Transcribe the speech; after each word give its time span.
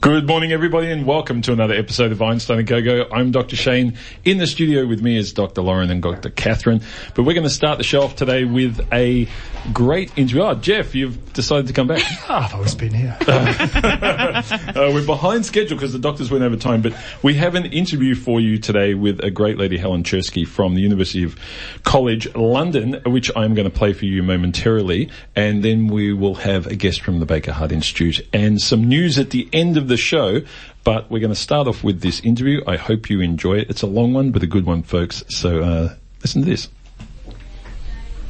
Good 0.00 0.26
morning, 0.26 0.52
everybody, 0.52 0.90
and 0.92 1.06
welcome 1.06 1.40
to 1.42 1.52
another 1.52 1.72
episode 1.74 2.12
of 2.12 2.20
Einstein 2.20 2.58
and 2.58 2.68
Go-Go. 2.68 3.06
I'm 3.10 3.30
Dr. 3.30 3.56
Shane. 3.56 3.96
In 4.24 4.36
the 4.36 4.46
studio 4.46 4.86
with 4.86 5.00
me 5.00 5.16
is 5.16 5.32
Dr. 5.32 5.62
Lauren 5.62 5.90
and 5.90 6.02
Dr. 6.02 6.28
Catherine. 6.28 6.82
But 7.14 7.22
we're 7.22 7.32
going 7.32 7.44
to 7.44 7.50
start 7.50 7.78
the 7.78 7.84
show 7.84 8.02
off 8.02 8.14
today 8.14 8.44
with 8.44 8.86
a 8.92 9.26
great 9.72 10.16
interview. 10.16 10.42
Oh, 10.42 10.54
Jeff, 10.54 10.94
you've 10.94 11.32
decided 11.32 11.66
to 11.68 11.72
come 11.72 11.86
back. 11.86 12.02
Oh, 12.28 12.34
I've 12.34 12.54
always 12.54 12.74
been 12.74 12.92
here. 12.92 13.16
uh, 13.26 14.42
we're 14.76 15.04
behind 15.04 15.46
schedule 15.46 15.76
because 15.76 15.94
the 15.94 15.98
doctors 15.98 16.30
went 16.30 16.44
over 16.44 16.56
time, 16.56 16.82
but 16.82 16.94
we 17.22 17.34
have 17.34 17.54
an 17.54 17.64
interview 17.64 18.14
for 18.14 18.38
you 18.38 18.58
today 18.58 18.94
with 18.94 19.24
a 19.24 19.30
great 19.30 19.56
lady, 19.56 19.78
Helen 19.78 20.02
Czerski 20.02 20.46
from 20.46 20.74
the 20.74 20.82
University 20.82 21.24
of 21.24 21.36
College 21.84 22.32
London, 22.34 23.00
which 23.06 23.30
I'm 23.34 23.54
going 23.54 23.68
to 23.68 23.76
play 23.76 23.94
for 23.94 24.04
you 24.04 24.22
momentarily. 24.22 25.10
And 25.34 25.64
then 25.64 25.88
we 25.88 26.12
will 26.12 26.36
have 26.36 26.66
a 26.66 26.76
guest 26.76 27.00
from 27.00 27.18
the 27.18 27.26
Baker 27.26 27.52
Heart 27.52 27.72
Institute 27.72 28.20
and 28.32 28.60
some 28.60 28.84
news 28.84 29.18
at 29.18 29.30
the 29.30 29.48
end 29.52 29.76
of 29.76 29.85
the 29.88 29.96
show. 29.96 30.42
But 30.84 31.10
we're 31.10 31.20
going 31.20 31.32
to 31.32 31.40
start 31.40 31.66
off 31.66 31.82
with 31.82 32.00
this 32.00 32.20
interview. 32.20 32.62
I 32.66 32.76
hope 32.76 33.10
you 33.10 33.20
enjoy 33.20 33.58
it. 33.58 33.70
It's 33.70 33.82
a 33.82 33.86
long 33.86 34.12
one, 34.12 34.30
but 34.30 34.42
a 34.42 34.46
good 34.46 34.66
one, 34.66 34.82
folks. 34.82 35.24
So 35.28 35.60
uh, 35.60 35.94
listen 36.22 36.42
to 36.42 36.48
this. 36.48 36.68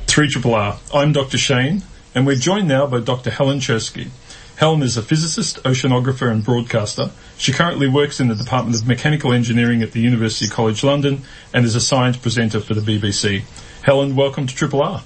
3RRR. 0.07 0.79
I'm 0.95 1.13
Dr. 1.13 1.37
Shane, 1.37 1.83
and 2.15 2.27
we're 2.27 2.37
joined 2.37 2.69
now 2.69 2.87
by 2.87 3.01
Dr. 3.01 3.31
Helen 3.31 3.59
Czerski. 3.59 4.09
Helen 4.57 4.81
is 4.83 4.97
a 4.97 5.03
physicist, 5.03 5.63
oceanographer, 5.65 6.31
and 6.31 6.43
broadcaster. 6.43 7.11
She 7.37 7.53
currently 7.53 7.89
works 7.89 8.21
in 8.21 8.29
the 8.29 8.35
Department 8.35 8.81
of 8.81 8.89
Mechanical 8.89 9.35
Engineering 9.35 9.83
at 9.83 9.93
the 9.93 10.01
University 10.01 10.49
College 10.49 10.83
London 10.83 11.25
and 11.53 11.67
is 11.67 11.75
a 11.75 11.81
science 11.81 12.17
presenter 12.17 12.61
for 12.61 12.73
the 12.73 12.81
BBC. 12.81 13.43
Helen, 13.83 14.17
welcome 14.17 14.47
to 14.47 14.55
Triple 14.55 14.83
R. 14.83 15.03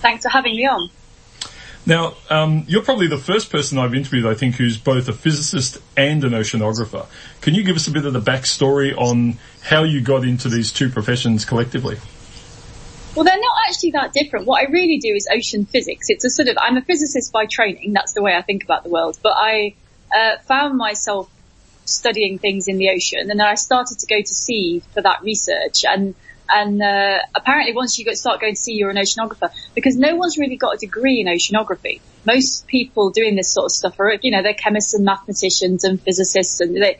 Thanks 0.00 0.24
for 0.24 0.30
having 0.30 0.56
me 0.56 0.66
on. 0.66 0.90
Now, 1.88 2.16
um, 2.28 2.64
you're 2.68 2.82
probably 2.82 3.06
the 3.06 3.16
first 3.16 3.50
person 3.50 3.78
I've 3.78 3.94
interviewed, 3.94 4.26
I 4.26 4.34
think, 4.34 4.56
who's 4.56 4.76
both 4.76 5.08
a 5.08 5.12
physicist 5.14 5.78
and 5.96 6.22
an 6.22 6.32
oceanographer. 6.32 7.06
Can 7.40 7.54
you 7.54 7.64
give 7.64 7.76
us 7.76 7.88
a 7.88 7.90
bit 7.90 8.04
of 8.04 8.12
the 8.12 8.20
backstory 8.20 8.94
on 8.94 9.38
how 9.62 9.84
you 9.84 10.02
got 10.02 10.22
into 10.22 10.50
these 10.50 10.70
two 10.70 10.90
professions 10.90 11.46
collectively? 11.46 11.96
Well, 13.14 13.24
they're 13.24 13.40
not 13.40 13.56
actually 13.66 13.92
that 13.92 14.12
different. 14.12 14.44
What 14.44 14.60
I 14.60 14.70
really 14.70 14.98
do 14.98 15.14
is 15.14 15.26
ocean 15.32 15.64
physics. 15.64 16.10
It's 16.10 16.26
a 16.26 16.30
sort 16.30 16.48
of, 16.48 16.58
I'm 16.60 16.76
a 16.76 16.82
physicist 16.82 17.32
by 17.32 17.46
training. 17.46 17.94
That's 17.94 18.12
the 18.12 18.20
way 18.20 18.34
I 18.34 18.42
think 18.42 18.64
about 18.64 18.84
the 18.84 18.90
world. 18.90 19.18
But 19.22 19.32
I 19.38 19.74
uh, 20.14 20.36
found 20.42 20.76
myself 20.76 21.30
studying 21.86 22.38
things 22.38 22.68
in 22.68 22.76
the 22.76 22.90
ocean 22.90 23.20
and 23.20 23.30
then 23.30 23.40
I 23.40 23.54
started 23.54 23.98
to 24.00 24.06
go 24.06 24.20
to 24.20 24.34
sea 24.34 24.82
for 24.92 25.00
that 25.00 25.22
research 25.22 25.86
and 25.86 26.14
and 26.50 26.82
uh, 26.82 27.18
apparently 27.34 27.74
once 27.74 27.98
you 27.98 28.14
start 28.14 28.40
going 28.40 28.54
to 28.54 28.60
sea 28.60 28.74
you're 28.74 28.90
an 28.90 28.96
oceanographer 28.96 29.50
because 29.74 29.96
no 29.96 30.16
one's 30.16 30.38
really 30.38 30.56
got 30.56 30.74
a 30.74 30.78
degree 30.78 31.20
in 31.20 31.26
oceanography 31.26 32.00
most 32.24 32.66
people 32.66 33.10
doing 33.10 33.36
this 33.36 33.50
sort 33.50 33.66
of 33.66 33.72
stuff 33.72 33.98
are 34.00 34.18
you 34.22 34.30
know 34.30 34.42
they're 34.42 34.54
chemists 34.54 34.94
and 34.94 35.04
mathematicians 35.04 35.84
and 35.84 36.00
physicists 36.00 36.60
and 36.60 36.76
they 36.76 36.98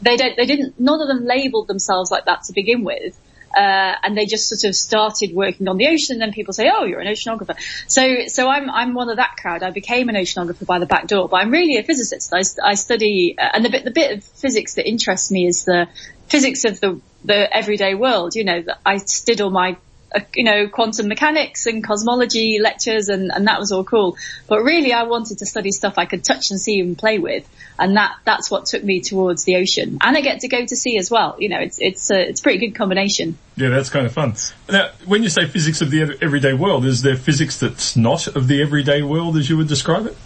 they 0.00 0.16
don't 0.16 0.36
they 0.36 0.46
didn't 0.46 0.78
none 0.78 1.00
of 1.00 1.08
them 1.08 1.24
labeled 1.24 1.68
themselves 1.68 2.10
like 2.10 2.24
that 2.24 2.42
to 2.42 2.52
begin 2.52 2.84
with 2.84 3.18
uh, 3.56 3.94
and 4.02 4.16
they 4.16 4.26
just 4.26 4.48
sort 4.48 4.64
of 4.68 4.74
started 4.74 5.34
working 5.34 5.68
on 5.68 5.76
the 5.76 5.86
ocean. 5.86 6.14
And 6.14 6.22
then 6.22 6.32
people 6.32 6.52
say, 6.52 6.70
"Oh, 6.72 6.84
you're 6.84 7.00
an 7.00 7.06
oceanographer." 7.06 7.56
So, 7.86 8.26
so 8.26 8.48
I'm 8.48 8.68
I'm 8.70 8.94
one 8.94 9.08
of 9.08 9.16
that 9.16 9.36
crowd. 9.36 9.62
I 9.62 9.70
became 9.70 10.08
an 10.08 10.16
oceanographer 10.16 10.66
by 10.66 10.78
the 10.78 10.86
back 10.86 11.06
door, 11.06 11.28
but 11.28 11.36
I'm 11.36 11.50
really 11.50 11.76
a 11.76 11.82
physicist. 11.82 12.32
I, 12.34 12.42
I 12.62 12.74
study, 12.74 13.36
uh, 13.38 13.50
and 13.54 13.64
the 13.64 13.70
bit 13.70 13.84
the 13.84 13.90
bit 13.90 14.18
of 14.18 14.24
physics 14.24 14.74
that 14.74 14.88
interests 14.88 15.30
me 15.30 15.46
is 15.46 15.64
the 15.64 15.88
physics 16.28 16.64
of 16.64 16.80
the 16.80 17.00
the 17.24 17.56
everyday 17.56 17.94
world. 17.94 18.34
You 18.34 18.44
know, 18.44 18.64
I 18.84 19.00
did 19.24 19.40
all 19.40 19.50
my 19.50 19.76
uh, 20.14 20.20
you 20.34 20.44
know, 20.44 20.68
quantum 20.68 21.08
mechanics 21.08 21.66
and 21.66 21.82
cosmology 21.82 22.60
lectures 22.60 23.08
and, 23.08 23.32
and 23.34 23.48
that 23.48 23.58
was 23.58 23.72
all 23.72 23.82
cool. 23.82 24.16
But 24.46 24.62
really 24.62 24.92
I 24.92 25.04
wanted 25.04 25.38
to 25.38 25.46
study 25.46 25.72
stuff 25.72 25.94
I 25.96 26.04
could 26.04 26.22
touch 26.22 26.52
and 26.52 26.60
see 26.60 26.78
and 26.78 26.96
play 26.96 27.18
with. 27.18 27.48
And 27.80 27.96
that, 27.96 28.14
that's 28.24 28.48
what 28.48 28.66
took 28.66 28.84
me 28.84 29.00
towards 29.00 29.42
the 29.42 29.56
ocean. 29.56 29.98
And 30.00 30.16
I 30.16 30.20
get 30.20 30.40
to 30.40 30.48
go 30.48 30.64
to 30.64 30.76
sea 30.76 30.98
as 30.98 31.10
well. 31.10 31.34
You 31.40 31.48
know, 31.48 31.58
it's, 31.58 31.80
it's 31.80 32.10
a, 32.12 32.28
it's 32.28 32.38
a 32.38 32.42
pretty 32.44 32.58
good 32.58 32.76
combination. 32.76 33.36
Yeah, 33.56 33.70
that's 33.70 33.90
kind 33.90 34.06
of 34.06 34.12
fun. 34.12 34.34
Now, 34.70 34.90
when 35.04 35.24
you 35.24 35.30
say 35.30 35.48
physics 35.48 35.80
of 35.80 35.90
the 35.90 36.16
everyday 36.22 36.52
world, 36.52 36.84
is 36.84 37.02
there 37.02 37.16
physics 37.16 37.58
that's 37.58 37.96
not 37.96 38.28
of 38.28 38.46
the 38.46 38.62
everyday 38.62 39.02
world 39.02 39.36
as 39.36 39.50
you 39.50 39.56
would 39.56 39.68
describe 39.68 40.06
it? 40.06 40.16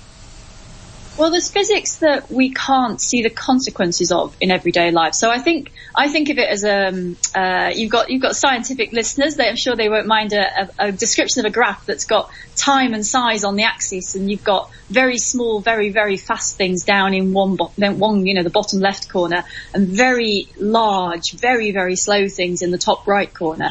Well, 1.18 1.32
there's 1.32 1.50
physics 1.50 1.96
that 1.96 2.30
we 2.30 2.50
can't 2.50 3.00
see 3.00 3.22
the 3.22 3.30
consequences 3.30 4.12
of 4.12 4.36
in 4.40 4.52
everyday 4.52 4.92
life. 4.92 5.14
So 5.14 5.32
I 5.32 5.40
think 5.40 5.72
I 5.92 6.08
think 6.08 6.28
of 6.28 6.38
it 6.38 6.48
as 6.48 6.64
um, 6.64 7.16
uh, 7.34 7.72
you've 7.74 7.90
got 7.90 8.08
you've 8.08 8.22
got 8.22 8.36
scientific 8.36 8.92
listeners. 8.92 9.34
They, 9.34 9.48
I'm 9.48 9.56
sure 9.56 9.74
they 9.74 9.88
won't 9.88 10.06
mind 10.06 10.32
a, 10.32 10.44
a, 10.62 10.70
a, 10.78 10.92
description 10.92 11.44
of 11.44 11.50
a 11.50 11.52
graph 11.52 11.86
that's 11.86 12.04
got 12.04 12.30
time 12.54 12.94
and 12.94 13.04
size 13.04 13.42
on 13.42 13.56
the 13.56 13.64
axis, 13.64 14.14
and 14.14 14.30
you've 14.30 14.44
got 14.44 14.70
very 14.88 15.18
small, 15.18 15.60
very 15.60 15.90
very 15.90 16.18
fast 16.18 16.56
things 16.56 16.84
down 16.84 17.14
in 17.14 17.32
one 17.32 17.56
bo- 17.56 17.72
one 17.76 18.24
you 18.24 18.34
know 18.34 18.44
the 18.44 18.50
bottom 18.50 18.78
left 18.78 19.08
corner, 19.08 19.42
and 19.74 19.88
very 19.88 20.46
large, 20.56 21.32
very 21.32 21.72
very 21.72 21.96
slow 21.96 22.28
things 22.28 22.62
in 22.62 22.70
the 22.70 22.78
top 22.78 23.08
right 23.08 23.34
corner, 23.34 23.70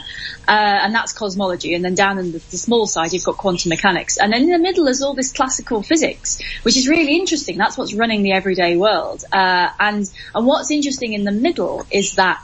uh, 0.50 0.52
and 0.84 0.94
that's 0.94 1.13
cosmology. 1.13 1.75
And 1.75 1.86
then 1.86 1.96
down 1.96 2.19
in 2.19 2.34
the, 2.34 2.40
the 2.40 2.57
small 2.57 2.88
side, 2.88 3.13
you've 3.13 3.24
got 3.24 3.38
quantum 3.38 3.69
mechanics, 3.69 4.18
and 4.18 4.34
then 4.34 4.41
in 4.44 4.50
the 4.50 4.59
middle 4.59 4.86
is 4.90 5.02
all 5.02 5.13
this 5.13 5.31
classical 5.31 5.81
physics, 5.81 6.41
which 6.63 6.75
is 6.75 6.90
really 6.90 7.16
interesting 7.16 7.37
interesting. 7.38 7.58
That's 7.58 7.78
what's 7.78 7.94
running 7.94 8.24
the 8.24 8.31
everyday 8.31 8.78
world. 8.78 9.24
Uh, 9.31 9.70
and 9.80 10.03
and 10.34 10.46
what's 10.48 10.72
interesting 10.72 11.14
in 11.14 11.24
the 11.24 11.31
middle 11.31 11.86
is 11.92 12.16
that 12.16 12.44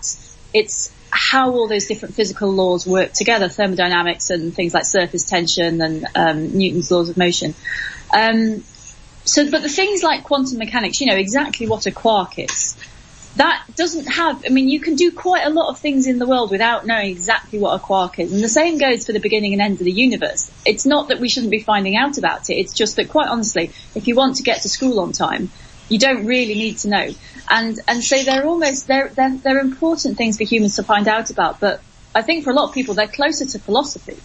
it's 0.53 0.93
how 1.09 1.51
all 1.51 1.67
those 1.67 1.87
different 1.87 2.15
physical 2.15 2.51
laws 2.51 2.85
work 2.85 3.13
together, 3.13 3.49
thermodynamics 3.49 4.29
and 4.29 4.53
things 4.53 4.73
like 4.73 4.85
surface 4.85 5.23
tension 5.23 5.81
and 5.81 6.05
um, 6.15 6.57
Newton's 6.57 6.91
laws 6.91 7.09
of 7.09 7.17
motion. 7.17 7.55
Um, 8.15 8.63
so, 9.25 9.49
but 9.49 9.61
the 9.61 9.69
things 9.69 10.03
like 10.03 10.23
quantum 10.23 10.57
mechanics, 10.59 10.99
you 11.01 11.07
know 11.07 11.17
exactly 11.17 11.67
what 11.67 11.85
a 11.87 11.91
quark 11.91 12.37
is 12.37 12.77
that 13.35 13.63
doesn't 13.75 14.05
have, 14.05 14.43
I 14.45 14.49
mean, 14.49 14.69
you 14.69 14.79
can 14.79 14.95
do 14.95 15.11
quite 15.11 15.45
a 15.45 15.49
lot 15.49 15.69
of 15.69 15.79
things 15.79 16.05
in 16.05 16.19
the 16.19 16.27
world 16.27 16.51
without 16.51 16.85
knowing 16.85 17.09
exactly 17.09 17.57
what 17.57 17.73
a 17.73 17.79
quark 17.79 18.19
is. 18.19 18.31
And 18.31 18.43
the 18.43 18.49
same 18.49 18.77
goes 18.77 19.05
for 19.05 19.11
the 19.11 19.19
beginning 19.19 19.53
and 19.53 19.61
end 19.61 19.79
of 19.79 19.85
the 19.85 19.91
universe. 19.91 20.51
It's 20.65 20.85
not 20.85 21.07
that 21.07 21.19
we 21.19 21.29
shouldn't 21.29 21.51
be 21.51 21.59
finding 21.59 21.95
out 21.95 22.17
about 22.17 22.49
it. 22.49 22.55
It's 22.55 22.73
just 22.73 22.95
that 22.97 23.09
quite 23.09 23.27
honestly, 23.27 23.71
if 23.95 24.07
you 24.07 24.15
want 24.15 24.35
to 24.35 24.43
get 24.43 24.61
to 24.61 24.69
school 24.69 24.99
on 24.99 25.13
time, 25.13 25.49
you 25.89 25.97
don't 25.97 26.25
really 26.25 26.53
need 26.53 26.77
to 26.79 26.89
know. 26.89 27.09
And, 27.49 27.79
and 27.87 28.03
so 28.03 28.21
they're 28.23 28.45
almost, 28.45 28.87
they're, 28.87 29.09
they're, 29.09 29.35
they're 29.37 29.59
important 29.59 30.17
things 30.17 30.37
for 30.37 30.43
humans 30.43 30.75
to 30.75 30.83
find 30.83 31.07
out 31.07 31.31
about. 31.31 31.59
But 31.59 31.81
I 32.13 32.21
think 32.21 32.43
for 32.43 32.51
a 32.51 32.53
lot 32.53 32.69
of 32.69 32.73
people, 32.75 32.93
they're 32.93 33.07
closer 33.07 33.45
to 33.45 33.59
philosophy. 33.59 34.17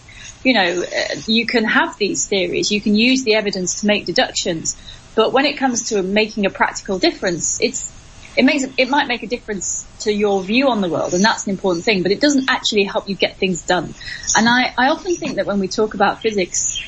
You 0.43 0.53
know, 0.53 0.83
uh, 0.83 1.15
you 1.25 1.45
can 1.45 1.65
have 1.65 1.97
these 1.97 2.27
theories, 2.27 2.71
you 2.71 2.79
can 2.79 2.95
use 2.95 3.23
the 3.23 3.35
evidence 3.35 3.81
to 3.81 3.87
make 3.87 4.05
deductions, 4.05 4.77
but 5.13 5.33
when 5.33 5.45
it 5.45 5.57
comes 5.57 5.89
to 5.89 6.01
making 6.01 6.45
a 6.45 6.49
practical 6.49 6.97
difference, 6.97 7.59
it's, 7.59 7.91
it 8.39 8.45
makes 8.45 8.63
it 8.77 8.89
might 8.89 9.09
make 9.09 9.21
a 9.21 9.27
difference 9.27 9.85
to 9.99 10.13
your 10.13 10.41
view 10.41 10.69
on 10.69 10.79
the 10.79 10.87
world, 10.87 11.13
and 11.13 11.21
that's 11.21 11.45
an 11.45 11.49
important 11.49 11.83
thing. 11.83 12.03
But 12.03 12.13
it 12.13 12.21
doesn't 12.21 12.49
actually 12.49 12.85
help 12.85 13.09
you 13.09 13.15
get 13.15 13.35
things 13.35 13.63
done. 13.63 13.93
And 14.37 14.47
I, 14.47 14.73
I 14.77 14.87
often 14.87 15.13
think 15.15 15.35
that 15.35 15.45
when 15.45 15.59
we 15.59 15.67
talk 15.67 15.93
about 15.93 16.21
physics, 16.21 16.81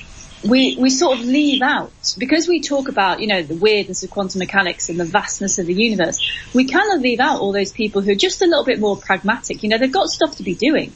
we 0.45 0.77
we 0.79 0.89
sort 0.89 1.19
of 1.19 1.25
leave 1.25 1.61
out 1.61 1.91
because 2.17 2.47
we 2.47 2.61
talk 2.61 2.87
about 2.87 3.19
you 3.19 3.27
know 3.27 3.43
the 3.43 3.55
weirdness 3.55 4.01
of 4.01 4.11
quantum 4.11 4.39
mechanics 4.39 4.87
and 4.87 4.97
the 4.97 5.03
vastness 5.03 5.59
of 5.59 5.65
the 5.65 5.73
universe. 5.73 6.25
We 6.53 6.67
kind 6.67 6.93
of 6.93 7.01
leave 7.01 7.19
out 7.19 7.41
all 7.41 7.51
those 7.51 7.73
people 7.73 8.01
who 8.01 8.11
are 8.11 8.21
just 8.29 8.41
a 8.41 8.45
little 8.45 8.63
bit 8.63 8.79
more 8.79 8.95
pragmatic. 8.95 9.61
You 9.61 9.67
know, 9.67 9.77
they've 9.77 9.91
got 9.91 10.07
stuff 10.07 10.37
to 10.37 10.43
be 10.43 10.55
doing, 10.55 10.93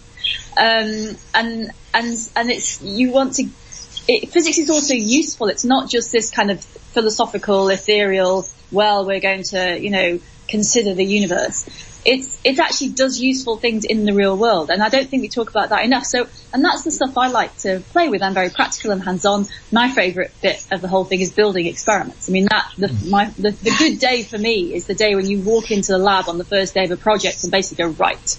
um, 0.58 1.18
and 1.34 1.72
and 1.94 2.30
and 2.34 2.50
it's 2.50 2.82
you 2.82 3.12
want 3.12 3.34
to. 3.36 3.50
It, 4.08 4.30
physics 4.30 4.58
is 4.58 4.70
also 4.70 4.94
useful. 4.94 5.48
It's 5.50 5.66
not 5.66 5.90
just 5.90 6.14
this 6.14 6.30
kind 6.32 6.50
of 6.50 6.64
philosophical, 6.64 7.68
ethereal. 7.68 8.48
Well, 8.72 9.06
we're 9.06 9.20
going 9.20 9.44
to 9.50 9.78
you 9.78 9.90
know 9.90 10.20
consider 10.48 10.94
the 10.94 11.06
universe. 11.06 11.66
It's, 12.06 12.40
it 12.44 12.60
actually 12.60 12.90
does 12.90 13.20
useful 13.20 13.58
things 13.58 13.84
in 13.84 14.06
the 14.06 14.14
real 14.14 14.38
world. 14.38 14.70
And 14.70 14.84
I 14.84 14.90
don't 14.90 15.10
think 15.10 15.24
we 15.24 15.28
talk 15.28 15.50
about 15.50 15.70
that 15.70 15.86
enough. 15.86 16.06
So, 16.06 16.28
and 16.54 16.64
that's 16.64 16.84
the 16.84 16.92
stuff 16.92 17.18
I 17.18 17.30
like 17.30 17.58
to 17.60 17.82
play 17.90 18.10
with. 18.10 18.22
I'm 18.22 18.36
very 18.36 18.52
practical 18.52 18.92
and 18.92 19.04
hands-on. 19.04 19.48
My 19.72 19.90
favorite 19.90 20.32
bit 20.40 20.64
of 20.72 20.82
the 20.82 20.88
whole 20.88 21.04
thing 21.04 21.22
is 21.22 21.32
building 21.32 21.66
experiments. 21.66 22.30
I 22.30 22.32
mean, 22.32 22.48
that, 22.52 22.72
the, 22.78 23.10
my, 23.10 23.26
the, 23.38 23.52
the 23.52 23.76
good 23.80 23.98
day 23.98 24.22
for 24.22 24.38
me 24.38 24.76
is 24.76 24.86
the 24.86 24.94
day 24.94 25.16
when 25.16 25.26
you 25.26 25.40
walk 25.42 25.72
into 25.72 25.94
the 25.94 25.98
lab 25.98 26.30
on 26.30 26.38
the 26.38 26.46
first 26.46 26.76
day 26.76 26.84
of 26.84 26.92
a 26.92 26.98
project 26.98 27.42
and 27.44 27.52
basically 27.52 27.86
go, 27.86 27.90
right, 27.92 28.38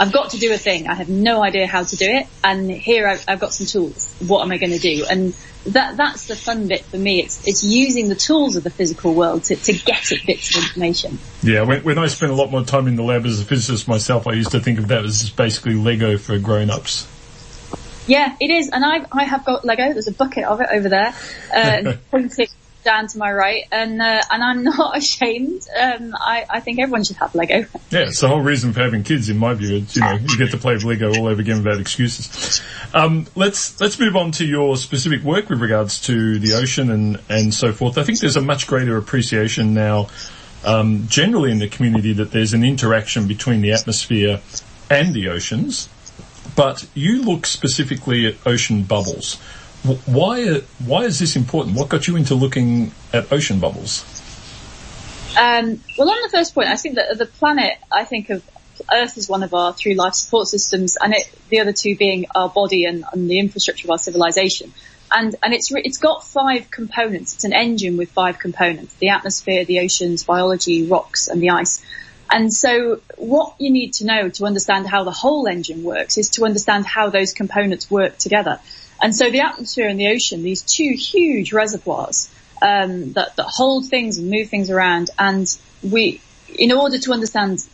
I've 0.00 0.12
got 0.12 0.30
to 0.30 0.38
do 0.38 0.52
a 0.52 0.58
thing. 0.58 0.88
I 0.88 0.94
have 0.94 1.08
no 1.08 1.42
idea 1.42 1.66
how 1.66 1.82
to 1.82 1.96
do 1.96 2.06
it. 2.06 2.26
And 2.44 2.70
here 2.70 3.08
I've, 3.08 3.24
I've 3.26 3.40
got 3.40 3.52
some 3.52 3.66
tools. 3.66 4.14
What 4.26 4.42
am 4.42 4.52
I 4.52 4.58
going 4.58 4.72
to 4.72 4.78
do? 4.78 5.04
And 5.10 5.34
that, 5.66 5.96
that's 5.96 6.26
the 6.26 6.36
fun 6.36 6.68
bit 6.68 6.84
for 6.84 6.98
me. 6.98 7.20
It's, 7.20 7.46
it's 7.46 7.64
using 7.64 8.08
the 8.08 8.14
tools 8.14 8.56
of 8.56 8.64
the 8.64 8.70
physical 8.70 9.14
world 9.14 9.44
to, 9.44 9.56
to 9.56 9.72
get 9.72 10.12
at 10.12 10.24
bits 10.24 10.56
of 10.56 10.62
information. 10.62 11.18
Yeah. 11.42 11.62
When, 11.62 11.82
when 11.82 11.98
I 11.98 12.06
spent 12.06 12.30
a 12.30 12.34
lot 12.34 12.50
more 12.50 12.64
time 12.64 12.86
in 12.86 12.96
the 12.96 13.02
lab 13.02 13.26
as 13.26 13.40
a 13.40 13.44
physicist 13.44 13.88
myself, 13.88 14.26
I 14.26 14.34
used 14.34 14.52
to 14.52 14.60
think 14.60 14.78
of 14.78 14.88
that 14.88 15.04
as 15.04 15.30
basically 15.30 15.74
Lego 15.74 16.16
for 16.16 16.38
grown-ups. 16.38 17.06
Yeah, 18.06 18.36
it 18.40 18.50
is. 18.50 18.70
And 18.70 18.84
I, 18.84 19.04
I 19.12 19.24
have 19.24 19.44
got 19.44 19.64
Lego. 19.64 19.92
There's 19.92 20.08
a 20.08 20.12
bucket 20.12 20.44
of 20.44 20.60
it 20.60 20.68
over 20.70 20.88
there. 20.88 21.14
Uh, 21.52 21.94
pointing 22.10 22.48
down 22.88 23.06
to 23.06 23.18
my 23.18 23.30
right, 23.30 23.64
and 23.70 24.00
uh, 24.00 24.22
and 24.30 24.42
I'm 24.42 24.64
not 24.76 24.96
ashamed. 24.96 25.66
Um, 25.78 26.14
I, 26.18 26.46
I 26.48 26.60
think 26.60 26.78
everyone 26.78 27.04
should 27.04 27.16
have 27.16 27.34
Lego. 27.34 27.66
Yeah, 27.90 28.08
it's 28.08 28.20
the 28.20 28.28
whole 28.28 28.40
reason 28.40 28.72
for 28.72 28.80
having 28.80 29.02
kids, 29.02 29.28
in 29.28 29.36
my 29.36 29.52
view. 29.52 29.76
It's, 29.76 29.94
you 29.94 30.02
know, 30.02 30.14
you 30.14 30.38
get 30.38 30.52
to 30.52 30.56
play 30.56 30.72
with 30.72 30.84
Lego 30.84 31.10
all 31.14 31.26
over 31.26 31.40
again 31.40 31.58
without 31.58 31.80
excuses. 31.80 32.62
Um, 32.94 33.26
let's 33.34 33.78
let's 33.78 33.98
move 34.00 34.16
on 34.16 34.32
to 34.32 34.46
your 34.46 34.78
specific 34.78 35.22
work 35.22 35.50
with 35.50 35.60
regards 35.60 36.00
to 36.02 36.38
the 36.38 36.54
ocean 36.54 36.90
and 36.90 37.20
and 37.28 37.52
so 37.52 37.72
forth. 37.72 37.98
I 37.98 38.04
think 38.04 38.20
there's 38.20 38.36
a 38.36 38.42
much 38.42 38.66
greater 38.66 38.96
appreciation 38.96 39.74
now. 39.74 40.08
Um, 40.64 41.06
generally 41.08 41.52
in 41.52 41.58
the 41.58 41.68
community 41.68 42.14
that 42.14 42.32
there's 42.32 42.52
an 42.52 42.64
interaction 42.64 43.28
between 43.28 43.60
the 43.60 43.72
atmosphere 43.72 44.40
and 44.90 45.14
the 45.14 45.28
oceans, 45.28 45.88
but 46.56 46.84
you 46.94 47.22
look 47.22 47.46
specifically 47.46 48.26
at 48.26 48.34
ocean 48.44 48.82
bubbles. 48.82 49.38
Why, 49.84 50.60
why 50.84 51.04
is 51.04 51.18
this 51.18 51.36
important? 51.36 51.76
What 51.76 51.88
got 51.88 52.06
you 52.08 52.16
into 52.16 52.34
looking 52.34 52.92
at 53.12 53.32
ocean 53.32 53.60
bubbles? 53.60 54.04
Um, 55.38 55.80
well, 55.96 56.10
on 56.10 56.22
the 56.22 56.30
first 56.30 56.54
point, 56.54 56.68
I 56.68 56.76
think 56.76 56.96
that 56.96 57.16
the 57.16 57.26
planet, 57.26 57.74
I 57.92 58.04
think 58.04 58.30
of 58.30 58.42
Earth 58.92 59.16
as 59.18 59.28
one 59.28 59.42
of 59.42 59.54
our 59.54 59.72
three 59.72 59.94
life 59.94 60.14
support 60.14 60.48
systems, 60.48 60.96
and 61.00 61.14
it, 61.14 61.30
the 61.48 61.60
other 61.60 61.72
two 61.72 61.96
being 61.96 62.26
our 62.34 62.48
body 62.48 62.84
and, 62.84 63.04
and, 63.12 63.30
the 63.30 63.38
infrastructure 63.38 63.86
of 63.86 63.90
our 63.90 63.98
civilization. 63.98 64.72
And 65.10 65.34
and 65.42 65.54
it's 65.54 65.70
it's 65.72 65.98
got 65.98 66.24
five 66.24 66.70
components. 66.70 67.34
It's 67.34 67.44
an 67.44 67.52
engine 67.52 67.96
with 67.96 68.10
five 68.10 68.38
components: 68.38 68.94
the 68.96 69.10
atmosphere, 69.10 69.64
the 69.64 69.80
oceans, 69.80 70.24
biology, 70.24 70.86
rocks, 70.86 71.28
and 71.28 71.40
the 71.40 71.50
ice. 71.50 71.82
And 72.30 72.52
so 72.52 73.00
what 73.16 73.54
you 73.58 73.70
need 73.70 73.94
to 73.94 74.06
know 74.06 74.28
to 74.28 74.44
understand 74.44 74.86
how 74.86 75.04
the 75.04 75.10
whole 75.10 75.48
engine 75.48 75.82
works 75.82 76.18
is 76.18 76.30
to 76.30 76.44
understand 76.44 76.84
how 76.84 77.08
those 77.08 77.32
components 77.32 77.90
work 77.90 78.18
together. 78.18 78.60
And 79.00 79.14
so 79.14 79.30
the 79.30 79.40
atmosphere 79.40 79.88
and 79.88 79.98
the 79.98 80.08
ocean, 80.08 80.42
these 80.42 80.62
two 80.62 80.92
huge 80.92 81.52
reservoirs, 81.52 82.28
um, 82.60 83.12
that, 83.12 83.36
that 83.36 83.46
hold 83.46 83.86
things 83.86 84.18
and 84.18 84.30
move 84.30 84.48
things 84.48 84.70
around. 84.70 85.10
And 85.18 85.46
we, 85.82 86.20
in 86.58 86.72
order 86.72 86.98
to 86.98 87.12
understand 87.12 87.64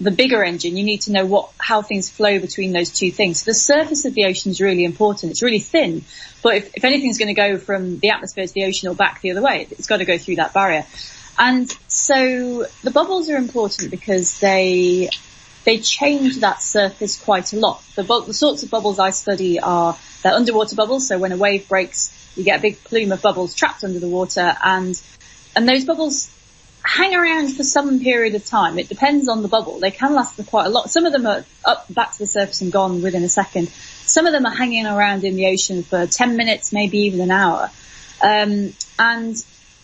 the 0.00 0.10
bigger 0.10 0.42
engine, 0.44 0.76
you 0.76 0.84
need 0.84 1.02
to 1.02 1.12
know 1.12 1.26
what, 1.26 1.50
how 1.58 1.82
things 1.82 2.08
flow 2.08 2.38
between 2.38 2.72
those 2.72 2.90
two 2.90 3.10
things. 3.10 3.42
So 3.42 3.50
the 3.50 3.54
surface 3.54 4.04
of 4.04 4.14
the 4.14 4.26
ocean 4.26 4.50
is 4.50 4.60
really 4.60 4.84
important. 4.84 5.32
It's 5.32 5.42
really 5.42 5.60
thin, 5.60 6.04
but 6.42 6.56
if, 6.56 6.76
if 6.76 6.84
anything's 6.84 7.18
going 7.18 7.28
to 7.28 7.34
go 7.34 7.58
from 7.58 7.98
the 7.98 8.10
atmosphere 8.10 8.46
to 8.46 8.52
the 8.52 8.64
ocean 8.64 8.88
or 8.88 8.94
back 8.94 9.20
the 9.20 9.30
other 9.30 9.42
way, 9.42 9.66
it's 9.70 9.86
got 9.86 9.98
to 9.98 10.04
go 10.04 10.18
through 10.18 10.36
that 10.36 10.52
barrier. 10.52 10.84
And 11.38 11.70
so 11.88 12.66
the 12.82 12.90
bubbles 12.90 13.30
are 13.30 13.36
important 13.36 13.90
because 13.90 14.38
they 14.40 15.08
they 15.64 15.78
change 15.78 16.40
that 16.40 16.60
surface 16.60 17.22
quite 17.22 17.52
a 17.52 17.56
lot. 17.56 17.82
The, 17.94 18.04
bu- 18.04 18.24
the 18.24 18.34
sorts 18.34 18.62
of 18.62 18.70
bubbles 18.70 18.98
I 18.98 19.10
study 19.10 19.60
are 19.60 19.96
they're 20.22 20.34
underwater 20.34 20.76
bubbles. 20.76 21.08
So 21.08 21.18
when 21.18 21.32
a 21.32 21.36
wave 21.36 21.68
breaks, 21.68 22.32
you 22.36 22.44
get 22.44 22.58
a 22.58 22.62
big 22.62 22.82
plume 22.84 23.12
of 23.12 23.22
bubbles 23.22 23.54
trapped 23.54 23.84
under 23.84 23.98
the 23.98 24.08
water, 24.08 24.56
and 24.62 25.00
and 25.54 25.68
those 25.68 25.84
bubbles 25.84 26.30
hang 26.84 27.14
around 27.14 27.54
for 27.54 27.62
some 27.62 28.00
period 28.00 28.34
of 28.34 28.44
time. 28.44 28.78
It 28.78 28.88
depends 28.88 29.28
on 29.28 29.42
the 29.42 29.48
bubble. 29.48 29.78
They 29.78 29.90
can 29.90 30.14
last 30.14 30.34
for 30.34 30.42
quite 30.42 30.66
a 30.66 30.68
lot. 30.68 30.90
Some 30.90 31.06
of 31.06 31.12
them 31.12 31.26
are 31.26 31.44
up 31.64 31.86
back 31.92 32.12
to 32.12 32.18
the 32.18 32.26
surface 32.26 32.60
and 32.60 32.72
gone 32.72 33.02
within 33.02 33.22
a 33.22 33.28
second. 33.28 33.68
Some 33.68 34.26
of 34.26 34.32
them 34.32 34.46
are 34.46 34.54
hanging 34.54 34.86
around 34.86 35.24
in 35.24 35.36
the 35.36 35.46
ocean 35.46 35.84
for 35.84 36.06
10 36.06 36.36
minutes, 36.36 36.72
maybe 36.72 36.98
even 36.98 37.20
an 37.20 37.30
hour. 37.30 37.70
Um, 38.20 38.72
and 38.98 39.36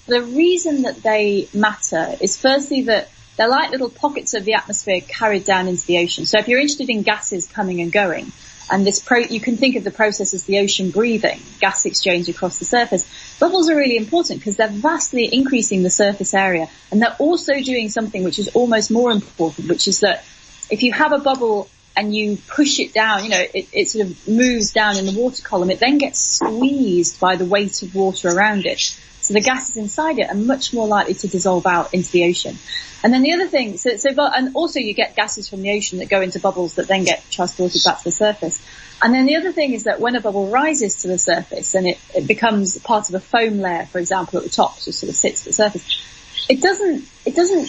the 0.07 0.23
reason 0.23 0.83
that 0.83 1.03
they 1.03 1.49
matter 1.55 2.17
is 2.21 2.37
firstly 2.37 2.83
that 2.83 3.11
they're 3.39 3.49
like 3.49 3.71
little 3.71 3.89
pockets 3.89 4.35
of 4.35 4.45
the 4.45 4.55
atmosphere 4.55 5.01
carried 5.01 5.45
down 5.45 5.69
into 5.69 5.87
the 5.87 5.99
ocean. 5.99 6.27
So 6.27 6.39
if 6.39 6.49
you're 6.49 6.59
interested 6.59 6.91
in 6.91 7.03
gases 7.03 7.47
coming 7.47 7.81
and 7.81 7.91
going, 7.91 8.33
and 8.71 8.87
this 8.87 8.99
pro, 8.99 9.19
you 9.19 9.41
can 9.41 9.57
think 9.57 9.77
of 9.77 9.85
the 9.85 9.91
process 9.91 10.35
as 10.35 10.45
the 10.45 10.59
ocean 10.59 10.91
breathing, 10.91 11.41
gas 11.61 11.87
exchange 11.87 12.29
across 12.29 12.59
the 12.59 12.65
surface. 12.65 13.09
Bubbles 13.39 13.71
are 13.71 13.77
really 13.77 13.97
important 13.97 14.41
because 14.41 14.57
they're 14.57 14.69
vastly 14.69 15.33
increasing 15.33 15.83
the 15.83 15.91
surface 15.91 16.35
area 16.35 16.69
and 16.91 17.01
they're 17.01 17.17
also 17.19 17.61
doing 17.63 17.89
something 17.89 18.25
which 18.25 18.39
is 18.39 18.49
almost 18.49 18.91
more 18.91 19.11
important, 19.11 19.69
which 19.69 19.89
is 19.89 20.01
that 20.01 20.25
if 20.69 20.83
you 20.83 20.93
have 20.93 21.13
a 21.13 21.19
bubble 21.19 21.71
and 21.97 22.15
you 22.15 22.37
push 22.49 22.79
it 22.79 22.93
down, 22.93 23.25
you 23.25 23.31
know, 23.31 23.45
it, 23.55 23.69
it 23.73 23.89
sort 23.89 24.07
of 24.07 24.29
moves 24.29 24.73
down 24.73 24.99
in 24.99 25.07
the 25.07 25.19
water 25.19 25.43
column, 25.43 25.71
it 25.71 25.81
then 25.81 25.99
gets 25.99 26.19
squeezed 26.19 27.19
by 27.19 27.37
the 27.37 27.45
weight 27.45 27.83
of 27.83 27.95
water 27.95 28.29
around 28.29 28.67
it. 28.67 29.01
So 29.29 29.35
the 29.35 29.43
gases 29.43 29.77
inside 29.77 30.19
it 30.19 30.31
are 30.31 30.35
much 30.35 30.73
more 30.73 30.87
likely 30.87 31.13
to 31.13 31.29
dissolve 31.29 31.67
out 31.67 31.93
into 31.93 32.11
the 32.13 32.25
ocean. 32.31 32.57
And 33.05 33.13
then 33.13 33.21
the 33.21 33.35
other 33.35 33.47
thing, 33.47 33.77
so, 33.77 33.99
so, 33.99 34.09
and 34.17 34.57
also 34.57 34.81
you 34.81 34.95
get 34.95 35.17
gases 35.17 35.51
from 35.51 35.61
the 35.61 35.71
ocean 35.77 35.99
that 35.99 36.09
go 36.09 36.23
into 36.23 36.41
bubbles 36.41 36.77
that 36.77 36.89
then 36.89 37.05
get 37.05 37.23
transported 37.31 37.83
back 37.85 37.99
to 37.99 38.05
the 38.05 38.11
surface. 38.11 38.67
And 39.03 39.13
then 39.13 39.27
the 39.27 39.37
other 39.37 39.53
thing 39.53 39.75
is 39.75 39.85
that 39.85 40.01
when 40.01 40.17
a 40.17 40.23
bubble 40.23 40.49
rises 40.49 41.03
to 41.03 41.09
the 41.09 41.19
surface 41.19 41.75
and 41.75 41.87
it, 41.87 41.99
it 42.15 42.27
becomes 42.27 42.79
part 42.79 43.11
of 43.11 43.17
a 43.17 43.21
foam 43.21 43.59
layer, 43.59 43.85
for 43.85 43.99
example, 43.99 44.39
at 44.39 44.45
the 44.45 44.51
top, 44.51 44.81
just 44.81 45.01
sort 45.01 45.11
of 45.11 45.17
sits 45.17 45.43
at 45.43 45.49
the 45.49 45.53
surface, 45.53 46.47
it 46.49 46.63
doesn't, 46.63 47.07
it 47.27 47.37
doesn't 47.37 47.69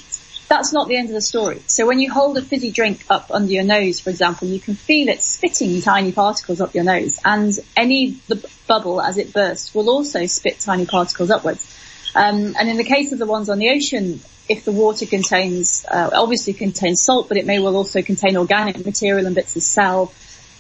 that's 0.50 0.74
not 0.74 0.88
the 0.88 0.98
end 0.98 1.10
of 1.10 1.14
the 1.14 1.22
story. 1.22 1.62
So 1.68 1.86
when 1.86 2.00
you 2.00 2.12
hold 2.12 2.38
a 2.38 2.42
fizzy 2.42 2.72
drink 2.72 3.06
up 3.10 3.30
under 3.32 3.54
your 3.54 3.64
nose, 3.64 4.00
for 4.00 4.10
example, 4.10 4.48
you 4.48 4.60
can 4.60 4.74
feel 4.74 5.08
it 5.08 5.22
spitting 5.22 5.80
tiny 5.82 6.12
particles 6.12 6.60
up 6.60 6.74
your 6.74 6.84
nose 6.84 7.20
and 7.24 7.54
any 7.78 8.20
the 8.28 8.44
bubble 8.68 9.00
as 9.00 9.18
it 9.18 9.32
bursts 9.32 9.74
will 9.74 9.90
also 9.90 10.26
spit 10.26 10.60
tiny 10.60 10.88
particles 10.88 11.30
upwards. 11.30 11.76
Um, 12.16 12.56
and 12.60 12.68
in 12.68 12.78
the 12.78 12.84
case 12.84 13.12
of 13.12 13.20
the 13.20 13.28
ones 13.28 13.50
on 13.50 13.60
the 13.60 13.70
ocean, 13.70 14.22
if 14.50 14.66
the 14.66 14.72
water 14.72 15.06
contains, 15.06 15.86
uh, 15.90 16.10
obviously 16.12 16.54
contains 16.54 17.04
salt, 17.04 17.30
but 17.30 17.38
it 17.38 17.46
may 17.46 17.60
well 17.60 17.76
also 17.76 18.02
contain 18.02 18.36
organic 18.36 18.84
material 18.84 19.28
and 19.28 19.36
bits 19.36 19.56
of 19.56 19.62
cell, 19.62 20.12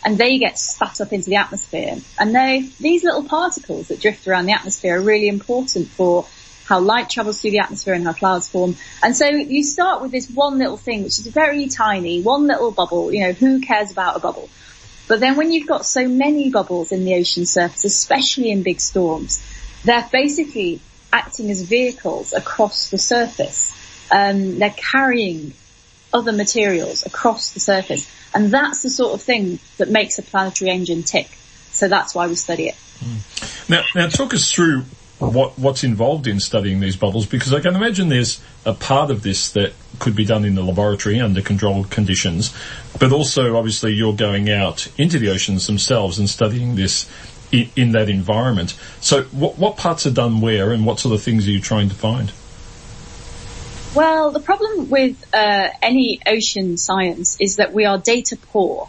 and 0.06 0.19
they 0.19 0.38
get 0.38 0.59
spat 0.59 1.01
up 1.01 1.12
into 1.12 1.31
the 1.31 1.38
atmosphere. 1.38 1.97
And 2.19 2.35
they, 2.35 2.69
these 2.80 3.03
little 3.03 3.24
particles 3.24 3.88
that 3.88 4.00
drift 4.00 4.27
around 4.27 4.45
the 4.45 4.53
atmosphere 4.53 5.00
are 5.00 5.01
really 5.01 5.27
important 5.27 5.88
for 5.88 6.27
how 6.69 6.80
light 6.80 7.10
travels 7.10 7.42
through 7.42 7.50
the 7.50 7.60
atmosphere 7.60 7.95
and 7.95 8.06
how 8.06 8.13
clouds 8.13 8.48
form. 8.48 8.75
And 9.01 9.18
so 9.18 9.25
you 9.25 9.63
start 9.63 10.04
with 10.04 10.12
this 10.12 10.30
one 10.30 10.60
little 10.60 10.77
thing, 10.77 11.01
which 11.01 11.18
is 11.18 11.25
very 11.25 11.68
tiny, 11.68 12.21
one 12.21 12.45
little 12.45 12.69
bubble, 12.69 13.12
you 13.12 13.21
know, 13.21 13.31
who 13.31 13.60
cares 13.60 13.92
about 13.92 14.16
a 14.16 14.19
bubble? 14.19 14.48
But 15.07 15.19
then 15.19 15.36
when 15.36 15.51
you've 15.51 15.68
got 15.68 15.83
so 15.83 16.07
many 16.07 16.51
bubbles 16.51 16.92
in 16.92 17.06
the 17.06 17.16
ocean 17.16 17.48
surface, 17.48 17.86
especially 17.86 18.51
in 18.51 18.62
big 18.62 18.80
storms, 18.80 19.44
they're 19.83 20.07
basically 20.12 20.80
acting 21.12 21.50
as 21.50 21.63
vehicles 21.63 22.33
across 22.33 22.92
the 22.92 23.00
surface. 23.00 23.75
Um, 24.12 24.60
they're 24.60 24.69
carrying 24.69 25.54
other 26.13 26.31
materials 26.31 27.04
across 27.04 27.54
the 27.56 27.60
surface. 27.60 28.07
And 28.36 28.51
that's 28.51 28.83
the 28.83 28.92
sort 28.92 29.16
of 29.16 29.24
thing 29.24 29.57
that 29.77 29.89
makes 29.89 30.19
a 30.19 30.21
planetary 30.21 30.69
engine 30.69 31.01
tick. 31.01 31.30
So 31.71 31.88
that's 31.88 32.13
why 32.13 32.27
we 32.27 32.36
study 32.36 32.68
it. 32.68 32.75
Mm. 33.00 33.69
Now, 33.69 33.81
now 33.95 34.07
talk 34.07 34.36
us 34.36 34.51
through 34.51 34.83
what 35.19 35.60
what's 35.60 35.83
involved 35.83 36.27
in 36.27 36.39
studying 36.39 36.80
these 36.80 36.95
bubbles 36.95 37.25
because 37.25 37.54
I 37.54 37.60
can 37.60 37.75
imagine 37.75 38.07
there's 38.07 38.42
a 38.66 38.74
part 38.74 39.12
of 39.12 39.21
this 39.21 39.51
that 39.51 39.74
could 40.00 40.16
be 40.16 40.25
done 40.25 40.45
in 40.45 40.56
the 40.56 40.63
laboratory 40.63 41.19
under 41.19 41.42
controlled 41.42 41.92
conditions, 41.92 42.56
but 43.00 43.12
also 43.12 43.57
obviously 43.57 43.94
you're 43.94 44.16
going 44.16 44.50
out 44.50 44.88
into 44.98 45.19
the 45.19 45.30
oceans 45.30 45.68
themselves 45.68 46.19
and 46.19 46.30
studying 46.30 46.76
this 46.76 47.09
in, 47.52 47.69
in 47.76 47.92
that 47.92 48.09
environment. 48.09 48.78
So 49.02 49.23
what 49.23 49.57
what 49.57 49.76
parts 49.76 50.06
are 50.06 50.11
done 50.11 50.40
where 50.40 50.71
and 50.71 50.85
what 50.85 50.99
sort 50.99 51.14
of 51.14 51.21
things 51.21 51.47
are 51.47 51.52
you 51.52 51.59
trying 51.59 51.90
to 51.90 51.95
find? 51.95 52.31
Well, 53.94 54.31
the 54.31 54.40
problem 54.40 54.90
with 54.90 55.21
uh, 55.33 55.69
any 55.81 56.21
ocean 56.26 56.78
science 56.78 57.42
is 57.42 57.57
that 57.57 57.73
we 57.73 57.85
are 57.85 57.97
data 57.97 58.38
poor. 58.38 58.88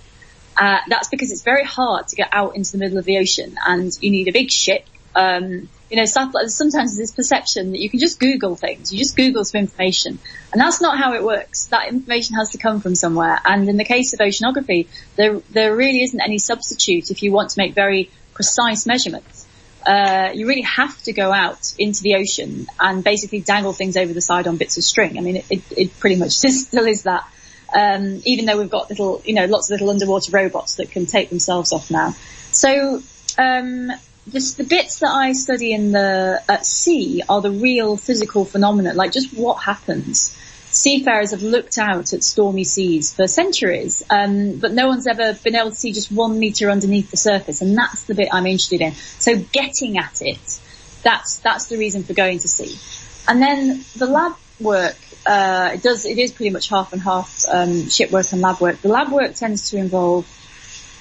Uh, 0.57 0.79
that's 0.89 1.09
because 1.09 1.33
it's 1.33 1.43
very 1.43 1.65
hard 1.65 2.07
to 2.09 2.17
get 2.17 2.29
out 2.33 2.55
into 2.55 2.73
the 2.73 2.79
middle 2.79 2.99
of 2.99 3.05
the 3.05 3.17
ocean 3.19 3.57
and 3.67 3.91
you 4.01 4.11
need 4.11 4.29
a 4.29 4.33
big 4.33 4.51
ship 4.51 4.87
um, 5.15 5.69
you 5.91 5.97
know, 5.97 6.05
like 6.33 6.49
sometimes 6.49 6.97
this 6.97 7.11
perception 7.11 7.73
that 7.73 7.81
you 7.81 7.91
can 7.91 7.99
just 7.99 8.21
Google 8.21 8.55
things. 8.55 8.93
You 8.93 8.99
just 8.99 9.17
Google 9.17 9.45
some 9.45 9.61
information. 9.61 10.21
And 10.53 10.61
that's 10.61 10.81
not 10.81 10.97
how 10.97 11.15
it 11.15 11.25
works. 11.25 11.67
That 11.67 11.89
information 11.89 12.37
has 12.37 12.51
to 12.51 12.59
come 12.59 12.81
from 12.81 12.95
somewhere. 12.95 13.41
And 13.45 13.69
in 13.69 13.77
the 13.77 13.85
case 13.85 14.13
of 14.13 14.21
oceanography, 14.21 14.87
there, 15.17 15.41
there 15.51 15.75
really 15.75 16.03
isn't 16.03 16.21
any 16.21 16.39
substitute 16.39 17.11
if 17.11 17.25
you 17.25 17.33
want 17.33 17.51
to 17.51 17.59
make 17.59 17.75
very 17.75 18.11
precise 18.35 18.87
measurements. 18.87 19.47
Uh, 19.85 20.31
you 20.33 20.47
really 20.47 20.63
have 20.63 20.97
to 21.03 21.13
go 21.13 21.33
out 21.33 21.75
into 21.77 22.03
the 22.03 22.15
ocean 22.15 22.67
and 22.79 23.03
basically 23.03 23.41
dangle 23.41 23.73
things 23.73 23.97
over 23.97 24.13
the 24.13 24.21
side 24.21 24.47
on 24.47 24.59
bits 24.59 24.77
of 24.77 24.85
string. 24.85 25.19
I 25.19 25.23
mean, 25.23 25.37
it, 25.37 25.47
it, 25.51 25.63
it 25.77 25.99
pretty 25.99 26.17
much 26.17 26.31
still 26.33 26.87
is 26.87 27.03
that. 27.03 27.27
Um, 27.75 28.21
even 28.25 28.47
though 28.47 28.59
we've 28.59 28.71
got 28.71 28.91
little, 28.91 29.23
you 29.25 29.35
know, 29.35 29.47
lots 29.47 29.71
of 29.71 29.75
little 29.75 29.91
underwater 29.91 30.31
robots 30.31 30.77
that 30.77 30.91
can 30.91 31.07
take 31.07 31.31
themselves 31.31 31.73
off 31.73 31.91
now. 31.91 32.15
So, 32.53 33.03
um, 33.39 33.93
the 34.27 34.67
bits 34.69 35.01
that 35.01 35.11
I 35.11 35.33
study 35.33 35.73
in 35.73 35.93
the 35.93 36.43
at 36.49 36.67
sea 36.67 37.23
are 37.29 37.41
the 37.41 37.51
real 37.51 37.97
physical 37.97 38.45
phenomena, 38.45 38.93
like 38.95 39.13
just 39.13 39.33
what 39.35 39.63
happens. 39.63 40.37
Seafarers 40.73 41.33
have 41.33 41.43
looked 41.43 41.79
out 41.79 42.13
at 42.13 42.23
stormy 42.23 42.63
seas 42.63 43.13
for 43.13 43.27
centuries, 43.27 44.05
um, 44.09 44.59
but 44.59 44.73
no 44.73 44.87
one's 44.87 45.09
ever 45.09 45.35
been 45.43 45.57
able 45.57 45.71
to 45.71 45.77
see 45.77 45.93
just 45.93 46.13
one 46.13 46.39
meter 46.39 46.71
underneath 46.71 47.11
the 47.11 47.17
surface, 47.17 47.61
and 47.61 47.77
that's 47.77 48.05
the 48.05 48.15
bit 48.15 48.29
I'm 48.33 48.47
interested 48.47 48.81
in. 48.81 48.93
So 48.95 49.37
getting 49.37 49.99
at 49.99 50.23
it, 50.23 50.61
that's 51.03 51.39
that's 51.41 51.67
the 51.67 51.77
reason 51.77 52.05
for 52.05 52.15
going 52.15 52.39
to 52.39 52.49
sea. 52.49 52.79
And 53.27 53.43
then 53.43 53.85
the 53.97 54.07
lab 54.07 54.37
work, 54.61 54.97
uh, 55.27 55.71
it 55.75 55.83
does 55.83 56.05
it 56.05 56.19
is 56.19 56.31
pretty 56.31 56.51
much 56.51 56.69
half 56.69 56.93
and 56.93 57.03
half 57.03 57.45
um, 57.51 57.89
ship 57.89 58.13
work 58.13 58.31
and 58.31 58.41
lab 58.41 58.61
work. 58.61 58.81
The 58.81 58.89
lab 58.89 59.11
work 59.11 59.35
tends 59.35 59.71
to 59.71 59.77
involve 59.77 60.25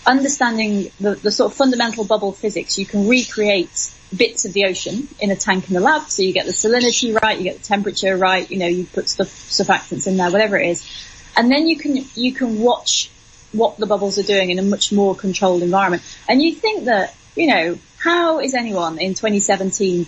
understanding 0.10 0.92
the, 1.00 1.16
the 1.16 1.32
sort 1.32 1.52
of 1.52 1.58
fundamental 1.58 2.04
bubble 2.04 2.32
physics, 2.32 2.78
you 2.78 2.86
can 2.86 3.08
recreate 3.08 3.94
bits 4.16 4.46
of 4.46 4.54
the 4.54 4.66
ocean 4.66 5.08
in 5.20 5.30
a 5.30 5.36
tank 5.36 5.68
in 5.68 5.76
the 5.76 5.80
lab. 5.80 6.10
So 6.10 6.24
you 6.24 6.34
get 6.34 6.48
the 6.48 6.52
salinity 6.52 7.20
right, 7.22 7.38
you 7.38 7.44
get 7.44 7.60
the 7.60 7.64
temperature 7.64 8.18
right, 8.18 8.50
you 8.50 8.58
know, 8.58 8.68
you 8.68 8.86
put 8.86 9.08
stuff, 9.08 9.28
surfactants 9.28 10.08
in 10.08 10.18
there, 10.18 10.32
whatever 10.32 10.58
it 10.58 10.70
is. 10.70 10.90
And 11.38 11.52
then 11.52 11.68
you 11.68 11.78
can, 11.78 12.04
you 12.16 12.34
can 12.34 12.60
watch 12.60 13.12
what 13.52 13.78
the 13.78 13.86
bubbles 13.86 14.18
are 14.18 14.24
doing 14.24 14.50
in 14.50 14.58
a 14.58 14.64
much 14.64 14.92
more 14.92 15.16
controlled 15.16 15.62
environment. 15.62 16.04
And 16.28 16.42
you 16.42 16.56
think 16.56 16.86
that, 16.86 17.16
you 17.36 17.48
know, 17.48 17.78
how 17.98 18.40
is 18.40 18.56
anyone 18.56 18.98
in 18.98 19.14
2017 19.14 20.06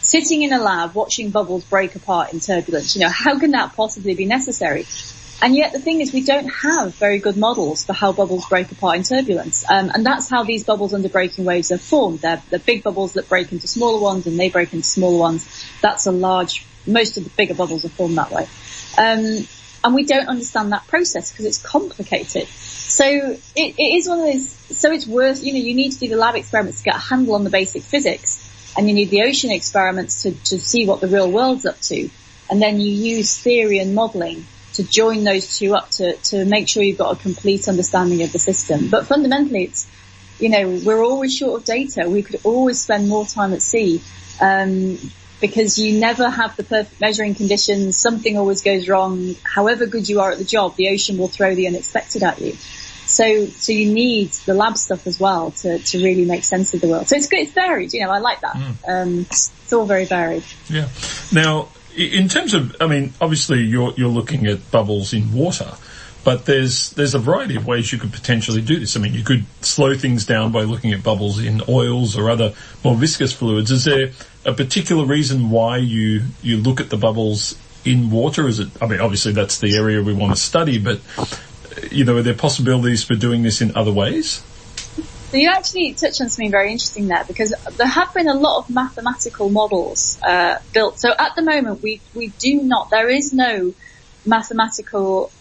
sitting 0.00 0.42
in 0.42 0.52
a 0.52 0.58
lab 0.58 0.94
watching 0.94 1.30
bubbles 1.30 1.64
break 1.64 1.94
apart 1.96 2.32
in 2.32 2.40
turbulence? 2.40 2.96
You 2.96 3.02
know, 3.02 3.10
how 3.10 3.38
can 3.38 3.50
that 3.50 3.74
possibly 3.76 4.14
be 4.14 4.24
necessary? 4.24 4.86
And 5.44 5.54
yet 5.54 5.74
the 5.74 5.78
thing 5.78 6.00
is 6.00 6.10
we 6.10 6.24
don't 6.24 6.48
have 6.48 6.94
very 6.94 7.18
good 7.18 7.36
models 7.36 7.84
for 7.84 7.92
how 7.92 8.12
bubbles 8.12 8.48
break 8.48 8.72
apart 8.72 8.96
in 8.96 9.02
turbulence. 9.02 9.62
Um, 9.68 9.90
and 9.94 10.04
that's 10.04 10.30
how 10.30 10.42
these 10.42 10.64
bubbles 10.64 10.94
under 10.94 11.10
breaking 11.10 11.44
waves 11.44 11.70
are 11.70 11.76
formed. 11.76 12.20
They're, 12.20 12.42
they're 12.48 12.58
big 12.58 12.82
bubbles 12.82 13.12
that 13.12 13.28
break 13.28 13.52
into 13.52 13.68
smaller 13.68 14.00
ones 14.00 14.26
and 14.26 14.40
they 14.40 14.48
break 14.48 14.72
into 14.72 14.86
smaller 14.86 15.18
ones. 15.18 15.66
That's 15.82 16.06
a 16.06 16.12
large, 16.12 16.64
most 16.86 17.18
of 17.18 17.24
the 17.24 17.30
bigger 17.30 17.52
bubbles 17.52 17.84
are 17.84 17.90
formed 17.90 18.16
that 18.16 18.30
way. 18.30 18.44
Um, 18.96 19.46
and 19.84 19.94
we 19.94 20.06
don't 20.06 20.28
understand 20.28 20.72
that 20.72 20.86
process 20.86 21.30
because 21.30 21.44
it's 21.44 21.60
complicated. 21.60 22.48
So 22.48 23.04
it, 23.04 23.38
it 23.54 23.96
is 23.98 24.08
one 24.08 24.20
of 24.20 24.24
those, 24.24 24.48
so 24.48 24.92
it's 24.92 25.06
worth, 25.06 25.44
you 25.44 25.52
know, 25.52 25.58
you 25.58 25.74
need 25.74 25.90
to 25.92 25.98
do 25.98 26.08
the 26.08 26.16
lab 26.16 26.36
experiments 26.36 26.78
to 26.78 26.84
get 26.84 26.94
a 26.94 27.00
handle 27.00 27.34
on 27.34 27.44
the 27.44 27.50
basic 27.50 27.82
physics 27.82 28.72
and 28.78 28.88
you 28.88 28.94
need 28.94 29.10
the 29.10 29.24
ocean 29.24 29.50
experiments 29.50 30.22
to, 30.22 30.32
to 30.32 30.58
see 30.58 30.86
what 30.86 31.02
the 31.02 31.06
real 31.06 31.30
world's 31.30 31.66
up 31.66 31.78
to. 31.82 32.08
And 32.48 32.62
then 32.62 32.80
you 32.80 32.90
use 32.90 33.38
theory 33.38 33.78
and 33.78 33.94
modeling 33.94 34.46
to 34.74 34.82
join 34.82 35.24
those 35.24 35.58
two 35.58 35.74
up 35.74 35.90
to, 35.90 36.16
to 36.16 36.44
make 36.44 36.68
sure 36.68 36.82
you've 36.82 36.98
got 36.98 37.16
a 37.16 37.20
complete 37.20 37.68
understanding 37.68 38.22
of 38.22 38.32
the 38.32 38.38
system. 38.38 38.88
But 38.88 39.06
fundamentally 39.06 39.64
it's, 39.64 39.86
you 40.38 40.48
know, 40.48 40.80
we're 40.84 41.02
always 41.02 41.36
short 41.36 41.60
of 41.60 41.64
data. 41.66 42.08
We 42.08 42.22
could 42.22 42.40
always 42.44 42.80
spend 42.80 43.08
more 43.08 43.26
time 43.26 43.52
at 43.52 43.62
sea. 43.62 44.02
Um, 44.40 44.98
because 45.40 45.76
you 45.76 45.98
never 46.00 46.30
have 46.30 46.56
the 46.56 46.62
perfect 46.62 47.00
measuring 47.00 47.34
conditions. 47.34 47.98
Something 47.98 48.38
always 48.38 48.62
goes 48.62 48.88
wrong. 48.88 49.34
However 49.42 49.84
good 49.84 50.08
you 50.08 50.20
are 50.20 50.30
at 50.30 50.38
the 50.38 50.44
job, 50.44 50.76
the 50.76 50.88
ocean 50.88 51.18
will 51.18 51.28
throw 51.28 51.54
the 51.54 51.66
unexpected 51.66 52.22
at 52.22 52.40
you. 52.40 52.52
So, 53.06 53.46
so 53.46 53.72
you 53.72 53.92
need 53.92 54.30
the 54.46 54.54
lab 54.54 54.78
stuff 54.78 55.06
as 55.06 55.20
well 55.20 55.50
to, 55.50 55.78
to 55.78 56.02
really 56.02 56.24
make 56.24 56.44
sense 56.44 56.72
of 56.72 56.80
the 56.80 56.88
world. 56.88 57.08
So 57.08 57.16
it's 57.16 57.26
good. 57.26 57.40
It's 57.40 57.52
varied. 57.52 57.92
You 57.92 58.04
know, 58.04 58.10
I 58.10 58.18
like 58.18 58.40
that. 58.40 58.54
Mm. 58.54 58.76
Um, 58.88 59.20
it's 59.30 59.72
all 59.72 59.84
very 59.84 60.06
varied. 60.06 60.44
Yeah. 60.68 60.88
Now, 61.30 61.68
in 61.96 62.28
terms 62.28 62.54
of, 62.54 62.76
I 62.80 62.86
mean, 62.86 63.12
obviously 63.20 63.60
you're, 63.60 63.92
you're 63.96 64.08
looking 64.08 64.46
at 64.46 64.70
bubbles 64.70 65.12
in 65.12 65.32
water. 65.32 65.72
But 66.24 66.46
there's 66.46 66.90
there's 66.92 67.14
a 67.14 67.18
variety 67.18 67.56
of 67.56 67.66
ways 67.66 67.92
you 67.92 67.98
could 67.98 68.12
potentially 68.12 68.62
do 68.62 68.80
this. 68.80 68.96
I 68.96 69.00
mean, 69.00 69.12
you 69.12 69.22
could 69.22 69.44
slow 69.60 69.94
things 69.94 70.24
down 70.24 70.52
by 70.52 70.62
looking 70.62 70.94
at 70.94 71.02
bubbles 71.02 71.38
in 71.38 71.60
oils 71.68 72.16
or 72.16 72.30
other 72.30 72.54
more 72.82 72.96
viscous 72.96 73.34
fluids. 73.34 73.70
Is 73.70 73.84
there 73.84 74.10
a 74.46 74.54
particular 74.54 75.04
reason 75.04 75.50
why 75.50 75.76
you 75.76 76.22
you 76.42 76.56
look 76.56 76.80
at 76.80 76.88
the 76.88 76.96
bubbles 76.96 77.58
in 77.84 78.10
water? 78.10 78.48
Is 78.48 78.58
it? 78.58 78.70
I 78.80 78.86
mean, 78.86 79.00
obviously 79.00 79.32
that's 79.32 79.58
the 79.58 79.76
area 79.76 80.02
we 80.02 80.14
want 80.14 80.34
to 80.34 80.40
study, 80.40 80.78
but 80.78 80.98
you 81.90 82.06
know, 82.06 82.16
are 82.16 82.22
there 82.22 82.32
possibilities 82.32 83.04
for 83.04 83.14
doing 83.14 83.42
this 83.42 83.60
in 83.60 83.76
other 83.76 83.92
ways? 83.92 84.42
So 85.34 85.38
you 85.38 85.48
actually 85.50 85.94
touch 85.94 86.20
on 86.20 86.30
something 86.30 86.52
very 86.52 86.70
interesting 86.70 87.08
there 87.08 87.24
because 87.26 87.52
there 87.76 87.88
have 87.88 88.14
been 88.14 88.28
a 88.28 88.34
lot 88.34 88.58
of 88.58 88.70
mathematical 88.70 89.50
models 89.50 90.16
uh, 90.22 90.60
built. 90.72 91.00
So 91.00 91.10
at 91.10 91.34
the 91.34 91.42
moment, 91.42 91.82
we 91.82 92.00
we 92.14 92.28
do 92.28 92.62
not. 92.62 92.90
There 92.90 93.08
is 93.08 93.32
no 93.32 93.74
mathematical 94.24 95.32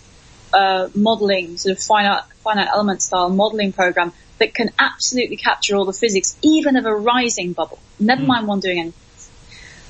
uh, 0.51 0.89
modeling, 0.95 1.57
sort 1.57 1.77
of 1.77 1.83
finite, 1.83 2.23
finite 2.43 2.69
element 2.69 3.03
style 3.03 3.29
modeling 3.29 3.71
program 3.71 4.13
that 4.39 4.55
can 4.55 4.71
absolutely 4.79 5.37
capture 5.37 5.75
all 5.75 5.85
the 5.85 5.93
physics, 5.93 6.35
even 6.41 6.75
of 6.75 6.87
a 6.87 6.95
rising 6.95 7.53
bubble. 7.53 7.77
Never 7.99 8.23
mm. 8.23 8.25
mind 8.33 8.47
one 8.47 8.61
doing 8.61 8.79
anything. 8.79 9.31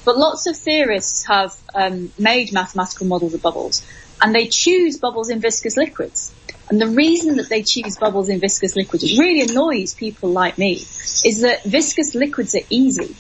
But 0.03 0.17
lots 0.17 0.47
of 0.47 0.57
theorists 0.57 1.27
have 1.27 1.55
um, 1.73 2.11
made 2.19 2.51
mathematical 2.51 3.07
models 3.07 3.35
of 3.35 3.41
bubbles, 3.41 3.85
and 4.21 4.35
they 4.35 4.47
choose 4.47 4.97
bubbles 4.97 5.29
in 5.29 5.39
viscous 5.39 5.77
liquids. 5.77 6.33
And 6.69 6.79
the 6.79 6.87
reason 6.87 7.37
that 7.37 7.49
they 7.49 7.63
choose 7.63 7.97
bubbles 7.97 8.29
in 8.29 8.39
viscous 8.39 8.75
liquids, 8.75 9.03
it 9.03 9.19
really 9.19 9.41
annoys 9.41 9.93
people 9.93 10.29
like 10.29 10.57
me, 10.57 10.73
is 10.73 11.41
that 11.41 11.63
viscous 11.63 12.15
liquids 12.15 12.55
are 12.55 12.65
easy. 12.69 13.15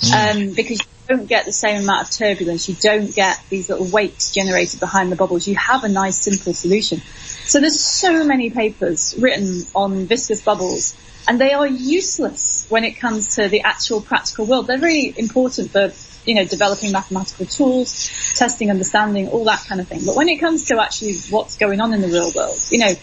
Mm. 0.00 0.48
Um, 0.48 0.54
because 0.54 0.80
you 0.80 1.16
don't 1.16 1.26
get 1.26 1.44
the 1.44 1.52
same 1.52 1.82
amount 1.82 2.08
of 2.08 2.14
turbulence. 2.14 2.68
You 2.68 2.74
don't 2.74 3.14
get 3.14 3.40
these 3.48 3.68
little 3.68 3.86
weights 3.86 4.32
generated 4.32 4.80
behind 4.80 5.10
the 5.10 5.16
bubbles. 5.16 5.46
You 5.46 5.56
have 5.56 5.84
a 5.84 5.88
nice 5.88 6.18
simple 6.20 6.52
solution. 6.52 7.00
So 7.44 7.60
there's 7.60 7.80
so 7.80 8.24
many 8.24 8.50
papers 8.50 9.14
written 9.18 9.62
on 9.74 10.06
viscous 10.06 10.42
bubbles 10.42 10.94
and 11.26 11.40
they 11.40 11.52
are 11.52 11.66
useless 11.66 12.66
when 12.68 12.84
it 12.84 12.92
comes 12.92 13.36
to 13.36 13.48
the 13.48 13.62
actual 13.62 14.00
practical 14.00 14.46
world. 14.46 14.66
They're 14.66 14.78
very 14.78 15.14
important 15.16 15.70
for, 15.70 15.88
you 16.24 16.34
know, 16.34 16.44
developing 16.44 16.92
mathematical 16.92 17.46
tools, 17.46 18.10
testing, 18.34 18.70
understanding, 18.70 19.28
all 19.28 19.44
that 19.44 19.64
kind 19.66 19.80
of 19.80 19.88
thing. 19.88 20.00
But 20.04 20.16
when 20.16 20.28
it 20.28 20.38
comes 20.38 20.64
to 20.66 20.80
actually 20.80 21.14
what's 21.30 21.56
going 21.56 21.80
on 21.80 21.92
in 21.92 22.00
the 22.00 22.08
real 22.08 22.32
world, 22.34 22.60
you 22.70 22.78
know, 22.78 22.94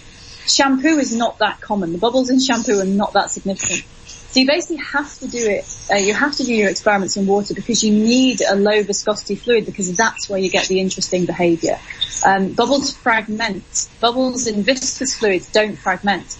shampoo 0.47 0.97
is 0.97 1.15
not 1.15 1.39
that 1.39 1.61
common. 1.61 1.91
The 1.91 1.99
bubbles 1.99 2.29
in 2.29 2.39
shampoo 2.39 2.79
are 2.79 2.85
not 2.85 3.13
that 3.13 3.29
significant. 3.29 3.83
So 4.31 4.39
you 4.39 4.47
basically 4.47 4.77
have 4.77 5.13
to 5.19 5.27
do 5.27 5.45
it, 5.45 5.77
uh, 5.91 5.97
you 5.97 6.13
have 6.13 6.33
to 6.37 6.45
do 6.45 6.53
your 6.53 6.69
experiments 6.69 7.17
in 7.17 7.27
water 7.27 7.53
because 7.53 7.83
you 7.83 7.91
need 7.91 8.39
a 8.41 8.55
low 8.55 8.81
viscosity 8.81 9.35
fluid 9.35 9.65
because 9.65 9.95
that's 9.97 10.29
where 10.29 10.39
you 10.39 10.49
get 10.49 10.67
the 10.67 10.79
interesting 10.79 11.25
behavior. 11.25 11.77
Um, 12.25 12.53
bubbles 12.53 12.95
fragment. 12.95 13.89
Bubbles 13.99 14.47
in 14.47 14.63
viscous 14.63 15.17
fluids 15.17 15.51
don't 15.51 15.75
fragment 15.75 16.37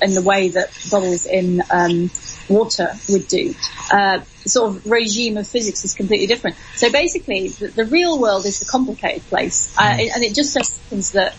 in 0.00 0.14
the 0.14 0.22
way 0.22 0.50
that 0.50 0.70
bubbles 0.88 1.26
in 1.26 1.62
um, 1.70 2.10
water 2.48 2.92
would 3.08 3.28
do. 3.28 3.54
Uh, 3.92 4.20
sort 4.44 4.70
of 4.70 4.86
regime 4.86 5.36
of 5.36 5.46
physics 5.46 5.84
is 5.84 5.94
completely 5.94 6.26
different. 6.26 6.56
So 6.74 6.90
basically, 6.90 7.48
the, 7.48 7.68
the 7.68 7.84
real 7.84 8.18
world 8.18 8.46
is 8.46 8.58
the 8.58 8.66
complicated 8.66 9.22
place, 9.28 9.76
uh, 9.78 9.82
mm. 9.82 10.10
and 10.14 10.24
it 10.24 10.34
just 10.34 10.52
so 10.52 10.60
happens 10.60 11.12
that 11.12 11.34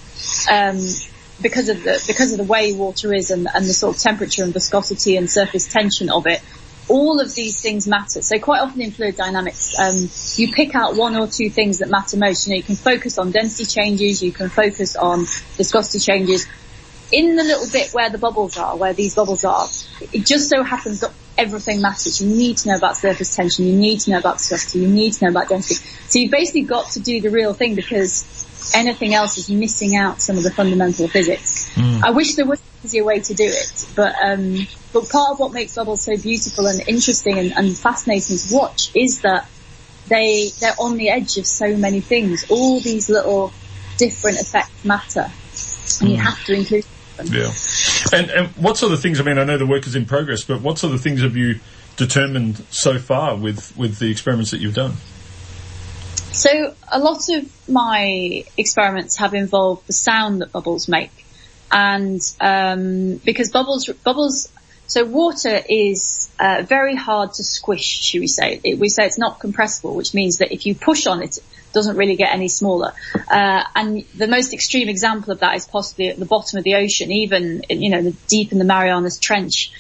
um, 0.52 0.80
because 1.42 1.70
of 1.70 1.84
the 1.84 2.04
because 2.08 2.32
of 2.32 2.38
the 2.38 2.44
way 2.44 2.74
water 2.74 3.14
is 3.14 3.32
and, 3.32 3.48
and 3.54 3.66
the 3.66 3.74
sort 3.74 3.96
of 3.96 4.02
temperature 4.02 4.44
and 4.44 4.54
viscosity 4.54 5.18
and 5.18 5.30
surface 5.30 5.68
tension 5.68 6.10
of 6.10 6.26
it, 6.28 6.42
all 6.90 7.20
of 7.20 7.34
these 7.34 7.62
things 7.62 7.88
matter. 7.88 8.22
So 8.22 8.40
quite 8.40 8.62
often 8.62 8.82
in 8.82 8.92
fluid 8.92 9.16
dynamics, 9.16 9.78
um, 9.80 10.10
you 10.36 10.54
pick 10.54 10.76
out 10.76 10.96
one 10.96 11.16
or 11.16 11.28
two 11.28 11.50
things 11.50 11.80
that 11.80 11.90
matter 11.90 12.18
most. 12.18 12.48
You 12.48 12.54
know, 12.54 12.58
you 12.58 12.64
can 12.64 12.76
focus 12.76 13.18
on 13.18 13.32
density 13.32 13.66
changes, 13.66 14.22
you 14.22 14.32
can 14.32 14.50
focus 14.50 14.96
on 14.96 15.26
viscosity 15.58 16.00
changes. 16.00 16.48
In 17.14 17.36
the 17.36 17.44
little 17.44 17.70
bit 17.72 17.94
where 17.94 18.10
the 18.10 18.18
bubbles 18.18 18.58
are, 18.58 18.76
where 18.76 18.94
these 18.94 19.14
bubbles 19.16 19.44
are, 19.44 19.68
it 20.12 20.26
just 20.26 20.50
so 20.50 20.64
happens 20.64 21.02
that 21.02 21.12
everything 21.38 21.82
matters. 21.82 22.22
You 22.22 22.36
need 22.36 22.58
to 22.58 22.70
know 22.70 22.76
about 22.76 22.98
surface 22.98 23.36
tension, 23.36 23.66
you 23.66 23.74
need 23.74 24.00
to 24.02 24.12
know 24.12 24.18
about 24.18 24.36
viscosity, 24.36 24.80
you 24.80 24.88
need 24.88 25.14
to 25.14 25.26
know 25.26 25.32
about 25.32 25.50
density. 25.50 25.86
So 26.08 26.20
you've 26.20 26.32
basically 26.32 26.64
got 26.64 26.92
to 26.92 27.00
do 27.00 27.22
the 27.22 27.30
real 27.30 27.54
thing 27.54 27.76
because 27.76 28.26
anything 28.76 29.14
else 29.14 29.38
is 29.38 29.50
missing 29.50 29.96
out 29.96 30.22
some 30.22 30.38
of 30.38 30.44
the 30.44 30.52
fundamental 30.52 31.08
physics. 31.08 31.70
Mm. 31.76 32.04
I 32.04 32.12
wish 32.12 32.36
there 32.36 32.46
was 32.46 32.60
an 32.60 32.66
easier 32.86 33.04
way 33.04 33.20
to 33.20 33.34
do 33.34 33.46
it, 33.46 33.88
but 33.96 34.16
um, 34.24 34.68
but 34.92 35.10
part 35.10 35.32
of 35.32 35.40
what 35.40 35.54
makes 35.54 35.76
bubbles 35.76 36.02
so 36.02 36.18
beautiful 36.18 36.68
and 36.68 36.88
interesting 36.88 37.38
and, 37.40 37.54
and 37.56 37.78
fascinating 37.78 38.38
to 38.38 38.56
watch 38.56 38.92
is 38.96 39.22
that 39.22 39.50
they 40.08 40.50
they're 40.60 40.76
on 40.80 40.98
the 40.98 41.10
edge 41.10 41.38
of 41.38 41.46
so 41.46 41.76
many 41.76 42.02
things. 42.02 42.50
All 42.50 42.80
these 42.80 43.10
little 43.10 43.52
different 43.98 44.40
effects 44.40 44.86
matter, 44.86 45.26
and 45.26 45.32
mm. 45.32 46.10
you 46.10 46.18
have 46.18 46.44
to 46.46 46.54
include. 46.54 46.86
Yeah. 47.24 47.52
And, 48.12 48.30
and 48.32 48.48
what 48.50 48.78
sort 48.78 48.94
of 48.94 49.02
things? 49.02 49.20
I 49.20 49.24
mean, 49.24 49.38
I 49.38 49.44
know 49.44 49.58
the 49.58 49.66
work 49.66 49.86
is 49.88 49.96
in 49.96 50.06
progress, 50.06 50.44
but 50.44 50.62
what 50.62 50.78
sort 50.78 50.94
of 50.94 51.02
things 51.02 51.22
have 51.22 51.36
you 51.36 51.60
determined 51.96 52.58
so 52.72 52.98
far 52.98 53.36
with 53.36 53.76
with 53.78 54.00
the 54.00 54.10
experiments 54.10 54.52
that 54.52 54.60
you've 54.60 54.74
done? 54.74 54.94
So 56.34 56.74
a 56.92 56.98
lot 56.98 57.30
of 57.30 57.70
my 57.70 58.44
experiments 58.58 59.18
have 59.18 59.36
involved 59.36 59.88
the 59.88 59.94
sound 59.94 60.42
that 60.42 60.52
bubbles 60.52 60.88
make. 60.88 61.12
And, 61.72 62.22
um, 62.40 63.18
because 63.18 63.52
bubbles, 63.52 63.88
bubbles, 64.04 64.52
so 64.94 65.06
water 65.06 65.60
is, 65.68 66.30
uh, 66.40 66.62
very 66.68 66.96
hard 66.96 67.34
to 67.34 67.44
squish, 67.44 67.84
should 67.84 68.22
we 68.22 68.28
say. 68.28 68.62
It, 68.64 68.78
we 68.78 68.90
say 68.90 69.08
it's 69.08 69.18
not 69.18 69.40
compressible, 69.40 69.96
which 69.96 70.14
means 70.14 70.38
that 70.38 70.54
if 70.54 70.68
you 70.68 70.76
push 70.76 71.08
on 71.08 71.24
it, 71.24 71.38
it 71.38 71.44
doesn't 71.74 71.98
really 71.98 72.16
get 72.16 72.32
any 72.32 72.48
smaller. 72.48 72.94
Uh, 73.28 73.64
and 73.76 74.06
the 74.16 74.28
most 74.28 74.54
extreme 74.54 74.90
example 74.90 75.34
of 75.34 75.40
that 75.40 75.56
is 75.56 75.66
possibly 75.66 76.10
at 76.10 76.20
the 76.20 76.26
bottom 76.28 76.60
of 76.60 76.64
the 76.64 76.76
ocean, 76.76 77.12
even, 77.12 77.64
you 77.72 77.90
know, 77.90 78.14
deep 78.28 78.52
in 78.52 78.60
the 78.60 78.66
Marianas 78.66 79.18
Trench, 79.18 79.72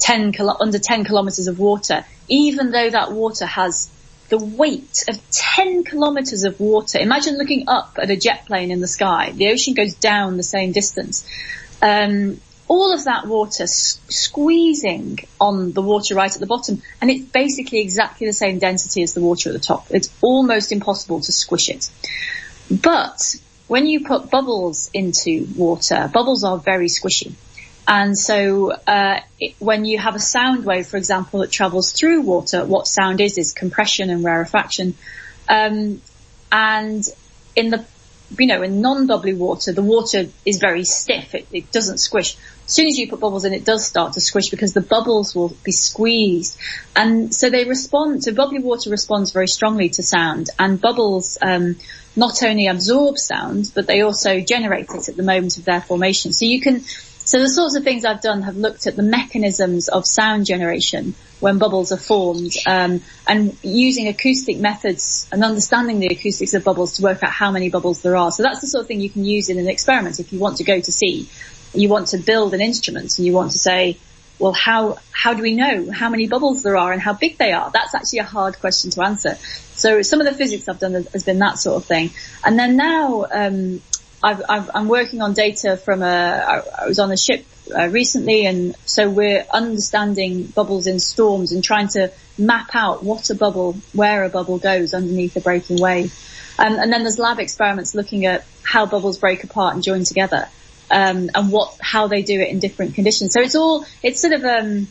10 0.00 0.32
kilo, 0.32 0.54
under 0.60 0.78
10 0.78 1.04
kilometers 1.04 1.46
of 1.46 1.58
water, 1.58 2.04
even 2.28 2.70
though 2.70 2.90
that 2.90 3.10
water 3.10 3.46
has 3.46 3.88
the 4.28 4.36
weight 4.36 5.04
of 5.08 5.18
10 5.30 5.84
kilometers 5.84 6.44
of 6.44 6.60
water. 6.60 6.98
Imagine 6.98 7.38
looking 7.38 7.70
up 7.70 7.96
at 7.96 8.10
a 8.10 8.16
jet 8.18 8.44
plane 8.44 8.70
in 8.70 8.82
the 8.82 8.86
sky. 8.86 9.32
The 9.34 9.48
ocean 9.48 9.72
goes 9.72 9.94
down 9.94 10.36
the 10.36 10.42
same 10.42 10.72
distance. 10.72 11.26
Um, 11.80 12.38
all 12.68 12.92
of 12.92 13.04
that 13.04 13.26
water 13.26 13.64
s- 13.64 13.98
squeezing 14.08 15.18
on 15.40 15.72
the 15.72 15.82
water 15.82 16.14
right 16.14 16.32
at 16.32 16.40
the 16.40 16.46
bottom, 16.46 16.82
and 17.00 17.10
it's 17.10 17.24
basically 17.30 17.80
exactly 17.80 18.26
the 18.26 18.32
same 18.32 18.58
density 18.58 19.02
as 19.02 19.14
the 19.14 19.20
water 19.20 19.48
at 19.48 19.54
the 19.54 19.58
top. 19.58 19.86
It's 19.90 20.10
almost 20.20 20.70
impossible 20.70 21.20
to 21.20 21.32
squish 21.32 21.70
it. 21.70 21.90
But 22.70 23.36
when 23.66 23.86
you 23.86 24.04
put 24.04 24.30
bubbles 24.30 24.90
into 24.92 25.48
water, 25.56 26.10
bubbles 26.12 26.44
are 26.44 26.58
very 26.58 26.88
squishy. 26.88 27.32
And 27.86 28.18
so 28.18 28.72
uh, 28.72 29.20
it, 29.40 29.54
when 29.58 29.86
you 29.86 29.98
have 29.98 30.14
a 30.14 30.20
sound 30.20 30.66
wave, 30.66 30.86
for 30.86 30.98
example, 30.98 31.40
that 31.40 31.50
travels 31.50 31.92
through 31.92 32.20
water, 32.20 32.66
what 32.66 32.86
sound 32.86 33.22
is 33.22 33.38
is 33.38 33.52
compression 33.52 34.10
and 34.10 34.22
rarefaction. 34.22 34.94
Um, 35.48 36.02
and 36.52 37.02
in 37.56 37.70
the 37.70 37.84
you 38.36 38.46
know, 38.46 38.62
in 38.62 38.80
non-bubbly 38.80 39.34
water, 39.34 39.72
the 39.72 39.82
water 39.82 40.26
is 40.44 40.58
very 40.58 40.84
stiff. 40.84 41.34
It, 41.34 41.46
it, 41.52 41.72
doesn't 41.72 41.98
squish. 41.98 42.36
As 42.66 42.72
soon 42.72 42.86
as 42.86 42.98
you 42.98 43.08
put 43.08 43.20
bubbles 43.20 43.44
in, 43.44 43.54
it 43.54 43.64
does 43.64 43.86
start 43.86 44.14
to 44.14 44.20
squish 44.20 44.50
because 44.50 44.74
the 44.74 44.82
bubbles 44.82 45.34
will 45.34 45.56
be 45.64 45.72
squeezed. 45.72 46.58
And 46.94 47.34
so 47.34 47.48
they 47.48 47.64
respond, 47.64 48.24
so 48.24 48.34
bubbly 48.34 48.58
water 48.58 48.90
responds 48.90 49.32
very 49.32 49.46
strongly 49.46 49.88
to 49.90 50.02
sound 50.02 50.50
and 50.58 50.80
bubbles, 50.80 51.38
um, 51.40 51.76
not 52.16 52.42
only 52.42 52.66
absorb 52.66 53.16
sound, 53.16 53.70
but 53.74 53.86
they 53.86 54.02
also 54.02 54.40
generate 54.40 54.90
it 54.90 55.08
at 55.08 55.16
the 55.16 55.22
moment 55.22 55.56
of 55.56 55.64
their 55.64 55.80
formation. 55.80 56.32
So 56.32 56.44
you 56.44 56.60
can, 56.60 56.84
so 57.28 57.38
the 57.40 57.48
sorts 57.50 57.76
of 57.76 57.84
things 57.84 58.06
I've 58.06 58.22
done 58.22 58.40
have 58.40 58.56
looked 58.56 58.86
at 58.86 58.96
the 58.96 59.02
mechanisms 59.02 59.90
of 59.90 60.06
sound 60.06 60.46
generation 60.46 61.12
when 61.40 61.58
bubbles 61.58 61.92
are 61.92 61.98
formed, 61.98 62.54
um, 62.66 63.02
and 63.26 63.54
using 63.62 64.08
acoustic 64.08 64.56
methods 64.56 65.28
and 65.30 65.44
understanding 65.44 66.00
the 66.00 66.06
acoustics 66.06 66.54
of 66.54 66.64
bubbles 66.64 66.94
to 66.94 67.02
work 67.02 67.22
out 67.22 67.28
how 67.28 67.50
many 67.50 67.68
bubbles 67.68 68.00
there 68.00 68.16
are. 68.16 68.30
So 68.30 68.42
that's 68.42 68.62
the 68.62 68.66
sort 68.66 68.80
of 68.80 68.88
thing 68.88 69.02
you 69.02 69.10
can 69.10 69.26
use 69.26 69.50
in 69.50 69.58
an 69.58 69.68
experiment 69.68 70.20
if 70.20 70.32
you 70.32 70.38
want 70.38 70.56
to 70.56 70.64
go 70.64 70.80
to 70.80 70.90
sea. 70.90 71.28
You 71.74 71.90
want 71.90 72.06
to 72.08 72.16
build 72.16 72.54
an 72.54 72.62
instrument 72.62 73.18
and 73.18 73.26
you 73.26 73.34
want 73.34 73.50
to 73.50 73.58
say, 73.58 73.98
well, 74.38 74.54
how, 74.54 74.96
how 75.12 75.34
do 75.34 75.42
we 75.42 75.54
know 75.54 75.92
how 75.92 76.08
many 76.08 76.28
bubbles 76.28 76.62
there 76.62 76.78
are 76.78 76.94
and 76.94 77.02
how 77.02 77.12
big 77.12 77.36
they 77.36 77.52
are? 77.52 77.70
That's 77.70 77.94
actually 77.94 78.20
a 78.20 78.24
hard 78.24 78.58
question 78.58 78.90
to 78.92 79.02
answer. 79.02 79.34
So 79.34 80.00
some 80.00 80.22
of 80.22 80.26
the 80.26 80.32
physics 80.32 80.66
I've 80.66 80.80
done 80.80 80.94
has 80.94 81.24
been 81.24 81.40
that 81.40 81.58
sort 81.58 81.76
of 81.76 81.84
thing. 81.84 82.08
And 82.42 82.58
then 82.58 82.78
now, 82.78 83.26
um, 83.30 83.82
i 84.22 84.68
am 84.74 84.88
working 84.88 85.22
on 85.22 85.32
data 85.32 85.76
from 85.76 86.02
a, 86.02 86.06
I 86.06 86.86
was 86.86 86.98
on 86.98 87.12
a 87.12 87.16
ship 87.16 87.44
uh, 87.76 87.88
recently 87.88 88.46
and 88.46 88.74
so 88.84 89.08
we're 89.10 89.44
understanding 89.52 90.44
bubbles 90.44 90.86
in 90.86 90.98
storms 91.00 91.52
and 91.52 91.62
trying 91.62 91.88
to 91.88 92.10
map 92.38 92.70
out 92.74 93.02
what 93.02 93.28
a 93.30 93.34
bubble, 93.34 93.76
where 93.92 94.24
a 94.24 94.28
bubble 94.28 94.58
goes 94.58 94.94
underneath 94.94 95.36
a 95.36 95.40
breaking 95.40 95.80
wave. 95.80 96.14
Um, 96.58 96.78
and 96.78 96.92
then 96.92 97.02
there's 97.02 97.18
lab 97.18 97.38
experiments 97.38 97.94
looking 97.94 98.26
at 98.26 98.44
how 98.62 98.86
bubbles 98.86 99.18
break 99.18 99.44
apart 99.44 99.74
and 99.74 99.82
join 99.82 100.04
together. 100.04 100.48
Um, 100.90 101.30
and 101.34 101.52
what, 101.52 101.76
how 101.80 102.06
they 102.06 102.22
do 102.22 102.40
it 102.40 102.48
in 102.48 102.60
different 102.60 102.94
conditions. 102.94 103.34
So 103.34 103.40
it's 103.40 103.54
all, 103.54 103.84
it's 104.02 104.20
sort 104.20 104.32
of, 104.32 104.44
um, 104.44 104.88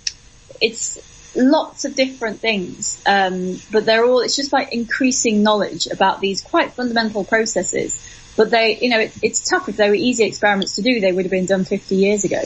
it's 0.62 1.00
lots 1.38 1.86
of 1.86 1.96
different 1.96 2.40
things, 2.40 3.02
um, 3.06 3.60
but 3.72 3.86
they're 3.86 4.04
all, 4.06 4.20
it's 4.22 4.36
just 4.36 4.52
like 4.52 4.74
increasing 4.74 5.44
knowledge 5.44 5.88
about 5.88 6.20
these 6.20 6.42
quite 6.42 6.74
fundamental 6.74 7.24
processes 7.24 8.04
but 8.38 8.52
they, 8.52 8.78
you 8.80 8.90
know, 8.90 9.00
it, 9.00 9.12
it's 9.22 9.50
tough. 9.50 9.68
If 9.68 9.76
they 9.76 9.90
were 9.90 9.96
easy 9.96 10.24
experiments 10.24 10.76
to 10.76 10.84
do, 10.84 11.02
they 11.02 11.12
would 11.12 11.26
have 11.26 11.32
been 11.32 11.48
done 11.48 11.66
50 11.66 11.96
years 11.96 12.24
ago. 12.24 12.42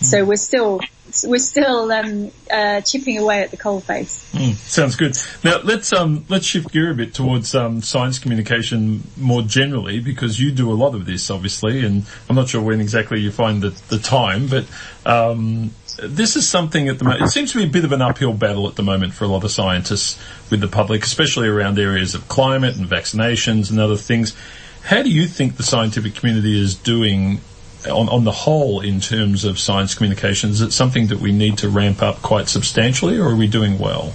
So 0.00 0.24
we're 0.24 0.36
still, 0.36 0.80
we're 1.26 1.38
still 1.38 1.92
um, 1.92 2.30
uh, 2.50 2.80
chipping 2.80 3.18
away 3.18 3.42
at 3.42 3.50
the 3.50 3.56
coalface. 3.56 4.32
Mm, 4.32 4.54
sounds 4.54 4.96
good. 4.96 5.16
Now 5.44 5.60
let's 5.62 5.92
um, 5.92 6.24
let's 6.28 6.46
shift 6.46 6.72
gear 6.72 6.90
a 6.90 6.94
bit 6.94 7.14
towards 7.14 7.54
um, 7.54 7.82
science 7.82 8.18
communication 8.18 9.04
more 9.16 9.42
generally, 9.42 10.00
because 10.00 10.40
you 10.40 10.50
do 10.50 10.72
a 10.72 10.74
lot 10.74 10.94
of 10.94 11.06
this, 11.06 11.30
obviously, 11.30 11.84
and 11.84 12.04
I'm 12.28 12.36
not 12.36 12.48
sure 12.48 12.62
when 12.62 12.80
exactly 12.80 13.20
you 13.20 13.30
find 13.30 13.62
the, 13.62 13.70
the 13.88 13.98
time, 13.98 14.48
but 14.48 14.64
um, 15.06 15.70
this 16.02 16.36
is 16.36 16.48
something 16.48 16.88
at 16.88 16.98
the 16.98 17.04
moment. 17.04 17.22
It 17.22 17.28
seems 17.28 17.52
to 17.52 17.58
be 17.58 17.64
a 17.64 17.70
bit 17.70 17.84
of 17.84 17.92
an 17.92 18.02
uphill 18.02 18.32
battle 18.32 18.66
at 18.66 18.74
the 18.74 18.82
moment 18.82 19.14
for 19.14 19.24
a 19.24 19.28
lot 19.28 19.44
of 19.44 19.50
scientists 19.50 20.18
with 20.50 20.60
the 20.60 20.68
public, 20.68 21.04
especially 21.04 21.48
around 21.48 21.78
areas 21.78 22.14
of 22.14 22.26
climate 22.28 22.76
and 22.76 22.86
vaccinations 22.86 23.70
and 23.70 23.78
other 23.78 23.96
things. 23.96 24.34
How 24.82 25.02
do 25.02 25.10
you 25.10 25.26
think 25.26 25.56
the 25.56 25.62
scientific 25.62 26.14
community 26.14 26.60
is 26.60 26.74
doing 26.74 27.40
on, 27.86 28.08
on 28.08 28.24
the 28.24 28.32
whole 28.32 28.80
in 28.80 29.00
terms 29.00 29.44
of 29.44 29.58
science 29.58 29.94
communication? 29.94 30.50
Is 30.50 30.60
it 30.60 30.72
something 30.72 31.08
that 31.08 31.18
we 31.18 31.32
need 31.32 31.58
to 31.58 31.68
ramp 31.68 32.02
up 32.02 32.22
quite 32.22 32.48
substantially 32.48 33.18
or 33.18 33.28
are 33.28 33.36
we 33.36 33.46
doing 33.46 33.78
well? 33.78 34.12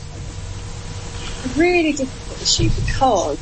A 1.45 1.47
really 1.57 1.93
difficult 1.93 2.41
issue 2.41 2.69
because 2.85 3.39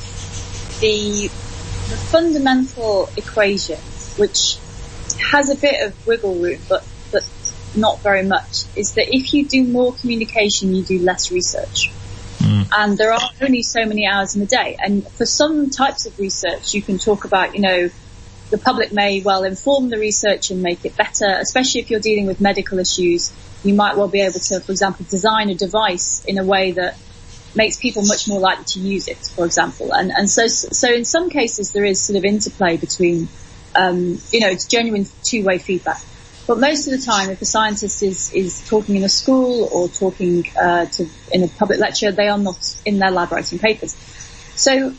the, 0.79 1.27
the 1.27 1.98
fundamental 1.98 3.10
equation, 3.17 3.79
which 4.17 4.57
has 5.31 5.50
a 5.50 5.55
bit 5.55 5.86
of 5.86 6.07
wiggle 6.07 6.36
room, 6.36 6.60
but, 6.69 6.86
but 7.12 7.27
not 7.75 8.00
very 8.01 8.24
much, 8.24 8.63
is 8.75 8.93
that 8.93 9.13
if 9.13 9.34
you 9.34 9.46
do 9.46 9.63
more 9.63 9.93
communication, 9.93 10.75
you 10.75 10.84
do 10.84 11.00
less 11.00 11.31
research. 11.31 11.92
Mm. 12.40 12.68
And 12.72 12.98
there 12.98 13.11
are 13.11 13.20
only 13.42 13.63
so 13.63 13.85
many 13.85 14.05
hours 14.05 14.35
in 14.35 14.42
a 14.42 14.46
day. 14.46 14.77
And 14.79 15.07
for 15.07 15.25
some 15.25 15.70
types 15.70 16.05
of 16.05 16.18
research, 16.20 16.74
you 16.74 16.81
can 16.81 17.00
talk 17.00 17.25
about, 17.25 17.55
you 17.55 17.61
know, 17.61 17.90
the 18.50 18.57
public 18.57 18.94
may 18.94 19.22
well 19.22 19.44
inform 19.44 19.90
the 19.90 19.98
research 19.98 20.51
and 20.51 20.62
make 20.62 20.86
it 20.86 20.96
better, 20.96 21.27
especially 21.27 21.81
if 21.81 21.90
you're 21.90 22.00
dealing 22.00 22.27
with 22.27 22.40
medical 22.40 22.79
issues. 22.79 23.31
You 23.64 23.74
might 23.74 23.98
well 23.98 24.07
be 24.07 24.22
able 24.22 24.40
to, 24.40 24.60
for 24.62 24.72
example, 24.72 25.05
design 25.10 25.50
a 25.50 25.55
device 25.55 26.24
in 26.25 26.38
a 26.38 26.46
way 26.46 26.72
that 26.74 26.98
makes 27.55 27.77
people 27.77 28.03
much 28.05 28.27
more 28.27 28.40
likely 28.40 28.66
to 28.66 28.79
use 28.79 29.07
it, 29.07 29.18
for 29.18 29.46
example. 29.46 29.94
And, 29.94 30.12
and 30.12 30.29
so, 30.29 30.48
so 30.48 30.94
in 30.94 31.05
some 31.05 31.29
cases 31.29 31.72
there 31.72 31.83
is 31.83 32.00
sort 32.00 32.18
of 32.18 32.24
interplay 32.24 32.77
between, 32.77 33.27
um, 33.75 34.20
you 34.31 34.40
know, 34.40 34.50
it's 34.50 34.68
genuine 34.68 35.07
two-way 35.24 35.57
feedback. 35.57 36.00
But 36.46 36.60
most 36.60 36.88
of 36.88 36.98
the 36.98 37.05
time, 37.05 37.29
if 37.29 37.42
a 37.42 37.46
scientist 37.46 38.01
is, 38.03 38.31
is 38.33 38.66
talking 38.70 38.96
in 38.96 39.03
a 39.03 39.10
school 39.10 39.68
or 39.70 39.90
talking 39.90 40.46
uh, 40.57 40.86
to, 40.86 41.10
in 41.33 41.44
a 41.44 41.50
public 41.50 41.79
lecture, 41.79 42.12
they 42.12 42.29
are 42.29 42.38
not 42.38 42.79
in 42.86 43.00
their 43.00 43.12
lab 43.12 43.33
writing 43.33 43.60
papers. 43.60 43.96
So, 44.55 44.94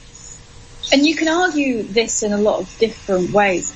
and 0.93 1.07
you 1.07 1.15
can 1.15 1.29
argue 1.29 1.83
this 1.83 2.23
in 2.23 2.33
a 2.33 2.39
lot 2.39 2.61
of 2.61 2.79
different 2.79 3.31
ways. 3.31 3.75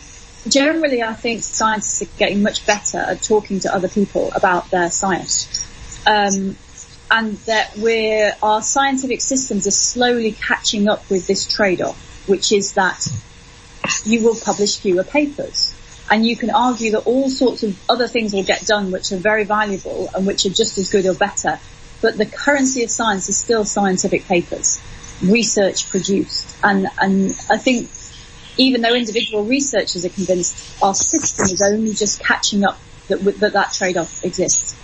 Generally, 0.48 1.02
I 1.02 1.14
think 1.14 1.42
scientists 1.42 2.02
are 2.02 2.18
getting 2.18 2.42
much 2.42 2.66
better 2.66 2.98
at 2.98 3.22
talking 3.22 3.60
to 3.60 3.74
other 3.74 3.88
people 3.88 4.32
about 4.34 4.70
their 4.70 4.90
science. 4.90 5.68
Um, 6.06 6.56
and 7.10 7.36
that 7.40 7.76
we're, 7.76 8.34
our 8.42 8.62
scientific 8.62 9.20
systems 9.20 9.66
are 9.66 9.72
slowly 9.72 10.32
catching 10.32 10.88
up 10.88 11.08
with 11.10 11.26
this 11.26 11.46
trade-off, 11.46 12.26
which 12.26 12.50
is 12.52 12.72
that 12.72 13.06
you 14.04 14.22
will 14.24 14.34
publish 14.34 14.78
fewer 14.78 15.04
papers 15.04 15.74
and 16.10 16.26
you 16.26 16.36
can 16.36 16.50
argue 16.50 16.92
that 16.92 17.06
all 17.06 17.30
sorts 17.30 17.62
of 17.62 17.78
other 17.88 18.08
things 18.08 18.34
will 18.34 18.42
get 18.42 18.66
done 18.66 18.90
which 18.90 19.12
are 19.12 19.16
very 19.16 19.44
valuable 19.44 20.10
and 20.14 20.26
which 20.26 20.44
are 20.44 20.50
just 20.50 20.78
as 20.78 20.90
good 20.90 21.06
or 21.06 21.14
better. 21.14 21.58
But 22.00 22.18
the 22.18 22.26
currency 22.26 22.82
of 22.82 22.90
science 22.90 23.28
is 23.28 23.36
still 23.36 23.64
scientific 23.64 24.26
papers, 24.26 24.82
research 25.22 25.90
produced. 25.90 26.56
And, 26.62 26.86
and 27.00 27.30
I 27.50 27.58
think 27.58 27.90
even 28.56 28.82
though 28.82 28.94
individual 28.94 29.44
researchers 29.44 30.04
are 30.04 30.10
convinced 30.10 30.82
our 30.82 30.94
system 30.94 31.46
is 31.46 31.62
only 31.62 31.94
just 31.94 32.22
catching 32.22 32.64
up 32.64 32.78
that 33.08 33.18
that, 33.40 33.52
that 33.54 33.72
trade-off 33.72 34.24
exists. 34.24 34.76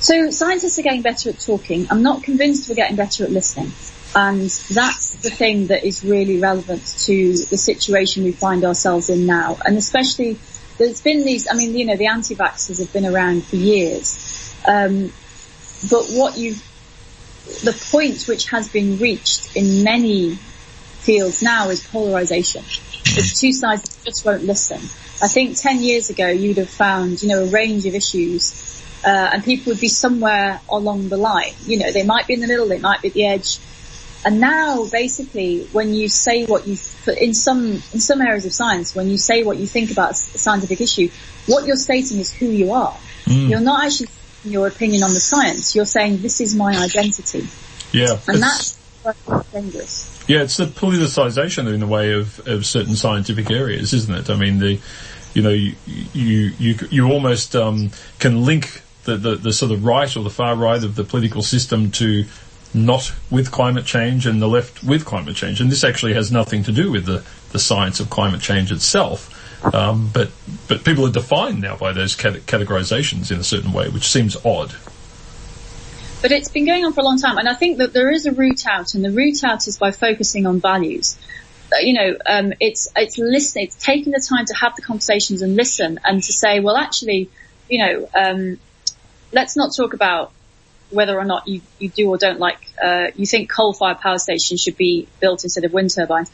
So 0.00 0.30
scientists 0.30 0.78
are 0.78 0.82
getting 0.82 1.02
better 1.02 1.30
at 1.30 1.40
talking. 1.40 1.86
I'm 1.90 2.02
not 2.02 2.22
convinced 2.22 2.68
we're 2.68 2.74
getting 2.74 2.96
better 2.96 3.24
at 3.24 3.30
listening. 3.30 3.72
And 4.14 4.50
that's 4.50 5.14
the 5.16 5.30
thing 5.30 5.68
that 5.68 5.84
is 5.84 6.04
really 6.04 6.40
relevant 6.40 6.84
to 7.04 7.32
the 7.32 7.56
situation 7.56 8.24
we 8.24 8.32
find 8.32 8.64
ourselves 8.64 9.08
in 9.08 9.26
now. 9.26 9.58
And 9.64 9.76
especially 9.76 10.38
there's 10.78 11.00
been 11.00 11.24
these, 11.24 11.46
I 11.50 11.54
mean, 11.54 11.76
you 11.76 11.84
know, 11.84 11.96
the 11.96 12.06
anti-vaxxers 12.06 12.80
have 12.80 12.92
been 12.92 13.06
around 13.06 13.44
for 13.44 13.56
years. 13.56 14.54
Um, 14.66 15.12
but 15.90 16.06
what 16.08 16.36
you, 16.36 16.54
the 17.62 17.72
point 17.90 18.24
which 18.26 18.48
has 18.50 18.68
been 18.68 18.98
reached 18.98 19.56
in 19.56 19.84
many 19.84 20.34
fields 20.34 21.42
now 21.42 21.68
is 21.68 21.86
polarization. 21.86 22.62
There's 23.14 23.38
two 23.38 23.52
sides 23.52 23.82
that 23.82 24.04
just 24.04 24.24
won't 24.24 24.44
listen. 24.44 24.78
I 25.22 25.28
think 25.28 25.56
10 25.56 25.82
years 25.82 26.10
ago 26.10 26.28
you'd 26.28 26.58
have 26.58 26.70
found, 26.70 27.22
you 27.22 27.28
know, 27.28 27.44
a 27.44 27.46
range 27.46 27.86
of 27.86 27.94
issues, 27.94 28.82
uh, 29.04 29.30
and 29.32 29.44
people 29.44 29.72
would 29.72 29.80
be 29.80 29.88
somewhere 29.88 30.60
along 30.68 31.08
the 31.08 31.16
line. 31.16 31.52
You 31.64 31.78
know, 31.78 31.92
they 31.92 32.04
might 32.04 32.26
be 32.26 32.34
in 32.34 32.40
the 32.40 32.46
middle, 32.46 32.68
they 32.68 32.78
might 32.78 33.02
be 33.02 33.08
at 33.08 33.14
the 33.14 33.26
edge, 33.26 33.58
and 34.24 34.38
now, 34.38 34.86
basically, 34.86 35.64
when 35.72 35.94
you 35.94 36.08
say 36.08 36.44
what 36.44 36.66
you, 36.66 36.76
in 37.18 37.32
some, 37.32 37.66
in 37.66 38.00
some 38.00 38.20
areas 38.20 38.44
of 38.44 38.52
science, 38.52 38.94
when 38.94 39.08
you 39.08 39.16
say 39.16 39.44
what 39.44 39.56
you 39.56 39.66
think 39.66 39.90
about 39.90 40.10
a 40.10 40.14
scientific 40.14 40.80
issue, 40.80 41.08
what 41.46 41.66
you're 41.66 41.76
stating 41.76 42.18
is 42.18 42.30
who 42.30 42.46
you 42.46 42.72
are. 42.72 42.96
Mm. 43.24 43.48
You're 43.48 43.60
not 43.60 43.84
actually 43.84 44.08
your 44.44 44.66
opinion 44.66 45.02
on 45.02 45.12
the 45.12 45.20
science. 45.20 45.74
You're 45.74 45.84
saying 45.84 46.22
this 46.22 46.40
is 46.40 46.54
my 46.54 46.76
identity. 46.76 47.46
Yeah. 47.92 48.18
And 48.28 48.42
that's 48.42 48.78
dangerous. 49.52 50.24
Yeah, 50.28 50.42
it's 50.42 50.56
the 50.56 50.66
politicization 50.66 51.72
in 51.72 51.82
a 51.82 51.86
way 51.86 52.12
of, 52.12 52.46
of 52.46 52.64
certain 52.64 52.94
scientific 52.94 53.50
areas, 53.50 53.92
isn't 53.92 54.14
it? 54.14 54.30
I 54.30 54.36
mean, 54.36 54.58
the, 54.58 54.78
you 55.34 55.42
know, 55.42 55.50
you, 55.50 55.74
you, 55.86 56.52
you, 56.58 56.74
you 56.90 57.10
almost, 57.10 57.56
um, 57.56 57.90
can 58.18 58.44
link 58.44 58.82
the, 59.04 59.16
the, 59.16 59.36
the 59.36 59.52
sort 59.52 59.72
of 59.72 59.84
right 59.84 60.14
or 60.16 60.22
the 60.22 60.30
far 60.30 60.54
right 60.54 60.82
of 60.82 60.94
the 60.94 61.04
political 61.04 61.42
system 61.42 61.90
to 61.92 62.24
not 62.72 63.12
with 63.30 63.50
climate 63.50 63.84
change 63.84 64.26
and 64.26 64.40
the 64.40 64.46
left 64.46 64.84
with 64.84 65.04
climate 65.04 65.34
change. 65.34 65.60
And 65.60 65.70
this 65.70 65.82
actually 65.82 66.14
has 66.14 66.30
nothing 66.30 66.62
to 66.64 66.72
do 66.72 66.92
with 66.92 67.06
the, 67.06 67.24
the 67.50 67.58
science 67.58 67.98
of 67.98 68.10
climate 68.10 68.40
change 68.40 68.70
itself. 68.70 69.36
Um, 69.62 70.10
but 70.12 70.30
but 70.68 70.84
people 70.84 71.06
are 71.06 71.12
defined 71.12 71.60
now 71.60 71.76
by 71.76 71.92
those 71.92 72.16
categorizations 72.16 73.30
in 73.30 73.38
a 73.38 73.44
certain 73.44 73.72
way, 73.72 73.88
which 73.88 74.08
seems 74.08 74.36
odd. 74.44 74.74
But 76.22 76.32
it's 76.32 76.50
been 76.50 76.66
going 76.66 76.84
on 76.84 76.92
for 76.92 77.00
a 77.00 77.04
long 77.04 77.18
time, 77.18 77.38
and 77.38 77.48
I 77.48 77.54
think 77.54 77.78
that 77.78 77.92
there 77.92 78.10
is 78.10 78.26
a 78.26 78.32
route 78.32 78.66
out, 78.66 78.94
and 78.94 79.04
the 79.04 79.10
route 79.10 79.42
out 79.44 79.66
is 79.66 79.78
by 79.78 79.90
focusing 79.90 80.46
on 80.46 80.60
values. 80.60 81.18
Uh, 81.72 81.78
you 81.80 81.92
know, 81.92 82.16
um, 82.26 82.52
it's 82.60 82.90
it's 82.96 83.18
listening, 83.18 83.66
it's 83.66 83.76
taking 83.76 84.12
the 84.12 84.20
time 84.20 84.44
to 84.46 84.54
have 84.54 84.76
the 84.76 84.82
conversations 84.82 85.42
and 85.42 85.56
listen, 85.56 86.00
and 86.04 86.22
to 86.22 86.32
say, 86.32 86.60
well, 86.60 86.76
actually, 86.76 87.30
you 87.68 87.78
know, 87.78 88.08
um, 88.14 88.58
let's 89.32 89.56
not 89.56 89.70
talk 89.76 89.94
about 89.94 90.32
whether 90.90 91.16
or 91.18 91.24
not 91.24 91.46
you, 91.46 91.60
you 91.78 91.88
do 91.88 92.08
or 92.08 92.18
don't 92.18 92.40
like, 92.40 92.58
uh, 92.82 93.06
you 93.14 93.24
think 93.24 93.48
coal-fired 93.48 94.00
power 94.00 94.18
stations 94.18 94.60
should 94.60 94.76
be 94.76 95.06
built 95.20 95.44
instead 95.44 95.64
of 95.64 95.72
wind 95.72 95.94
turbines. 95.94 96.30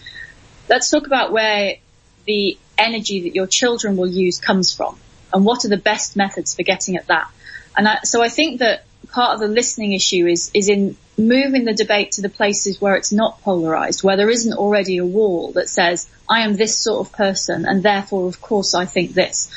Let's 0.69 0.89
talk 0.89 1.07
about 1.07 1.31
where 1.31 1.77
the 2.25 2.57
energy 2.79 3.23
that 3.23 3.35
your 3.35 3.47
children 3.47 3.97
will 3.97 4.07
use 4.07 4.39
comes 4.41 4.75
from 4.75 4.99
and 5.33 5.45
what 5.45 5.65
are 5.65 5.69
the 5.69 5.77
best 5.77 6.17
methods 6.17 6.55
for 6.55 6.63
getting 6.63 6.97
at 6.97 7.07
that. 7.09 7.31
And 7.77 7.87
I, 7.89 7.99
so 8.05 8.23
I 8.23 8.29
think 8.29 8.61
that 8.61 8.85
part 9.11 9.35
of 9.35 9.41
the 9.41 9.49
listening 9.49 9.93
issue 9.93 10.27
is, 10.27 10.51
is 10.55 10.69
in 10.69 10.97
moving 11.19 11.65
the 11.65 11.75
debate 11.75 12.13
to 12.13 12.23
the 12.23 12.29
places 12.29 12.81
where 12.81 12.97
it's 12.97 13.13
not 13.13 13.41
polarized, 13.43 14.03
where 14.03 14.17
there 14.17 14.31
isn't 14.31 14.55
already 14.55 14.99
a 14.99 15.05
wall 15.05 15.53
that 15.53 15.69
says, 15.69 16.09
I 16.29 16.41
am 16.41 16.57
this 16.57 16.79
sort 16.79 17.07
of 17.07 17.13
person 17.13 17.67
and 17.67 17.83
therefore 17.83 18.29
of 18.29 18.41
course 18.41 18.75
I 18.75 18.85
think 18.85 19.13
this. 19.13 19.51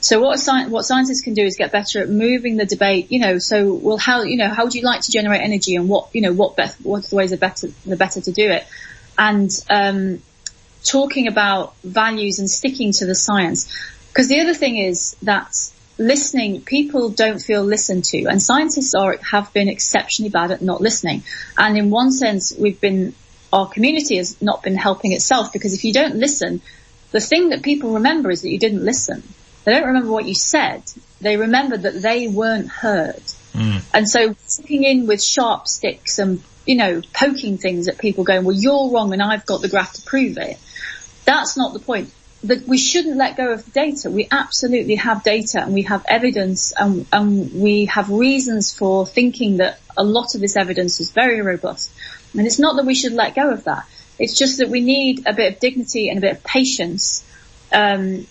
So 0.00 0.20
what, 0.20 0.38
what 0.68 0.84
scientists 0.84 1.22
can 1.22 1.34
do 1.34 1.42
is 1.42 1.56
get 1.56 1.72
better 1.72 2.00
at 2.00 2.08
moving 2.08 2.56
the 2.56 2.66
debate, 2.66 3.10
you 3.10 3.18
know, 3.18 3.38
so 3.38 3.74
well 3.74 3.98
how, 3.98 4.22
you 4.22 4.36
know, 4.36 4.48
how 4.48 4.64
would 4.64 4.74
you 4.74 4.82
like 4.82 5.00
to 5.02 5.10
generate 5.10 5.40
energy 5.40 5.74
and 5.74 5.88
what, 5.88 6.08
you 6.12 6.20
know, 6.20 6.32
what 6.32 6.56
best, 6.56 6.76
what's 6.82 7.10
the 7.10 7.16
ways 7.16 7.32
are 7.32 7.36
better, 7.36 7.68
the 7.84 7.96
better 7.96 8.20
to 8.20 8.32
do 8.32 8.48
it. 8.50 8.66
And, 9.18 9.50
um, 9.70 10.22
talking 10.86 11.26
about 11.28 11.76
values 11.82 12.38
and 12.38 12.50
sticking 12.50 12.92
to 12.92 13.06
the 13.06 13.14
science. 13.14 13.72
Because 14.08 14.28
the 14.28 14.40
other 14.40 14.54
thing 14.54 14.78
is 14.78 15.16
that 15.22 15.52
listening, 15.98 16.62
people 16.62 17.10
don't 17.10 17.40
feel 17.40 17.62
listened 17.62 18.04
to 18.04 18.26
and 18.26 18.42
scientists 18.42 18.94
are, 18.94 19.16
have 19.30 19.52
been 19.52 19.68
exceptionally 19.68 20.30
bad 20.30 20.50
at 20.50 20.62
not 20.62 20.80
listening. 20.80 21.22
And 21.56 21.76
in 21.76 21.90
one 21.90 22.12
sense, 22.12 22.54
we've 22.56 22.80
been, 22.80 23.14
our 23.52 23.68
community 23.68 24.16
has 24.16 24.40
not 24.40 24.62
been 24.62 24.76
helping 24.76 25.12
itself 25.12 25.52
because 25.52 25.74
if 25.74 25.84
you 25.84 25.92
don't 25.92 26.16
listen, 26.16 26.60
the 27.12 27.20
thing 27.20 27.50
that 27.50 27.62
people 27.62 27.94
remember 27.94 28.30
is 28.30 28.42
that 28.42 28.50
you 28.50 28.58
didn't 28.58 28.84
listen. 28.84 29.22
They 29.64 29.72
don't 29.72 29.86
remember 29.86 30.12
what 30.12 30.26
you 30.26 30.34
said. 30.34 30.82
They 31.20 31.36
remember 31.36 31.76
that 31.76 32.00
they 32.00 32.28
weren't 32.28 32.68
heard. 32.68 33.22
Mm. 33.52 33.82
And 33.92 34.08
so 34.08 34.34
sticking 34.46 34.84
in 34.84 35.06
with 35.06 35.22
sharp 35.22 35.66
sticks 35.66 36.18
and, 36.18 36.42
you 36.66 36.76
know, 36.76 37.00
poking 37.12 37.58
things 37.58 37.88
at 37.88 37.98
people 37.98 38.24
going, 38.24 38.44
well, 38.44 38.54
you're 38.54 38.90
wrong 38.90 39.12
and 39.12 39.22
I've 39.22 39.46
got 39.46 39.62
the 39.62 39.68
graph 39.68 39.94
to 39.94 40.02
prove 40.02 40.36
it. 40.38 40.58
That's 41.26 41.56
not 41.56 41.74
the 41.74 41.80
point 41.80 42.10
that 42.44 42.66
we 42.66 42.78
shouldn't 42.78 43.16
let 43.16 43.36
go 43.36 43.52
of 43.52 43.64
the 43.64 43.70
data. 43.70 44.10
We 44.10 44.28
absolutely 44.30 44.94
have 44.96 45.22
data 45.22 45.62
and 45.62 45.74
we 45.74 45.82
have 45.82 46.04
evidence 46.08 46.72
and, 46.72 47.06
and, 47.12 47.52
we 47.60 47.86
have 47.86 48.08
reasons 48.08 48.72
for 48.72 49.06
thinking 49.06 49.58
that 49.58 49.80
a 49.96 50.04
lot 50.04 50.34
of 50.34 50.40
this 50.40 50.56
evidence 50.56 51.00
is 51.00 51.10
very 51.10 51.40
robust. 51.40 51.90
And 52.36 52.46
it's 52.46 52.58
not 52.58 52.76
that 52.76 52.86
we 52.86 52.94
should 52.94 53.12
let 53.12 53.34
go 53.34 53.50
of 53.50 53.64
that. 53.64 53.86
It's 54.18 54.38
just 54.38 54.58
that 54.58 54.68
we 54.68 54.80
need 54.80 55.26
a 55.26 55.32
bit 55.32 55.54
of 55.54 55.60
dignity 55.60 56.08
and 56.08 56.18
a 56.18 56.20
bit 56.20 56.36
of 56.36 56.44
patience 56.44 57.24
um, 57.72 58.26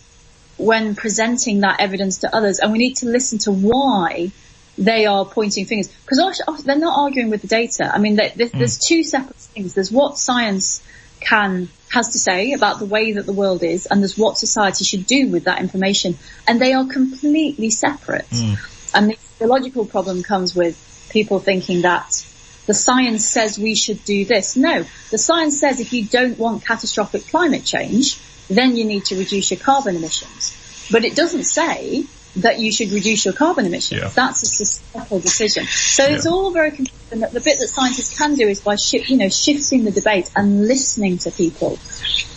when 0.58 0.96
presenting 0.96 1.62
that 1.62 1.80
evidence 1.80 2.20
to 2.20 2.34
others, 2.34 2.60
and 2.60 2.72
we 2.72 2.78
need 2.78 2.96
to 2.98 3.08
listen 3.08 3.40
to 3.40 3.52
why 3.52 4.32
they 4.78 5.06
are 5.06 5.26
pointing 5.26 5.66
fingers 5.66 5.88
because 5.88 6.64
they're 6.64 6.78
not 6.78 6.98
arguing 6.98 7.30
with 7.30 7.42
the 7.42 7.48
data. 7.48 7.90
I 7.94 7.98
mean, 7.98 8.16
there's, 8.16 8.32
mm. 8.34 8.58
there's 8.58 8.78
two 8.78 9.04
separate 9.04 9.38
things. 9.38 9.74
There's 9.74 9.92
what 9.92 10.18
science 10.18 10.84
can 11.20 11.70
has 11.96 12.10
to 12.10 12.20
say 12.20 12.52
about 12.52 12.80
the 12.80 12.86
way 12.86 13.14
that 13.14 13.26
the 13.26 13.34
world 13.34 13.64
is 13.64 13.86
and 13.86 14.02
there's 14.02 14.18
what 14.18 14.38
society 14.38 14.84
should 14.84 15.08
do 15.08 15.30
with 15.30 15.46
that 15.46 15.62
information. 15.62 16.18
And 16.46 16.60
they 16.60 16.74
are 16.74 16.86
completely 16.86 17.70
separate. 17.70 18.30
Mm. 18.30 18.92
And 18.94 19.10
the 19.10 19.16
theological 19.40 19.86
problem 19.86 20.22
comes 20.22 20.54
with 20.54 20.76
people 21.10 21.40
thinking 21.40 21.84
that 21.84 22.26
the 22.66 22.74
science 22.74 23.26
says 23.26 23.58
we 23.58 23.76
should 23.76 24.04
do 24.04 24.26
this. 24.26 24.58
No, 24.58 24.84
the 25.10 25.18
science 25.18 25.58
says 25.58 25.80
if 25.80 25.94
you 25.94 26.04
don't 26.06 26.38
want 26.38 26.66
catastrophic 26.66 27.28
climate 27.28 27.64
change, 27.64 28.20
then 28.50 28.76
you 28.76 28.84
need 28.84 29.06
to 29.06 29.18
reduce 29.18 29.52
your 29.52 29.60
carbon 29.62 29.96
emissions. 29.96 30.88
But 30.92 31.06
it 31.06 31.16
doesn't 31.16 31.46
say 31.46 32.06
that 32.38 32.60
you 32.60 32.72
should 32.72 32.92
reduce 32.92 33.26
your 33.26 33.34
carbon 33.34 33.66
emissions. 33.66 34.02
Yeah. 34.02 34.10
That's 34.10 34.44
a 34.44 34.46
societal 34.46 35.20
decision. 35.20 35.66
So 35.66 36.06
yeah. 36.06 36.16
it's 36.16 36.26
all 36.26 36.52
very 36.52 36.72
confusing. 36.72 37.20
The 37.20 37.40
bit 37.40 37.60
that 37.60 37.68
scientists 37.68 38.18
can 38.18 38.36
do 38.36 38.48
is 38.48 38.62
by 38.62 38.76
shi- 38.76 39.06
you 39.08 39.18
know 39.18 39.30
shifting 39.30 39.84
the 39.84 39.92
debate 39.92 40.30
and 40.36 40.68
listening 40.68 41.18
to 41.20 41.32
people 41.32 41.80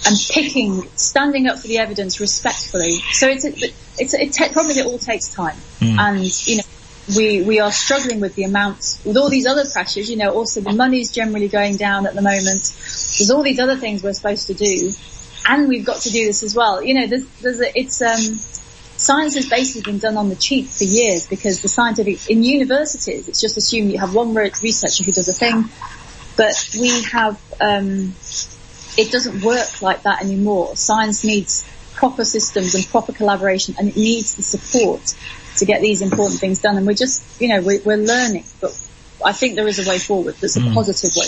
and 0.06 0.16
picking, 0.30 0.88
standing 0.96 1.48
up 1.48 1.58
for 1.58 1.66
the 1.66 1.78
evidence 1.78 2.20
respectfully. 2.20 3.00
So 3.12 3.28
it's 3.28 3.44
a, 3.44 3.52
it's 3.98 4.14
a, 4.14 4.22
it 4.22 4.32
te- 4.32 4.52
probably 4.52 4.74
it 4.78 4.86
all 4.86 4.98
takes 4.98 5.34
time, 5.34 5.56
mm. 5.80 5.98
and 5.98 6.46
you 6.46 6.58
know 6.58 6.62
we 7.16 7.42
we 7.42 7.60
are 7.60 7.72
struggling 7.72 8.20
with 8.20 8.34
the 8.34 8.44
amounts 8.44 9.04
with 9.04 9.16
all 9.16 9.28
these 9.28 9.46
other 9.46 9.64
pressures. 9.72 10.10
You 10.10 10.16
know, 10.16 10.32
also 10.32 10.60
the 10.60 10.72
money's 10.72 11.10
generally 11.10 11.48
going 11.48 11.76
down 11.76 12.06
at 12.06 12.14
the 12.14 12.22
moment. 12.22 12.72
There's 13.18 13.30
all 13.30 13.42
these 13.42 13.58
other 13.58 13.76
things 13.76 14.02
we're 14.02 14.12
supposed 14.12 14.46
to 14.46 14.54
do, 14.54 14.92
and 15.48 15.68
we've 15.68 15.84
got 15.84 16.02
to 16.02 16.10
do 16.10 16.24
this 16.26 16.42
as 16.42 16.54
well. 16.54 16.82
You 16.82 16.94
know, 16.94 17.06
there's 17.06 17.26
there's 17.40 17.60
a, 17.60 17.78
it's 17.78 18.00
um 18.02 18.38
science 18.98 19.34
has 19.36 19.48
basically 19.48 19.92
been 19.92 19.98
done 19.98 20.16
on 20.16 20.28
the 20.28 20.36
cheap 20.36 20.66
for 20.66 20.84
years 20.84 21.26
because 21.26 21.62
the 21.62 21.68
scientific, 21.68 22.28
in 22.28 22.42
universities, 22.42 23.28
it's 23.28 23.40
just 23.40 23.56
assumed 23.56 23.92
you 23.92 23.98
have 23.98 24.14
one 24.14 24.34
researcher 24.34 25.04
who 25.04 25.12
does 25.12 25.28
a 25.28 25.32
thing, 25.32 25.64
but 26.36 26.68
we 26.78 27.02
have, 27.04 27.40
um, 27.60 28.14
it 28.96 29.10
doesn't 29.10 29.42
work 29.42 29.80
like 29.80 30.02
that 30.02 30.22
anymore. 30.22 30.76
Science 30.76 31.24
needs 31.24 31.68
proper 31.94 32.24
systems 32.24 32.74
and 32.74 32.86
proper 32.86 33.12
collaboration 33.12 33.74
and 33.78 33.88
it 33.88 33.96
needs 33.96 34.34
the 34.34 34.42
support 34.42 35.14
to 35.56 35.64
get 35.64 35.80
these 35.80 36.02
important 36.02 36.40
things 36.40 36.60
done. 36.60 36.76
And 36.76 36.86
we're 36.86 36.94
just, 36.94 37.40
you 37.40 37.48
know, 37.48 37.62
we're, 37.62 37.80
we're 37.82 37.96
learning, 37.96 38.44
but 38.60 38.70
I 39.24 39.32
think 39.32 39.54
there 39.54 39.68
is 39.68 39.84
a 39.84 39.88
way 39.88 39.98
forward 39.98 40.36
that's 40.36 40.56
a 40.56 40.60
mm. 40.60 40.74
positive 40.74 41.12
way. 41.16 41.26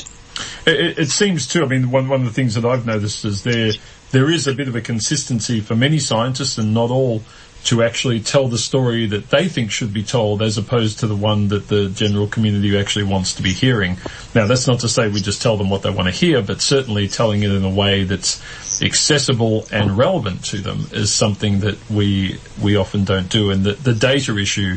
It, 0.67 0.99
it, 0.99 1.11
seems 1.11 1.47
too. 1.47 1.63
I 1.65 1.67
mean, 1.67 1.91
one 1.91 2.09
one 2.09 2.21
of 2.21 2.27
the 2.27 2.33
things 2.33 2.55
that 2.55 2.65
I've 2.65 2.87
noticed 2.87 3.25
is 3.25 3.43
there 3.43 3.73
there 4.11 4.31
is 4.31 4.47
a 4.47 4.55
bit 4.55 4.69
of 4.69 4.77
a 4.77 4.81
consistency 4.81 5.61
for 5.61 5.77
many 5.77 5.99
scientists, 5.99 6.59
and 6.59 6.73
not 6.73 6.91
all, 6.91 7.23
to 7.64 7.83
actually 7.83 8.20
tell 8.20 8.49
the 8.49 8.59
story 8.59 9.07
that 9.07 9.29
they 9.31 9.49
think 9.49 9.70
should 9.70 9.92
be 9.92 10.03
told 10.03 10.40
as 10.40 10.57
opposed 10.57 11.01
to 11.01 11.07
the 11.07 11.16
one 11.16 11.49
that 11.49 11.68
the 11.68 11.88
general 11.90 12.27
community 12.27 12.79
actually 12.79 13.05
wants 13.05 13.35
to 13.35 13.42
be 13.42 13.53
hearing. 13.53 13.96
Now 14.35 14.46
that's 14.46 14.66
not 14.66 14.81
to 14.81 14.88
say 14.88 15.09
we 15.09 15.20
just 15.20 15.42
tell 15.42 15.57
them 15.57 15.68
what 15.68 15.83
they 15.83 15.90
want 15.90 16.09
to 16.09 16.14
hear, 16.14 16.42
but 16.42 16.61
certainly 16.61 17.09
telling 17.09 17.42
it 17.42 17.51
in 17.51 17.64
a 17.64 17.70
way 17.70 18.05
that's 18.05 18.40
accessible 18.83 19.66
and 19.70 19.99
relevant 19.99 20.44
to 20.46 20.59
them 20.59 20.87
is 20.92 21.12
something 21.12 21.61
that 21.61 21.77
we, 21.90 22.38
we 22.62 22.77
often 22.77 23.05
don't 23.05 23.29
do. 23.29 23.51
And 23.51 23.64
the, 23.64 23.73
the 23.73 23.94
data 23.94 24.37
issue 24.38 24.77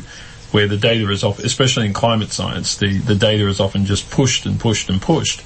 where 0.51 0.67
the 0.67 0.77
data 0.77 1.09
is 1.09 1.23
off, 1.23 1.39
especially 1.39 1.85
in 1.85 1.93
climate 1.93 2.31
science, 2.31 2.77
the, 2.77 2.97
the 2.99 3.15
data 3.15 3.47
is 3.47 3.59
often 3.59 3.85
just 3.85 4.11
pushed 4.11 4.45
and 4.45 4.59
pushed 4.59 4.89
and 4.89 5.01
pushed. 5.01 5.41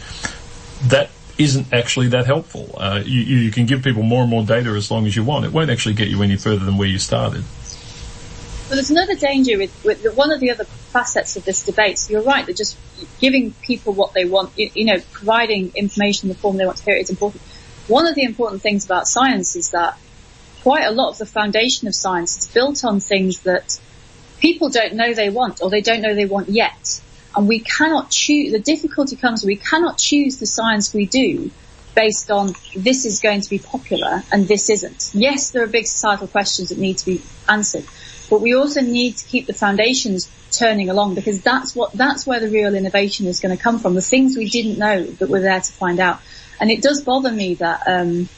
That 0.90 1.10
isn't 1.38 1.72
actually 1.72 2.08
that 2.10 2.26
helpful. 2.26 2.76
Uh, 2.78 3.02
you, 3.06 3.22
you, 3.22 3.52
can 3.52 3.66
give 3.66 3.84
people 3.84 4.04
more 4.04 4.22
and 4.22 4.30
more 4.30 4.44
data 4.44 4.72
as 4.72 4.90
long 4.90 5.06
as 5.06 5.16
you 5.16 5.24
want. 5.24 5.46
It 5.46 5.52
won't 5.52 5.70
actually 5.70 5.96
get 5.96 6.08
you 6.08 6.24
any 6.24 6.36
further 6.36 6.66
than 6.66 6.78
where 6.78 6.88
you 6.88 6.98
started. 6.98 7.44
Well, 8.68 8.76
there's 8.76 8.90
another 8.90 9.16
danger 9.16 9.58
with, 9.58 9.86
with 9.86 10.04
the, 10.04 10.12
one 10.12 10.32
of 10.32 10.40
the 10.40 10.52
other 10.52 10.66
facets 10.66 11.38
of 11.38 11.46
this 11.46 11.64
debate. 11.66 12.00
So 12.00 12.14
you're 12.14 12.24
right 12.24 12.46
that 12.46 12.58
just 12.58 12.78
giving 13.20 13.54
people 13.54 13.94
what 13.94 14.14
they 14.14 14.26
want, 14.26 14.58
you, 14.58 14.72
you 14.74 14.86
know, 14.86 15.00
providing 15.12 15.72
information 15.76 16.30
in 16.30 16.36
the 16.36 16.40
form 16.40 16.58
they 16.58 16.66
want 16.66 16.80
to 16.80 16.84
hear 16.84 16.96
it 16.96 17.02
is 17.02 17.10
important. 17.10 17.42
One 17.88 18.08
of 18.08 18.16
the 18.16 18.24
important 18.24 18.62
things 18.62 18.84
about 18.84 19.08
science 19.08 19.56
is 19.56 19.72
that 19.72 19.98
quite 20.64 20.86
a 20.86 20.92
lot 20.92 21.12
of 21.12 21.18
the 21.18 21.26
foundation 21.26 21.88
of 21.88 21.96
science 21.96 22.38
is 22.38 22.48
built 22.48 22.84
on 22.84 23.00
things 23.00 23.42
that 23.42 23.80
people 24.40 24.70
don't 24.70 24.96
know 24.96 25.14
they 25.14 25.30
want 25.30 25.62
or 25.62 25.70
they 25.70 25.82
don't 25.82 26.02
know 26.02 26.14
they 26.14 26.26
want 26.26 26.50
yet 26.50 27.02
and 27.38 27.48
we 27.48 27.60
cannot 27.60 28.10
choose, 28.10 28.52
the 28.52 28.60
difficulty 28.60 29.16
comes, 29.16 29.46
we 29.46 29.56
cannot 29.56 30.00
choose 30.00 30.38
the 30.38 30.48
science 30.48 30.92
we 30.92 31.06
do 31.06 31.52
based 31.94 32.32
on 32.32 32.54
this 32.76 33.06
is 33.06 33.22
going 33.22 33.42
to 33.42 33.50
be 33.50 33.60
popular 33.60 34.24
and 34.32 34.48
this 34.48 34.72
isn't. 34.72 35.12
Yes, 35.14 35.52
there 35.52 35.64
are 35.64 35.68
big 35.68 35.86
societal 35.86 36.28
questions 36.28 36.70
that 36.70 36.80
need 36.80 36.98
to 36.98 37.06
be 37.06 37.22
answered, 37.48 37.86
but 38.30 38.42
we 38.42 38.56
also 38.56 38.82
need 38.82 39.18
to 39.18 39.26
keep 39.26 39.46
the 39.46 39.54
foundations 39.54 40.32
turning 40.52 40.90
along 40.90 41.14
because 41.14 41.42
that's 41.42 41.76
what, 41.76 41.92
that's 41.94 42.26
where 42.26 42.40
the 42.40 42.50
real 42.50 42.74
innovation 42.74 43.28
is 43.28 43.40
going 43.40 43.56
to 43.56 43.62
come 43.62 43.78
from. 43.78 43.94
The 43.94 44.02
things 44.02 44.36
we 44.36 44.50
didn't 44.50 44.80
know 44.80 45.04
that 45.04 45.30
we're 45.30 45.42
there 45.42 45.62
to 45.62 45.72
find 45.74 46.00
out. 46.00 46.20
And 46.60 46.72
it 46.72 46.82
does 46.82 47.04
bother 47.04 47.32
me 47.32 47.54
that, 47.56 47.84
um, 47.88 48.30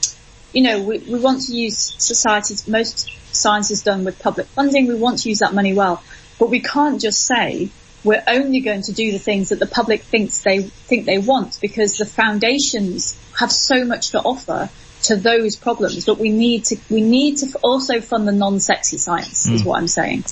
you 0.51 0.63
know, 0.63 0.83
we, 0.83 0.97
we 0.97 1.19
want 1.19 1.43
to 1.43 1.53
use 1.53 1.77
society's, 1.77 2.67
most 2.67 3.09
science 3.33 3.71
is 3.71 3.81
done 3.81 4.03
with 4.03 4.19
public 4.19 4.47
funding. 4.47 4.87
We 4.87 4.95
want 4.95 5.19
to 5.19 5.29
use 5.29 5.39
that 5.39 5.53
money 5.53 5.73
well, 5.73 6.03
but 6.37 6.49
we 6.49 6.59
can't 6.59 6.99
just 6.99 7.25
say, 7.25 7.69
we're 8.03 8.23
only 8.27 8.61
going 8.61 8.81
to 8.83 8.93
do 8.93 9.11
the 9.11 9.19
things 9.19 9.49
that 9.49 9.59
the 9.59 9.65
public 9.65 10.03
thinks 10.03 10.41
they 10.41 10.61
think 10.61 11.05
they 11.05 11.17
want 11.17 11.59
because 11.61 11.97
the 11.97 12.05
foundations 12.05 13.17
have 13.37 13.51
so 13.51 13.83
much 13.85 14.11
to 14.11 14.19
offer 14.19 14.69
to 15.03 15.15
those 15.15 15.55
problems. 15.55 16.05
But 16.05 16.17
we 16.17 16.29
need 16.29 16.65
to 16.65 16.77
we 16.89 17.01
need 17.01 17.37
to 17.37 17.59
also 17.61 18.01
fund 18.01 18.27
the 18.27 18.31
non-sexy 18.31 18.97
science, 18.97 19.47
mm. 19.47 19.53
is 19.53 19.63
what 19.63 19.77
I'm 19.79 19.87
saying. 19.87 20.25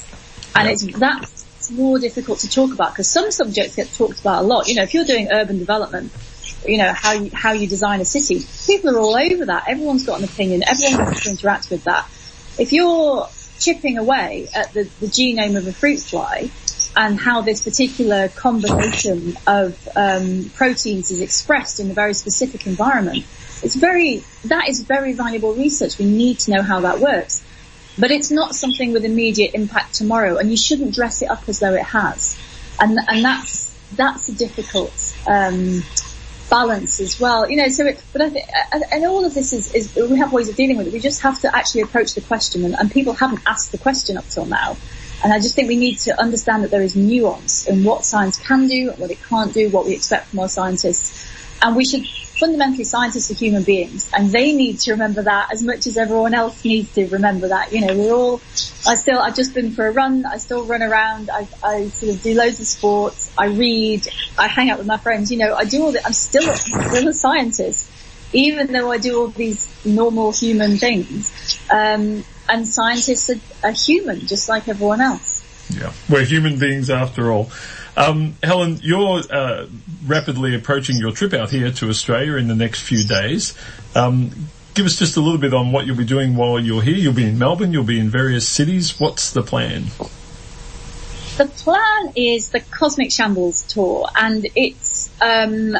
And 0.55 0.67
yeah. 0.67 0.73
it's 0.73 0.99
that's 0.99 1.71
more 1.71 1.99
difficult 1.99 2.39
to 2.39 2.49
talk 2.49 2.73
about 2.73 2.91
because 2.91 3.09
some 3.09 3.31
subjects 3.31 3.75
get 3.75 3.91
talked 3.93 4.19
about 4.19 4.43
a 4.43 4.47
lot. 4.47 4.67
You 4.67 4.75
know, 4.75 4.83
if 4.83 4.93
you're 4.93 5.05
doing 5.05 5.29
urban 5.31 5.59
development, 5.59 6.11
you 6.65 6.77
know 6.77 6.93
how 6.93 7.13
you, 7.13 7.31
how 7.33 7.51
you 7.51 7.67
design 7.67 8.01
a 8.01 8.05
city, 8.05 8.45
people 8.65 8.95
are 8.95 8.99
all 8.99 9.15
over 9.15 9.45
that. 9.45 9.65
Everyone's 9.67 10.05
got 10.05 10.19
an 10.19 10.25
opinion. 10.25 10.63
Everyone 10.67 11.05
wants 11.05 11.23
to 11.23 11.29
interact 11.31 11.69
with 11.69 11.83
that. 11.83 12.09
If 12.57 12.71
you're 12.73 13.27
chipping 13.59 13.97
away 13.97 14.47
at 14.53 14.73
the, 14.73 14.83
the 14.99 15.07
genome 15.07 15.57
of 15.57 15.67
a 15.67 15.73
fruit 15.73 15.99
fly, 15.99 16.49
and 16.99 17.19
how 17.19 17.41
this 17.41 17.61
particular 17.63 18.27
combination 18.29 19.37
of 19.45 19.87
um, 19.95 20.49
proteins 20.55 21.11
is 21.11 21.21
expressed 21.21 21.79
in 21.79 21.91
a 21.91 21.93
very 21.93 22.15
specific 22.15 22.65
environment. 22.65 23.23
It's 23.61 23.75
very 23.75 24.23
that 24.45 24.67
is 24.67 24.81
very 24.81 25.13
valuable 25.13 25.53
research. 25.53 25.99
We 25.99 26.05
need 26.05 26.39
to 26.39 26.51
know 26.51 26.63
how 26.63 26.79
that 26.81 26.99
works. 26.99 27.43
but 27.97 28.11
it's 28.11 28.31
not 28.31 28.55
something 28.55 28.93
with 28.93 29.05
immediate 29.05 29.53
impact 29.55 29.95
tomorrow, 29.95 30.37
and 30.37 30.51
you 30.51 30.57
shouldn't 30.57 30.93
dress 30.93 31.21
it 31.21 31.29
up 31.29 31.47
as 31.49 31.59
though 31.59 31.73
it 31.73 31.83
has. 31.83 32.37
And 32.79 32.97
and 33.07 33.23
that's 33.23 33.75
that's 33.95 34.29
a 34.29 34.33
difficult 34.33 35.15
um, 35.27 35.81
balance 36.49 36.99
as 36.99 37.19
well. 37.19 37.49
You 37.49 37.57
know, 37.57 37.69
so 37.69 37.85
it, 37.85 38.03
but 38.13 38.21
I 38.21 38.29
think, 38.29 38.47
and 38.91 39.05
all 39.05 39.25
of 39.25 39.33
this 39.33 39.53
is, 39.53 39.73
is 39.73 39.95
we 39.95 40.17
have 40.17 40.31
ways 40.31 40.49
of 40.49 40.55
dealing 40.55 40.77
with 40.77 40.87
it. 40.87 40.93
We 40.93 40.99
just 40.99 41.21
have 41.21 41.39
to 41.41 41.55
actually 41.55 41.81
approach 41.81 42.13
the 42.13 42.21
question, 42.21 42.65
and, 42.65 42.75
and 42.75 42.91
people 42.91 43.13
haven't 43.13 43.41
asked 43.47 43.71
the 43.71 43.77
question 43.79 44.17
up 44.17 44.27
till 44.27 44.45
now. 44.45 44.77
And 45.23 45.33
I 45.33 45.39
just 45.39 45.55
think 45.55 45.67
we 45.67 45.75
need 45.75 45.97
to 45.99 46.19
understand 46.19 46.63
that 46.63 46.71
there 46.71 46.81
is 46.81 46.95
nuance 46.95 47.67
in 47.67 47.83
what 47.83 48.05
science 48.05 48.37
can 48.37 48.67
do, 48.67 48.91
and 48.91 48.99
what 48.99 49.11
it 49.11 49.21
can't 49.23 49.53
do, 49.53 49.69
what 49.69 49.85
we 49.85 49.93
expect 49.93 50.27
from 50.27 50.39
our 50.39 50.49
scientists. 50.49 51.25
And 51.61 51.75
we 51.75 51.85
should 51.85 52.05
fundamentally 52.37 52.83
scientists 52.83 53.31
are 53.31 53.33
human 53.33 53.63
beings 53.63 54.09
and 54.15 54.31
they 54.31 54.53
need 54.53 54.79
to 54.79 54.91
remember 54.91 55.23
that 55.23 55.49
as 55.51 55.63
much 55.63 55.87
as 55.87 55.97
everyone 55.97 56.33
else 56.33 56.63
needs 56.63 56.93
to 56.93 57.07
remember 57.07 57.47
that. 57.47 57.73
You 57.73 57.85
know, 57.85 57.97
we're 57.97 58.13
all, 58.13 58.41
I 58.87 58.95
still, 58.95 59.19
I've 59.19 59.35
just 59.35 59.53
been 59.53 59.71
for 59.71 59.87
a 59.87 59.91
run, 59.91 60.25
I 60.25 60.37
still 60.37 60.63
run 60.65 60.83
around, 60.83 61.29
I, 61.31 61.47
I 61.63 61.87
sort 61.89 62.13
of 62.13 62.21
do 62.21 62.35
loads 62.35 62.59
of 62.59 62.67
sports, 62.67 63.31
I 63.37 63.47
read, 63.47 64.07
I 64.37 64.47
hang 64.47 64.69
out 64.69 64.77
with 64.77 64.87
my 64.87 64.97
friends, 64.97 65.31
you 65.31 65.37
know, 65.37 65.55
I 65.55 65.65
do 65.65 65.83
all 65.83 65.91
that, 65.93 66.05
I'm 66.05 66.13
still, 66.13 66.53
still 66.53 67.07
a 67.07 67.13
scientist, 67.13 67.89
even 68.33 68.71
though 68.71 68.91
I 68.91 68.97
do 68.97 69.19
all 69.19 69.27
these 69.29 69.67
normal 69.85 70.31
human 70.31 70.77
things. 70.77 71.59
Um, 71.71 72.23
and 72.49 72.67
scientists 72.67 73.29
are, 73.29 73.39
are 73.63 73.71
human, 73.71 74.27
just 74.27 74.49
like 74.49 74.67
everyone 74.67 75.01
else. 75.01 75.43
Yeah, 75.69 75.91
we're 76.09 76.25
human 76.25 76.59
beings 76.59 76.89
after 76.89 77.31
all. 77.31 77.51
Um, 77.97 78.35
Helen, 78.43 78.79
you're 78.81 79.21
uh, 79.29 79.65
rapidly 80.05 80.55
approaching 80.55 80.97
your 80.97 81.11
trip 81.11 81.33
out 81.33 81.49
here 81.49 81.71
to 81.71 81.89
Australia 81.89 82.35
in 82.35 82.47
the 82.47 82.55
next 82.55 82.81
few 82.81 83.03
days. 83.03 83.57
Um, 83.95 84.49
give 84.75 84.85
us 84.85 84.99
just 84.99 85.17
a 85.17 85.21
little 85.21 85.39
bit 85.39 85.53
on 85.53 85.71
what 85.71 85.87
you'll 85.87 85.97
be 85.97 86.05
doing 86.05 86.35
while 86.35 86.59
you're 86.59 86.83
here. 86.83 86.95
You'll 86.95 87.13
be 87.13 87.25
in 87.25 87.39
Melbourne. 87.39 87.73
You'll 87.73 87.83
be 87.83 87.99
in 87.99 88.09
various 88.09 88.47
cities. 88.47 88.99
What's 88.99 89.31
the 89.31 89.41
plan? 89.41 89.85
The 91.37 91.45
plan 91.45 92.13
is 92.15 92.49
the 92.49 92.59
Cosmic 92.59 93.11
Shambles 93.11 93.63
tour, 93.63 94.07
and 94.15 94.47
it's 94.55 95.09
um, 95.19 95.75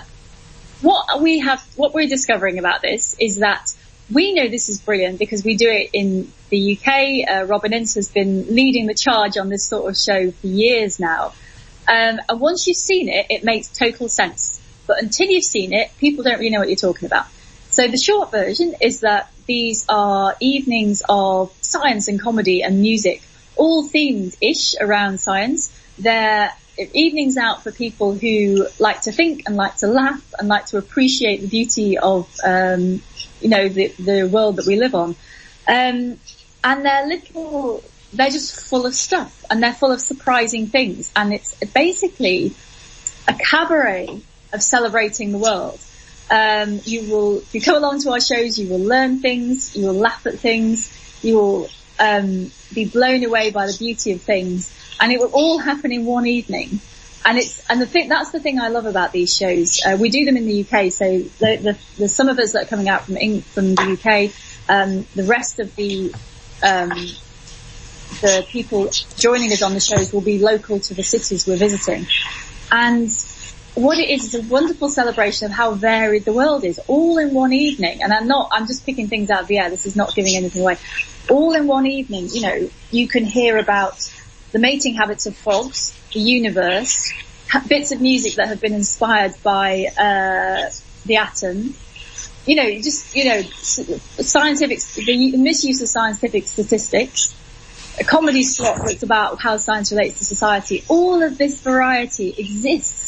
what 0.81 1.21
we 1.21 1.39
have. 1.39 1.61
What 1.75 1.93
we're 1.93 2.07
discovering 2.07 2.57
about 2.57 2.81
this 2.81 3.15
is 3.19 3.37
that 3.37 3.75
we 4.11 4.33
know 4.33 4.47
this 4.47 4.69
is 4.69 4.79
brilliant 4.79 5.19
because 5.19 5.43
we 5.43 5.55
do 5.55 5.69
it 5.69 5.89
in 5.93 6.31
the 6.49 6.77
UK. 6.77 7.29
Uh, 7.29 7.45
Robin 7.45 7.73
Ince 7.73 7.95
has 7.95 8.09
been 8.09 8.55
leading 8.55 8.87
the 8.87 8.93
charge 8.93 9.37
on 9.37 9.49
this 9.49 9.65
sort 9.65 9.89
of 9.89 9.97
show 9.97 10.31
for 10.31 10.47
years 10.47 10.99
now. 10.99 11.33
Um, 11.87 12.19
and 12.29 12.39
once 12.39 12.67
you've 12.67 12.77
seen 12.77 13.09
it, 13.09 13.27
it 13.29 13.43
makes 13.43 13.67
total 13.67 14.09
sense. 14.09 14.61
But 14.87 15.01
until 15.01 15.27
you've 15.27 15.43
seen 15.43 15.73
it, 15.73 15.91
people 15.97 16.23
don't 16.23 16.39
really 16.39 16.49
know 16.49 16.59
what 16.59 16.69
you're 16.69 16.77
talking 16.77 17.05
about. 17.05 17.25
So 17.69 17.87
the 17.87 17.97
short 17.97 18.31
version 18.31 18.75
is 18.81 19.01
that 19.01 19.31
these 19.45 19.85
are 19.89 20.35
evenings 20.39 21.03
of 21.07 21.53
science 21.61 22.07
and 22.07 22.19
comedy 22.19 22.63
and 22.63 22.81
music, 22.81 23.21
all 23.55 23.87
themed-ish 23.87 24.75
around 24.79 25.19
science. 25.19 25.73
They're 25.99 26.51
evenings 26.93 27.37
out 27.37 27.63
for 27.63 27.71
people 27.71 28.13
who 28.13 28.67
like 28.79 29.01
to 29.01 29.11
think 29.11 29.43
and 29.47 29.55
like 29.55 29.77
to 29.77 29.87
laugh 29.87 30.23
and 30.37 30.47
like 30.47 30.67
to 30.67 30.77
appreciate 30.77 31.41
the 31.41 31.47
beauty 31.47 31.97
of, 31.97 32.29
um, 32.43 33.01
you 33.41 33.49
know, 33.49 33.67
the, 33.67 33.87
the 33.99 34.27
world 34.27 34.57
that 34.57 34.65
we 34.65 34.75
live 34.75 34.95
on. 34.95 35.15
Um, 35.67 36.17
and 36.63 36.85
they're 36.85 37.07
little 37.07 37.83
they're 38.13 38.29
just 38.29 38.69
full 38.69 38.85
of 38.85 38.95
stuff 38.95 39.43
and 39.49 39.61
they're 39.61 39.73
full 39.73 39.91
of 39.91 40.01
surprising 40.01 40.67
things. 40.67 41.11
And 41.15 41.33
it's 41.33 41.55
basically 41.73 42.53
a 43.27 43.33
cabaret 43.33 44.21
of 44.53 44.61
celebrating 44.61 45.31
the 45.31 45.37
world. 45.37 45.79
Um, 46.29 46.81
you 46.83 47.09
will, 47.11 47.37
if 47.37 47.55
you 47.55 47.61
come 47.61 47.75
along 47.75 48.01
to 48.01 48.11
our 48.11 48.19
shows, 48.19 48.57
you 48.57 48.69
will 48.69 48.83
learn 48.83 49.19
things, 49.19 49.75
you 49.75 49.87
will 49.87 49.93
laugh 49.93 50.25
at 50.25 50.39
things, 50.39 50.91
you 51.23 51.35
will 51.35 51.69
um, 51.99 52.51
be 52.73 52.85
blown 52.85 53.23
away 53.23 53.51
by 53.51 53.65
the 53.65 53.75
beauty 53.77 54.11
of 54.11 54.21
things, 54.21 54.73
and 54.99 55.11
it 55.11 55.19
will 55.19 55.31
all 55.31 55.57
happen 55.57 55.91
in 55.91 56.05
one 56.05 56.27
evening. 56.27 56.81
And 57.27 57.37
it's 57.37 57.61
and 57.69 57.81
the 57.81 57.85
thing 57.85 58.07
that's 58.07 58.31
the 58.31 58.39
thing 58.39 58.57
I 58.57 58.69
love 58.69 58.85
about 58.85 59.11
these 59.11 59.35
shows. 59.35 59.81
Uh, 59.85 59.97
we 59.99 60.09
do 60.09 60.23
them 60.23 60.37
in 60.37 60.45
the 60.45 60.61
UK, 60.61 60.89
so 60.93 61.19
the, 61.19 61.57
the, 61.57 61.77
there's 61.97 62.15
some 62.15 62.29
of 62.29 62.39
us 62.39 62.53
that 62.53 62.63
are 62.63 62.67
coming 62.67 62.87
out 62.87 63.03
from 63.03 63.15
from 63.41 63.75
the 63.75 63.97
UK. 63.99 64.31
Um, 64.69 65.05
the 65.13 65.25
rest 65.25 65.59
of 65.59 65.75
the 65.75 66.13
um, 66.63 66.89
the 68.21 68.45
people 68.47 68.89
joining 69.17 69.51
us 69.51 69.61
on 69.61 69.73
the 69.73 69.81
shows 69.81 70.13
will 70.13 70.21
be 70.21 70.39
local 70.39 70.79
to 70.79 70.93
the 70.93 71.03
cities 71.03 71.45
we're 71.45 71.57
visiting. 71.57 72.07
And 72.71 73.09
what 73.75 73.97
it 73.97 74.09
is 74.09 74.33
is 74.33 74.35
a 74.35 74.47
wonderful 74.47 74.87
celebration 74.87 75.47
of 75.47 75.51
how 75.51 75.73
varied 75.73 76.23
the 76.23 76.33
world 76.33 76.63
is, 76.63 76.79
all 76.87 77.17
in 77.17 77.33
one 77.33 77.51
evening. 77.51 78.01
And 78.03 78.13
I'm 78.13 78.27
not, 78.27 78.49
I'm 78.53 78.67
just 78.67 78.85
picking 78.85 79.09
things 79.09 79.29
out 79.29 79.41
of 79.41 79.47
the 79.47 79.59
air. 79.59 79.69
This 79.69 79.85
is 79.85 79.97
not 79.97 80.15
giving 80.15 80.37
anything 80.37 80.61
away. 80.61 80.77
All 81.29 81.53
in 81.53 81.67
one 81.67 81.85
evening, 81.85 82.29
you 82.31 82.41
know, 82.41 82.69
you 82.89 83.07
can 83.09 83.25
hear 83.25 83.57
about 83.57 84.09
the 84.51 84.59
mating 84.59 84.95
habits 84.95 85.25
of 85.25 85.35
frogs, 85.35 85.97
the 86.13 86.19
universe, 86.19 87.11
bits 87.67 87.91
of 87.91 88.01
music 88.01 88.35
that 88.35 88.47
have 88.47 88.61
been 88.61 88.73
inspired 88.73 89.33
by 89.43 89.87
uh, 89.97 90.69
the 91.05 91.17
atom. 91.17 91.73
You 92.45 92.55
know, 92.55 92.81
just 92.81 93.15
you 93.15 93.25
know, 93.25 93.41
scientific 93.41 94.79
the 94.79 95.37
misuse 95.37 95.81
of 95.81 95.89
scientific 95.89 96.47
statistics, 96.47 97.35
a 97.99 98.03
comedy 98.03 98.43
slot 98.43 98.79
that's 98.85 99.03
about 99.03 99.41
how 99.41 99.57
science 99.57 99.91
relates 99.91 100.19
to 100.19 100.25
society. 100.25 100.83
All 100.87 101.21
of 101.23 101.37
this 101.37 101.61
variety 101.61 102.29
exists 102.37 103.07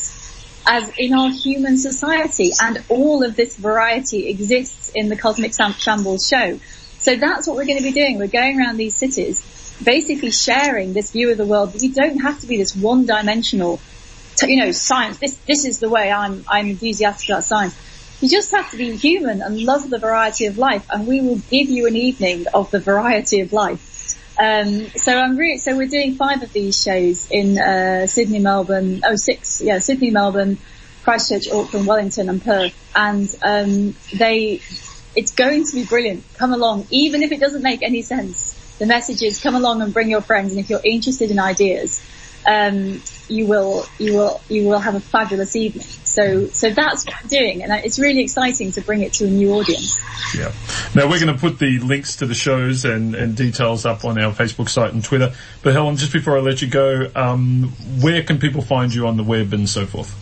as 0.67 0.91
in 0.97 1.13
our 1.13 1.31
human 1.31 1.77
society 1.77 2.51
and 2.61 2.83
all 2.89 3.23
of 3.23 3.35
this 3.35 3.55
variety 3.55 4.27
exists 4.27 4.91
in 4.93 5.09
the 5.09 5.15
Cosmic 5.15 5.53
Shambles 5.53 6.27
show. 6.27 6.59
So 6.99 7.15
that's 7.15 7.47
what 7.47 7.55
we're 7.55 7.65
going 7.65 7.77
to 7.77 7.83
be 7.83 7.93
doing. 7.93 8.19
We're 8.19 8.27
going 8.27 8.59
around 8.59 8.77
these 8.77 8.95
cities 8.95 9.41
basically 9.83 10.31
sharing 10.31 10.93
this 10.93 11.11
view 11.11 11.31
of 11.31 11.37
the 11.37 11.45
world. 11.45 11.75
We 11.79 11.89
don't 11.89 12.19
have 12.19 12.39
to 12.41 12.47
be 12.47 12.57
this 12.57 12.75
one 12.75 13.05
dimensional, 13.05 13.79
you 14.43 14.57
know, 14.57 14.71
science. 14.71 15.17
This, 15.19 15.35
this 15.47 15.65
is 15.65 15.79
the 15.79 15.89
way 15.89 16.11
I'm, 16.11 16.43
I'm 16.47 16.67
enthusiastic 16.67 17.29
about 17.29 17.43
science. 17.43 17.75
You 18.21 18.29
just 18.29 18.51
have 18.51 18.69
to 18.71 18.77
be 18.77 18.95
human 18.97 19.41
and 19.41 19.63
love 19.63 19.89
the 19.89 19.97
variety 19.97 20.45
of 20.45 20.57
life 20.57 20.85
and 20.89 21.07
we 21.07 21.21
will 21.21 21.37
give 21.49 21.69
you 21.69 21.87
an 21.87 21.95
evening 21.95 22.45
of 22.53 22.69
the 22.71 22.79
variety 22.79 23.39
of 23.39 23.53
life. 23.53 23.85
Um, 24.37 24.87
so 24.95 25.17
I'm 25.17 25.37
really, 25.37 25.57
so 25.57 25.75
we're 25.75 25.87
doing 25.87 26.15
five 26.15 26.43
of 26.43 26.51
these 26.53 26.81
shows 26.81 27.29
in, 27.31 27.57
uh, 27.57 28.07
Sydney, 28.07 28.39
Melbourne, 28.39 29.01
oh 29.05 29.15
six, 29.15 29.61
yeah, 29.61 29.79
Sydney, 29.79 30.11
Melbourne, 30.11 30.57
Christchurch, 31.03 31.49
Auckland, 31.49 31.87
Wellington 31.87 32.29
and 32.29 32.43
Perth. 32.43 32.73
And, 32.95 33.33
um, 33.41 33.95
they, 34.17 34.61
it's 35.15 35.31
going 35.31 35.65
to 35.65 35.75
be 35.75 35.85
brilliant. 35.85 36.23
Come 36.35 36.53
along, 36.53 36.87
even 36.89 37.23
if 37.23 37.31
it 37.31 37.39
doesn't 37.39 37.63
make 37.63 37.83
any 37.83 38.01
sense. 38.01 38.58
The 38.79 38.85
message 38.85 39.21
is 39.21 39.39
come 39.39 39.55
along 39.55 39.81
and 39.81 39.93
bring 39.93 40.09
your 40.09 40.21
friends 40.21 40.51
and 40.51 40.59
if 40.59 40.69
you're 40.69 40.81
interested 40.83 41.31
in 41.31 41.39
ideas, 41.39 42.01
um, 42.47 43.01
you 43.27 43.45
will, 43.45 43.85
you 43.99 44.13
will, 44.13 44.41
you 44.49 44.67
will 44.67 44.79
have 44.79 44.95
a 44.95 44.99
fabulous 44.99 45.55
evening. 45.55 45.85
So, 45.85 46.47
so 46.47 46.71
that's 46.71 47.05
what 47.05 47.15
I'm 47.21 47.27
doing, 47.27 47.61
and 47.61 47.71
it's 47.85 47.99
really 47.99 48.21
exciting 48.21 48.71
to 48.71 48.81
bring 48.81 49.01
it 49.01 49.13
to 49.13 49.27
a 49.27 49.29
new 49.29 49.53
audience. 49.53 50.01
Yeah. 50.35 50.51
Now 50.95 51.09
we're 51.09 51.19
going 51.19 51.33
to 51.33 51.39
put 51.39 51.59
the 51.59 51.79
links 51.79 52.17
to 52.17 52.25
the 52.25 52.33
shows 52.33 52.85
and, 52.85 53.13
and 53.13 53.35
details 53.37 53.85
up 53.85 54.05
on 54.05 54.19
our 54.19 54.33
Facebook 54.33 54.69
site 54.69 54.93
and 54.93 55.03
Twitter. 55.03 55.33
But 55.61 55.73
Helen, 55.73 55.97
just 55.97 56.11
before 56.11 56.37
I 56.37 56.41
let 56.41 56.61
you 56.61 56.67
go, 56.67 57.11
um, 57.15 57.69
where 58.01 58.23
can 58.23 58.39
people 58.39 58.61
find 58.61 58.93
you 58.93 59.07
on 59.07 59.17
the 59.17 59.23
web 59.23 59.53
and 59.53 59.69
so 59.69 59.85
forth? 59.85 60.15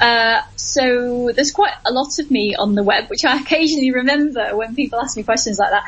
Uh, 0.00 0.42
so 0.56 1.30
there's 1.34 1.52
quite 1.52 1.72
a 1.84 1.92
lot 1.92 2.18
of 2.18 2.30
me 2.30 2.54
on 2.54 2.74
the 2.74 2.82
web, 2.82 3.08
which 3.08 3.24
I 3.24 3.40
occasionally 3.40 3.92
remember 3.92 4.56
when 4.56 4.74
people 4.74 5.00
ask 5.00 5.16
me 5.16 5.22
questions 5.22 5.58
like 5.58 5.70
that. 5.70 5.84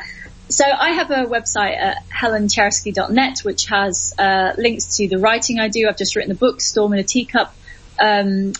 So 0.49 0.65
I 0.65 0.93
have 0.93 1.11
a 1.11 1.25
website 1.25 1.77
at 1.77 1.97
helenczerski.net, 2.09 3.39
which 3.43 3.67
has 3.67 4.15
uh, 4.17 4.53
links 4.57 4.97
to 4.97 5.07
the 5.07 5.19
writing 5.19 5.59
I 5.59 5.67
do. 5.67 5.87
I've 5.87 5.97
just 5.97 6.15
written 6.15 6.31
a 6.31 6.35
book, 6.35 6.59
Storm 6.59 6.93
in 6.93 6.99
a 6.99 7.03
Teacup. 7.03 7.53
Um, 7.99 8.53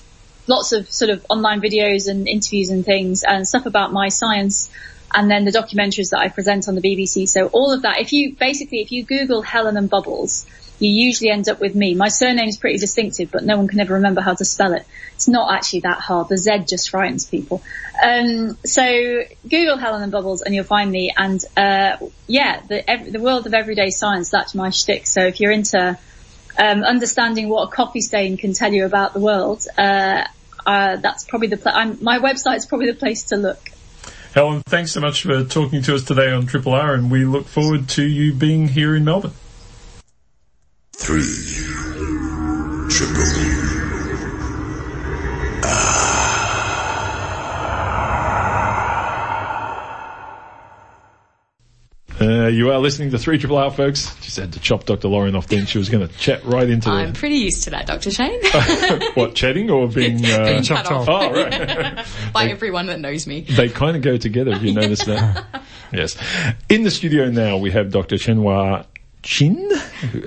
lots 0.46 0.72
of 0.72 0.92
sort 0.92 1.10
of 1.10 1.26
online 1.30 1.62
videos 1.62 2.08
and 2.08 2.28
interviews 2.28 2.70
and 2.70 2.86
things 2.86 3.24
and 3.24 3.48
stuff 3.48 3.66
about 3.66 3.92
my 3.92 4.10
science 4.10 4.70
and 5.14 5.32
then 5.32 5.46
the 5.46 5.52
documentaries 5.52 6.12
that 6.12 6.20
I 6.20 6.30
present 6.30 6.68
on 6.68 6.76
the 6.76 6.82
BBC. 6.82 7.28
So 7.28 7.48
all 7.48 7.72
of 7.72 7.82
that, 7.82 8.00
if 8.00 8.14
you 8.14 8.36
basically, 8.36 8.82
if 8.82 8.92
you 8.92 9.04
Google 9.04 9.42
Helen 9.42 9.76
and 9.76 9.90
Bubbles, 9.90 10.46
you 10.80 10.90
usually 10.90 11.30
end 11.30 11.50
up 11.50 11.60
with 11.60 11.76
me. 11.76 11.94
My 11.94 12.08
surname 12.08 12.48
is 12.48 12.58
pretty 12.58 12.80
distinctive, 12.80 13.32
but 13.32 13.44
no 13.44 13.58
one 13.58 13.68
can 13.68 13.80
ever 13.80 13.96
remember 13.96 14.22
how 14.22 14.34
to 14.34 14.46
spell 14.46 14.74
it. 14.74 14.86
It's 15.14 15.28
not 15.28 15.54
actually 15.54 15.82
that 15.82 16.00
hard. 16.00 16.30
The 16.30 16.38
Z 16.38 16.66
just 16.68 16.90
frightens 16.90 17.26
people. 17.26 17.62
Um, 18.02 18.58
so 18.66 19.24
Google 19.48 19.78
Helen 19.78 20.02
and 20.02 20.12
Bubbles 20.12 20.42
and 20.42 20.56
you'll 20.56 20.64
find 20.64 20.90
me. 20.90 21.14
And 21.16 21.44
uh, 21.58 21.98
yeah, 22.28 22.62
the, 22.62 22.90
every, 22.90 23.12
the 23.12 23.20
world 23.20 23.46
of 23.46 23.54
everyday 23.54 23.90
science, 23.90 24.30
that's 24.30 24.56
my 24.56 24.70
shtick. 24.70 25.06
So 25.06 25.22
if 25.22 25.42
you're 25.42 25.52
into 25.52 25.98
um, 26.58 26.84
understanding 26.84 27.50
what 27.50 27.68
a 27.68 27.72
coffee 27.72 28.02
stain 28.02 28.38
can 28.38 28.54
tell 28.54 28.72
you 28.72 28.86
about 28.86 29.14
the 29.14 29.20
world, 29.20 29.66
uh, 29.78 30.24
uh, 30.66 30.96
that's 30.98 31.26
probably 31.26 31.48
the 31.48 31.58
pl- 31.58 31.72
I'm, 31.74 31.98
my 32.02 32.20
website's 32.20 32.66
probably 32.66 32.88
the 32.88 32.98
place 32.98 33.26
to 33.26 33.38
look. 33.38 33.70
Helen, 34.34 34.62
thanks 34.68 34.92
so 34.92 35.02
much 35.02 35.24
for 35.24 35.44
talking 35.44 35.82
to 35.82 35.96
us 35.96 36.04
today 36.04 36.32
on 36.32 36.46
Triple 36.46 36.74
R, 36.74 36.94
and 36.94 37.10
we 37.10 37.26
look 37.26 37.48
forward 37.48 37.90
to 37.90 38.04
you 38.04 38.32
being 38.32 38.68
here 38.68 38.96
in 38.96 39.04
Melbourne. 39.04 39.34
Three. 41.02 41.24
Triple 42.90 43.24
Uh, 52.22 52.48
you 52.48 52.70
are 52.70 52.80
listening 52.80 53.12
to 53.12 53.18
3 53.18 53.38
Triple 53.38 53.58
R, 53.58 53.72
folks. 53.72 54.14
Just 54.22 54.36
had 54.36 54.52
to 54.54 54.60
chop 54.60 54.84
Dr. 54.84 55.08
Lauren 55.08 55.36
off 55.36 55.48
then. 55.48 55.66
She 55.66 55.78
was 55.78 55.88
going 55.88 56.06
to 56.06 56.14
chat 56.18 56.44
right 56.44 56.68
into 56.70 56.90
I'm 56.90 57.14
the, 57.14 57.20
pretty 57.20 57.36
used 57.38 57.64
to 57.64 57.70
that, 57.70 57.88
Dr. 57.88 58.12
Shane. 58.12 58.42
what, 59.14 59.36
chatting 59.36 59.70
or 59.72 59.88
being, 59.88 60.16
uh, 60.26 60.44
Being 60.46 60.64
chopped 60.64 60.90
cut 60.90 60.98
off 60.98 61.08
Oh, 61.10 61.32
right. 61.32 62.06
by 62.34 62.48
everyone 62.50 62.88
that 62.88 63.00
knows 63.00 63.26
me. 63.26 63.42
they 63.42 63.70
kind 63.70 63.96
of 63.96 64.02
go 64.02 64.18
together. 64.18 64.52
if 64.52 64.64
you 64.64 64.74
notice 64.74 65.06
that? 65.06 65.64
yes. 65.94 66.18
In 66.68 66.84
the 66.84 66.92
studio 66.92 67.30
now, 67.30 67.56
we 67.58 67.72
have 67.72 67.90
Dr. 67.90 68.18
Chenhua 68.18 68.86
Chin, 69.22 69.70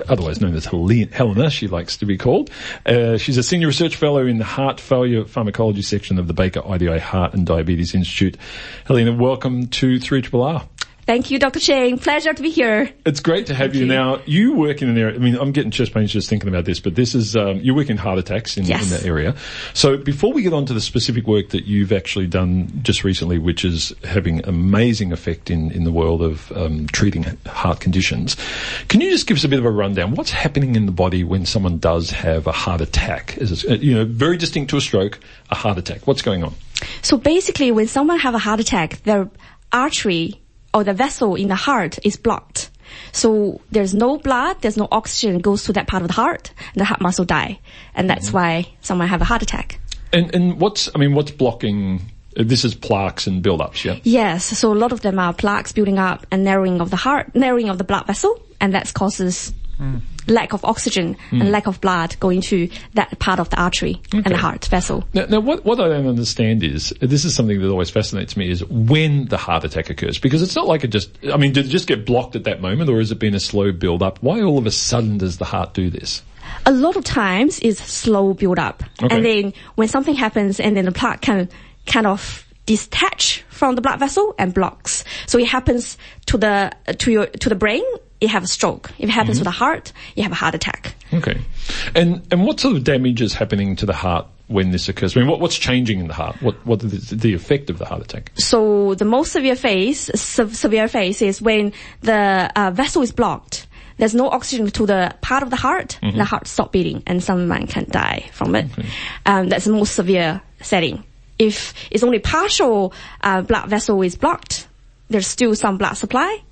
otherwise 0.09 0.41
known 0.41 0.55
as 0.55 0.67
Helena, 0.67 1.51
she 1.51 1.67
likes 1.67 1.97
to 1.99 2.07
be 2.07 2.19
called. 2.19 2.51
Uh, 2.85 3.17
she's 3.17 3.39
a 3.39 3.43
senior 3.43 3.67
research 3.67 3.97
fellow 3.97 4.27
in 4.27 4.39
the 4.39 4.45
heart 4.45 4.81
failure 4.81 5.25
pharmacology 5.25 5.83
section 5.83 6.19
of 6.19 6.27
the 6.27 6.35
Baker 6.35 6.63
IDI 6.67 6.99
Heart 6.99 7.33
and 7.33 7.47
Diabetes 7.47 7.95
Institute. 7.95 8.37
Helena, 8.85 9.13
welcome 9.13 9.67
to 9.69 9.99
3 9.99 10.23
R. 10.35 10.69
Thank 11.05 11.33
you, 11.33 11.41
Dr. 11.41 11.59
Cheng. 11.59 11.99
Pleasure 11.99 12.33
to 12.33 12.43
be 12.43 12.51
here. 12.51 12.89
It's 13.05 13.19
great 13.19 13.47
to 13.47 13.55
have 13.55 13.75
you. 13.75 13.87
now. 13.87 14.21
You 14.25 14.55
work 14.55 14.83
in 14.83 14.89
an 14.89 14.97
area. 14.97 15.17
I 15.17 15.19
mean, 15.19 15.35
I'm 15.35 15.51
getting 15.51 15.73
chest 15.73 15.93
pains 15.93 16.13
just 16.13 16.29
thinking 16.29 16.49
about 16.49 16.65
this, 16.65 16.79
but 16.79 16.95
this 16.95 17.17
is 17.17 17.35
um, 17.35 17.59
you 17.59 17.75
work 17.75 17.91
in 17.91 17.97
heart 17.97 18.19
attacks 18.21 18.57
in, 18.57 18.67
Yes. 18.67 18.85
in 18.85 18.91
that 18.91 19.05
area. 19.05 19.35
So 19.75 19.97
before 19.97 20.33
we 20.33 20.43
get 20.43 20.53
on 20.53 20.65
to 20.67 20.73
the 20.73 20.81
specific 20.81 21.27
work 21.27 21.49
that 21.51 21.65
you've 21.65 21.93
actually 21.93 22.29
done 22.29 22.71
just 22.85 23.03
recently, 23.03 23.39
which 23.39 23.65
is 23.65 23.93
having 24.05 24.47
amazing 24.47 25.13
effect 25.13 25.51
in 25.51 25.73
in 25.73 25.83
the 25.83 25.91
world 25.93 26.23
of 26.23 26.53
um, 26.53 26.87
treating 26.89 27.25
heart 27.47 27.81
conditions, 27.81 28.37
can 28.89 29.01
you 29.01 29.11
just 29.11 29.27
give 29.27 29.37
us 29.37 29.43
a 29.45 29.49
bit 29.49 29.59
of 29.59 29.65
a 29.65 29.71
rundown? 29.73 30.15
What's 30.15 30.31
happening 30.31 30.77
in 30.77 30.87
the 30.87 30.93
body 30.93 31.25
when 31.25 31.47
someone 31.47 31.79
does 31.79 32.11
have 32.11 32.47
a 32.47 32.53
heart 32.53 32.81
attack? 32.81 33.37
Is 33.39 33.65
it, 33.65 33.81
you 33.81 33.93
know 33.95 34.05
very 34.05 34.37
distinct 34.37 34.71
to 34.71 34.77
a 34.77 34.81
stroke, 34.81 35.19
a 35.51 35.57
heart 35.57 35.79
attack? 35.79 36.07
What's 36.07 36.23
going 36.23 36.45
on? 36.45 36.55
So 37.03 37.17
basically, 37.17 37.73
when 37.73 37.89
someone 37.89 38.21
have 38.21 38.35
a 38.37 38.39
heart 38.39 38.61
attack, 38.61 39.03
their 39.03 39.29
artery 39.73 40.39
or 40.75 40.85
the 40.85 40.93
vessel 40.95 41.35
in 41.35 41.49
the 41.49 41.55
heart 41.55 41.99
is 42.05 42.17
blocked. 42.17 42.71
So 43.13 43.61
there's 43.71 43.95
no 43.95 44.19
blood, 44.19 44.57
there's 44.61 44.77
no 44.77 44.89
oxygen 44.91 45.39
goes 45.41 45.65
to 45.65 45.73
that 45.73 45.87
part 45.87 46.03
of 46.03 46.09
the 46.09 46.15
heart, 46.15 46.53
and 46.73 46.81
the 46.81 46.85
heart 46.85 47.01
muscle 47.01 47.25
die, 47.25 47.59
and 47.95 48.09
that's 48.11 48.29
Mm-hmm. 48.29 48.37
why 48.37 48.69
someone 48.81 49.09
have 49.09 49.21
a 49.23 49.25
heart 49.25 49.43
attack. 49.43 49.81
And 50.13 50.35
and 50.35 50.61
what's 50.61 50.91
I 50.95 50.99
mean, 50.99 51.15
what's 51.15 51.31
blocking? 51.31 52.01
uh, 52.37 52.45
This 52.45 52.65
is 52.65 52.75
plaques 52.75 53.27
and 53.27 53.43
build-ups, 53.43 53.85
yeah. 53.85 53.99
Yes, 54.05 54.45
so 54.59 54.73
a 54.73 54.79
lot 54.83 54.93
of 54.93 55.01
them 55.01 55.19
are 55.19 55.33
plaques 55.35 55.73
building 55.73 55.99
up 55.99 56.27
and 56.31 56.45
narrowing 56.45 56.81
of 56.81 56.91
the 56.91 56.97
heart, 56.97 57.35
narrowing 57.35 57.69
of 57.71 57.79
the 57.79 57.85
blood 57.85 58.07
vessel, 58.07 58.41
and 58.61 58.75
that 58.75 58.93
causes 58.95 59.53
Mm. 59.81 60.03
lack 60.29 60.53
of 60.53 60.65
oxygen 60.65 61.17
and 61.31 61.43
mm. 61.43 61.51
lack 61.51 61.67
of 61.67 61.81
blood 61.81 62.15
going 62.21 62.41
to 62.43 62.69
that 62.95 63.19
part 63.19 63.41
of 63.41 63.51
the 63.51 63.61
artery 63.61 64.01
and 64.13 64.25
the 64.25 64.37
heart 64.37 64.67
vessel. 64.67 65.05
Now, 65.13 65.25
now 65.27 65.41
what, 65.41 65.65
what 65.65 65.81
I 65.81 65.89
don't 65.89 66.07
understand 66.07 66.63
is, 66.63 66.95
this 67.01 67.25
is 67.25 67.35
something 67.35 67.61
that 67.61 67.69
always 67.69 67.91
fascinates 67.91 68.37
me, 68.37 68.51
is 68.51 68.65
when 68.67 69.27
the 69.27 69.39
heart 69.39 69.65
attack 69.65 69.91
occurs. 69.91 70.19
Because 70.19 70.43
it's 70.43 70.55
not 70.55 70.67
like 70.67 70.85
it 70.85 70.89
just, 70.89 71.11
I 71.25 71.37
mean, 71.37 71.53
did 71.53 71.67
it 71.67 71.71
just 71.71 71.89
get 71.89 72.07
blocked 72.07 72.37
at 72.37 72.45
that 72.45 72.61
moment 72.61 72.91
or 72.91 72.99
has 72.99 73.11
it 73.11 73.19
been 73.19 73.35
a 73.35 73.41
slow 73.41 73.73
build 73.73 74.03
up? 74.03 74.23
Why 74.23 74.43
all 74.43 74.59
of 74.59 74.67
a 74.67 74.71
sudden 74.71 75.19
does 75.19 75.39
the 75.39 75.47
heart 75.47 75.75
do 75.75 75.91
this? 75.91 76.23
a 76.67 76.73
lot 76.73 76.97
of 76.97 77.05
times 77.05 77.59
is 77.61 77.79
slow 77.79 78.35
build 78.35 78.59
up. 78.59 78.83
Okay. 79.03 79.15
And 79.15 79.25
then 79.25 79.53
when 79.75 79.89
something 79.89 80.15
happens 80.15 80.61
and 80.61 80.77
then 80.77 80.85
the 80.85 80.93
plaque 80.93 81.23
can 81.23 81.49
kind 81.87 82.07
of 82.07 82.47
detach 82.67 83.45
from 83.49 83.75
the 83.75 83.81
blood 83.81 83.99
vessel 83.99 84.35
and 84.39 84.55
blocks. 84.55 85.05
So 85.27 85.39
it 85.39 85.49
happens 85.49 85.99
to 86.27 86.39
the, 86.39 86.73
to 86.99 87.11
your, 87.11 87.27
to 87.27 87.49
the 87.49 87.55
brain, 87.55 87.83
you 88.23 88.29
have 88.29 88.45
a 88.45 88.47
stroke. 88.47 88.91
If 88.99 89.09
it 89.09 89.13
happens 89.13 89.39
to 89.39 89.45
the 89.45 89.51
heart, 89.51 89.93
you 90.15 90.23
have 90.23 90.33
a 90.33 90.37
heart 90.37 90.55
attack. 90.55 90.95
Okay. 91.13 91.41
And, 91.95 92.23
and 92.31 92.45
what 92.45 92.61
sort 92.61 92.77
of 92.77 92.85
damage 92.85 93.21
is 93.21 93.35
happening 93.35 93.77
to 93.77 93.87
the 93.87 93.93
heart 93.93 94.27
when 94.47 94.71
this 94.71 94.89
occurs? 94.89 95.17
I 95.17 95.21
mean, 95.21 95.29
what, 95.29 95.41
what's 95.41 95.59
changing 95.59 96.01
in 96.01 96.09
the 96.09 96.15
heart? 96.15 96.41
What, 96.41 96.55
what 96.67 96.83
is 96.85 97.11
the, 97.11 97.17
the 97.17 97.35
effect 97.35 97.69
of 97.69 97.79
the 97.79 97.85
heart 97.85 98.03
attack? 98.03 98.33
So 98.37 98.95
the 98.95 99.05
most 99.05 99.33
severe 99.33 99.57
phase, 99.57 100.11
se- 100.19 100.51
severe 100.51 100.89
phase 100.89 101.21
is 101.21 101.43
when 101.43 101.73
the 102.01 102.51
uh, 102.55 102.71
vessel 102.71 103.03
is 103.03 103.13
blocked. 103.13 103.67
There's 103.99 104.15
no 104.15 104.29
oxygen 104.29 104.71
to 104.71 104.87
the 104.87 105.15
part 105.21 105.43
of 105.43 105.51
the 105.51 105.57
heart. 105.57 105.99
The 106.01 106.25
heart 106.25 106.47
stop 106.49 106.73
beating, 106.73 107.03
and 107.07 107.23
someone 107.23 107.67
can 107.67 107.87
die 107.89 108.31
from 108.33 108.55
it. 108.57 108.67
Um, 109.27 109.49
that's 109.49 109.67
the 109.67 109.73
most 109.73 109.95
severe 109.95 110.41
setting. 110.61 111.05
If 111.39 111.75
it's 111.91 112.03
only 112.03 112.19
partial 112.19 112.95
uh, 113.21 113.43
blood 113.43 113.69
vessel 113.69 114.01
is 114.03 114.17
blocked, 114.17 114.67
there's 115.09 115.27
still 115.27 115.55
some 115.55 115.77
blood 115.77 115.95
supply, 115.95 116.43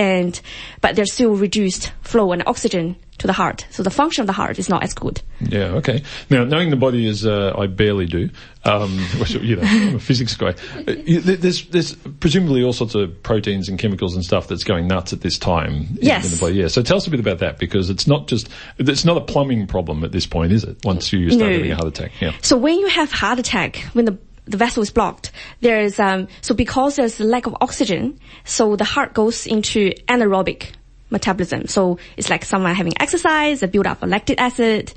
and 0.00 0.40
but 0.80 0.96
there's 0.96 1.12
still 1.12 1.34
reduced 1.36 1.92
flow 2.00 2.32
and 2.32 2.42
oxygen 2.46 2.96
to 3.18 3.26
the 3.26 3.34
heart. 3.34 3.66
So 3.70 3.82
the 3.82 3.90
function 3.90 4.22
of 4.22 4.26
the 4.26 4.32
heart 4.32 4.58
is 4.58 4.70
not 4.70 4.82
as 4.82 4.94
good. 4.94 5.20
Yeah, 5.40 5.74
okay. 5.80 6.02
Now, 6.30 6.44
knowing 6.44 6.70
the 6.70 6.76
body 6.76 7.06
is, 7.06 7.26
uh, 7.26 7.52
I 7.54 7.66
barely 7.66 8.06
do, 8.06 8.30
um, 8.64 8.98
which, 9.20 9.32
you 9.32 9.56
know, 9.56 9.62
I'm 9.62 9.96
a 9.96 9.98
physics 9.98 10.34
guy, 10.36 10.48
uh, 10.88 10.94
there's, 11.20 11.66
there's 11.66 11.94
presumably 12.20 12.62
all 12.64 12.72
sorts 12.72 12.94
of 12.94 13.22
proteins 13.22 13.68
and 13.68 13.78
chemicals 13.78 14.14
and 14.14 14.24
stuff 14.24 14.48
that's 14.48 14.64
going 14.64 14.86
nuts 14.88 15.12
at 15.12 15.20
this 15.20 15.38
time 15.38 15.74
in, 15.74 15.98
Yes. 16.00 16.24
in 16.24 16.30
the 16.30 16.36
body. 16.38 16.54
Yeah, 16.54 16.68
so 16.68 16.82
tell 16.82 16.96
us 16.96 17.06
a 17.06 17.10
bit 17.10 17.20
about 17.20 17.40
that 17.40 17.58
because 17.58 17.90
it's 17.90 18.06
not 18.06 18.26
just, 18.26 18.48
it's 18.78 19.04
not 19.04 19.18
a 19.18 19.20
plumbing 19.20 19.66
problem 19.66 20.02
at 20.02 20.12
this 20.12 20.24
point, 20.24 20.52
is 20.52 20.64
it? 20.64 20.78
Once 20.82 21.12
you 21.12 21.28
start 21.30 21.50
No. 21.50 21.56
having 21.56 21.72
a 21.72 21.74
heart 21.74 21.88
attack, 21.88 22.12
yeah. 22.22 22.32
So 22.40 22.56
when 22.56 22.78
you 22.78 22.86
have 22.88 23.12
heart 23.12 23.38
attack, 23.38 23.76
when 23.92 24.06
the 24.06 24.16
the 24.50 24.56
vessel 24.56 24.82
is 24.82 24.90
blocked, 24.90 25.30
there's 25.60 25.98
um 25.98 26.28
so 26.40 26.54
because 26.54 26.96
there's 26.96 27.20
a 27.20 27.24
lack 27.24 27.46
of 27.46 27.56
oxygen, 27.60 28.18
so 28.44 28.76
the 28.76 28.84
heart 28.84 29.14
goes 29.14 29.46
into 29.46 29.92
anaerobic 30.08 30.72
metabolism. 31.10 31.66
So 31.66 31.98
it's 32.16 32.30
like 32.30 32.44
someone 32.44 32.74
having 32.74 32.94
exercise, 33.00 33.60
they 33.60 33.66
build 33.66 33.86
up 33.86 34.02
a 34.02 34.06
lactic 34.06 34.40
acid, 34.40 34.92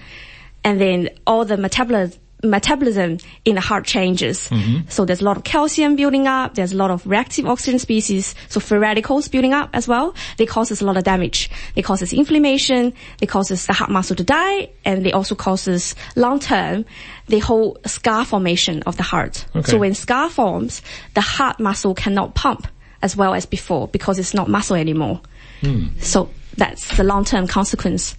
and 0.64 0.80
then 0.80 1.10
all 1.26 1.46
the 1.46 1.58
metabolism 1.58 2.20
metabolism 2.44 3.18
in 3.46 3.56
the 3.56 3.62
heart 3.62 3.86
changes. 3.86 4.50
Mm-hmm. 4.50 4.90
So 4.90 5.06
there's 5.06 5.22
a 5.22 5.24
lot 5.24 5.38
of 5.38 5.44
calcium 5.44 5.96
building 5.96 6.28
up, 6.28 6.56
there's 6.56 6.74
a 6.74 6.78
lot 6.78 6.92
of 6.92 7.06
reactive 7.08 7.46
oxygen 7.46 7.80
species, 7.80 8.36
so 8.50 8.60
free 8.60 8.78
radicals 8.78 9.28
building 9.28 9.54
up 9.54 9.70
as 9.74 9.88
well. 9.88 10.14
They 10.38 10.46
causes 10.46 10.82
a 10.82 10.86
lot 10.86 10.98
of 10.98 11.04
damage. 11.04 11.50
They 11.76 11.82
causes 11.82 12.14
inflammation, 12.14 12.94
they 13.20 13.26
causes 13.26 13.66
the 13.66 13.74
heart 13.74 13.90
muscle 13.90 14.16
to 14.16 14.24
die, 14.24 14.70
and 14.86 15.06
they 15.06 15.12
also 15.12 15.36
causes 15.36 15.96
long 16.16 16.40
term 16.40 16.86
the 17.28 17.40
whole 17.40 17.78
scar 17.86 18.26
formation 18.26 18.84
of 18.84 18.98
the 18.98 19.04
heart. 19.04 19.46
Okay. 19.56 19.72
So 19.72 19.78
when 19.78 19.94
scar 19.94 20.30
forms, 20.30 20.82
the 21.14 21.22
heart 21.22 21.60
muscle 21.60 21.94
cannot 21.96 22.36
pump 22.36 22.68
as 23.02 23.16
well 23.16 23.34
as 23.34 23.46
before 23.46 23.88
because 23.88 24.20
it's 24.20 24.34
not 24.34 24.50
muscle 24.50 24.76
anymore. 24.76 25.22
Hmm. 25.62 25.88
So 26.00 26.30
that's 26.58 26.98
the 26.98 27.04
long 27.04 27.26
term 27.26 27.48
consequence 27.48 28.16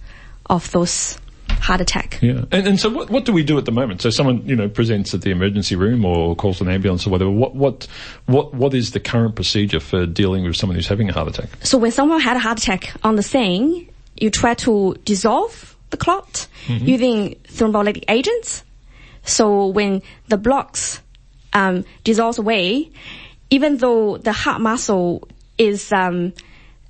of 0.47 0.69
those 0.71 1.17
heart 1.65 1.81
attack. 1.81 2.19
Yeah. 2.21 2.45
And, 2.51 2.67
and 2.67 2.79
so 2.79 2.89
what, 2.89 3.09
what 3.09 3.25
do 3.25 3.33
we 3.33 3.43
do 3.43 3.57
at 3.57 3.65
the 3.65 3.71
moment? 3.71 4.01
So 4.01 4.11
someone, 4.11 4.45
you 4.45 4.55
know, 4.55 4.69
presents 4.69 5.13
at 5.15 5.21
the 5.21 5.31
emergency 5.31 5.75
room 5.75 6.05
or 6.05 6.35
calls 6.35 6.61
an 6.61 6.69
ambulance 6.69 7.07
or 7.07 7.09
whatever. 7.09 7.31
What, 7.31 7.55
what, 7.55 7.87
what, 8.27 8.53
what 8.53 8.73
is 8.75 8.91
the 8.91 8.99
current 8.99 9.35
procedure 9.35 9.79
for 9.79 10.05
dealing 10.05 10.43
with 10.43 10.55
someone 10.55 10.75
who's 10.75 10.87
having 10.87 11.09
a 11.09 11.13
heart 11.13 11.27
attack? 11.27 11.49
So 11.63 11.79
when 11.79 11.91
someone 11.91 12.19
had 12.19 12.37
a 12.37 12.39
heart 12.39 12.59
attack 12.59 12.93
on 13.03 13.15
the 13.15 13.23
scene, 13.23 13.89
you 14.15 14.29
try 14.29 14.53
to 14.53 14.95
dissolve 15.05 15.75
the 15.89 15.97
clot 15.97 16.47
using 16.67 17.35
thrombolytic 17.47 18.05
agents. 18.09 18.63
So 19.23 19.67
when 19.67 20.03
the 20.27 20.37
blocks 20.37 21.01
um, 21.51 21.83
dissolves 22.03 22.37
away, 22.37 22.91
even 23.49 23.77
though 23.77 24.17
the 24.17 24.31
heart 24.31 24.61
muscle 24.61 25.27
is, 25.57 25.91
um, 25.91 26.33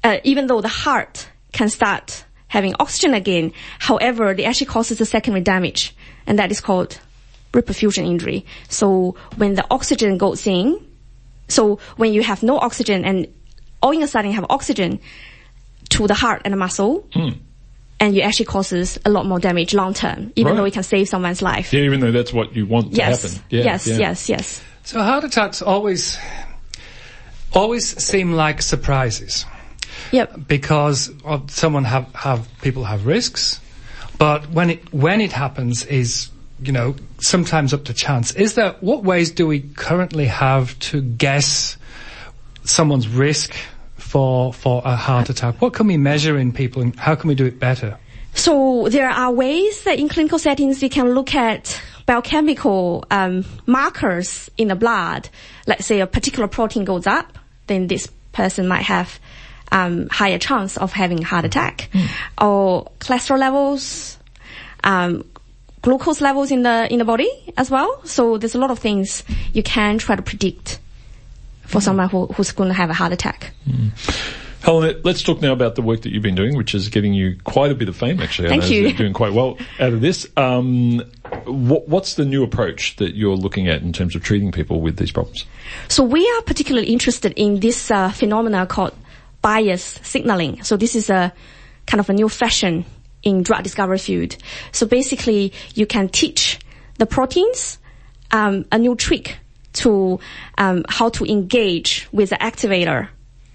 uh, 0.04 0.18
even 0.26 0.48
though 0.48 0.60
the 0.60 0.68
heart 0.68 1.30
can 1.54 1.70
start 1.70 2.25
having 2.56 2.74
oxygen 2.80 3.14
again, 3.14 3.52
however, 3.80 4.32
it 4.32 4.40
actually 4.44 4.68
causes 4.68 5.02
a 5.02 5.06
secondary 5.06 5.44
damage, 5.44 5.94
and 6.26 6.40
that 6.40 6.52
is 6.52 6.62
called 6.62 6.98
reperfusion 7.52 8.06
injury. 8.08 8.46
So 8.70 9.16
when 9.36 9.56
the 9.56 9.66
oxygen 9.70 10.18
goes 10.18 10.48
in, 10.48 10.80
so 11.50 11.80
when 11.98 12.14
you 12.14 12.24
have 12.24 12.44
no 12.44 12.58
oxygen 12.58 13.04
and 13.04 13.28
all 13.84 13.92
in 13.92 14.02
a 14.02 14.08
sudden 14.08 14.32
you 14.32 14.36
have 14.36 14.46
oxygen 14.50 15.00
to 15.90 16.08
the 16.08 16.14
heart 16.14 16.44
and 16.46 16.54
the 16.54 16.58
muscle, 16.58 17.06
hmm. 17.14 17.32
and 18.00 18.16
you 18.16 18.22
actually 18.22 18.46
causes 18.46 18.98
a 19.04 19.10
lot 19.10 19.26
more 19.26 19.40
damage 19.40 19.74
long 19.74 19.94
term, 19.94 20.32
even 20.38 20.52
Right. 20.52 20.58
though 20.58 20.66
it 20.66 20.74
can 20.74 20.84
save 20.84 21.10
someone's 21.10 21.42
life. 21.42 21.74
Yeah, 21.74 21.82
even 21.82 22.00
though 22.00 22.14
that's 22.14 22.32
what 22.32 22.56
you 22.56 22.66
want 22.66 22.96
to 22.96 23.04
happen. 23.04 23.32
Yeah, 23.50 23.64
yes, 23.64 23.86
yeah. 23.86 23.98
yes, 23.98 24.30
yes. 24.30 24.64
So 24.84 25.02
heart 25.02 25.26
attacks 25.26 25.62
always, 25.62 26.18
always 27.52 27.86
seem 28.02 28.32
like 28.32 28.62
surprises 28.62 29.46
Yep. 30.12 30.48
because 30.48 31.12
someone 31.48 31.84
have, 31.84 32.14
have 32.14 32.48
people 32.62 32.84
have 32.84 33.06
risks, 33.06 33.60
but 34.18 34.50
when 34.50 34.70
it 34.70 34.94
when 34.94 35.22
it 35.22 35.32
happens 35.32 35.86
is 35.86 36.30
you 36.62 36.72
know 36.72 36.96
sometimes 37.20 37.74
up 37.74 37.86
to 37.86 37.94
chance. 37.94 38.32
Is 38.34 38.54
there 38.56 38.74
what 38.82 39.04
ways 39.04 39.32
do 39.32 39.48
we 39.48 39.62
currently 39.62 40.26
have 40.26 40.78
to 40.80 41.02
guess 41.02 41.78
someone's 42.64 43.08
risk 43.08 43.54
for 43.98 44.54
for 44.54 44.82
a 44.86 44.96
heart 44.96 45.30
attack? 45.30 45.62
What 45.62 45.74
can 45.74 45.88
we 45.88 45.98
measure 45.98 46.38
in 46.38 46.52
people, 46.52 46.82
and 46.82 46.96
how 46.96 47.16
can 47.16 47.28
we 47.28 47.36
do 47.36 47.46
it 47.46 47.60
better? 47.60 47.98
So 48.34 48.90
there 48.90 49.10
are 49.10 49.32
ways 49.32 49.84
that 49.84 49.98
in 49.98 50.10
clinical 50.10 50.38
settings 50.38 50.82
we 50.82 50.90
can 50.90 51.14
look 51.14 51.34
at 51.34 51.82
biochemical 52.06 53.06
um, 53.10 53.46
markers 53.66 54.52
in 54.58 54.68
the 54.68 54.76
blood. 54.76 55.30
Let's 55.68 55.86
say 55.86 56.02
a 56.02 56.08
particular 56.08 56.48
protein 56.48 56.84
goes 56.84 57.08
up, 57.08 57.40
then 57.68 57.88
this 57.88 58.08
person 58.34 58.68
might 58.68 58.84
have 58.84 59.20
um, 59.76 60.08
higher 60.10 60.40
chance 60.40 60.78
of 60.78 60.94
having 60.94 61.20
a 61.20 61.26
heart 61.26 61.46
attack, 61.46 61.90
or 62.42 62.90
cholesterol 63.00 63.38
levels, 63.38 64.18
um, 64.84 65.24
glucose 65.82 66.22
levels 66.22 66.50
in 66.50 66.64
the 66.64 66.88
in 66.92 67.00
the 67.00 67.06
body 67.06 67.30
as 67.58 67.70
well. 67.70 68.02
So 68.06 68.38
there's 68.38 68.56
a 68.56 68.60
lot 68.60 68.72
of 68.72 68.80
things 68.80 69.24
you 69.54 69.64
can 69.64 69.98
try 69.98 70.16
to 70.16 70.22
predict 70.22 70.80
for 71.64 71.82
someone 71.82 72.10
who, 72.10 72.28
who's 72.28 72.52
going 72.52 72.70
to 72.70 72.74
have 72.74 72.90
a 72.90 72.94
heart 72.94 73.12
attack. 73.12 73.52
Helen, 74.62 75.00
let's 75.04 75.22
talk 75.22 75.42
now 75.42 75.52
about 75.52 75.76
the 75.76 75.82
work 75.82 76.02
that 76.04 76.12
you've 76.12 76.24
been 76.24 76.36
doing, 76.36 76.56
which 76.58 76.74
is 76.74 76.90
getting 76.90 77.14
you 77.14 77.38
quite 77.44 77.72
a 77.72 77.76
bit 77.76 77.88
of 77.88 77.96
fame, 77.96 78.20
actually. 78.20 78.50
Thank 78.50 78.72
you. 78.72 78.82
You're 78.82 78.98
doing 78.98 79.14
quite 79.14 79.34
well 79.34 79.58
out 79.80 79.94
of 79.94 80.02
this. 80.02 80.28
Um, 80.38 81.04
what, 81.46 81.88
what's 81.88 82.16
the 82.16 82.26
new 82.26 82.44
approach 82.44 82.96
that 82.96 83.16
you're 83.16 83.36
looking 83.36 83.68
at 83.68 83.84
in 83.84 83.94
terms 83.94 84.16
of 84.16 84.24
treating 84.24 84.52
people 84.52 84.82
with 84.82 84.98
these 84.98 85.12
problems? 85.12 85.46
So 85.88 86.04
we 86.04 86.28
are 86.38 86.42
particularly 86.42 86.88
interested 86.88 87.34
in 87.36 87.60
this 87.60 87.92
uh, 87.92 88.10
phenomena 88.10 88.66
called 88.66 88.96
biased 89.46 90.04
signaling. 90.04 90.64
So 90.64 90.76
this 90.76 90.96
is 90.96 91.12
a 91.12 91.32
kind 91.86 92.00
of 92.00 92.10
a 92.10 92.14
new 92.14 92.28
fashion 92.28 92.84
in 93.22 93.44
drug 93.44 93.62
discovery 93.62 94.00
field. 94.00 94.38
So 94.72 94.88
basically, 94.88 95.54
you 95.76 95.86
can 95.86 96.10
teach 96.10 96.58
the 96.98 97.06
proteins 97.06 97.78
um, 98.32 98.66
a 98.72 98.80
new 98.80 98.96
trick 98.96 99.38
to 99.74 100.20
um, 100.58 100.84
how 100.90 101.10
to 101.10 101.26
engage 101.26 102.08
with 102.12 102.32
the 102.32 102.38
activator 102.38 103.10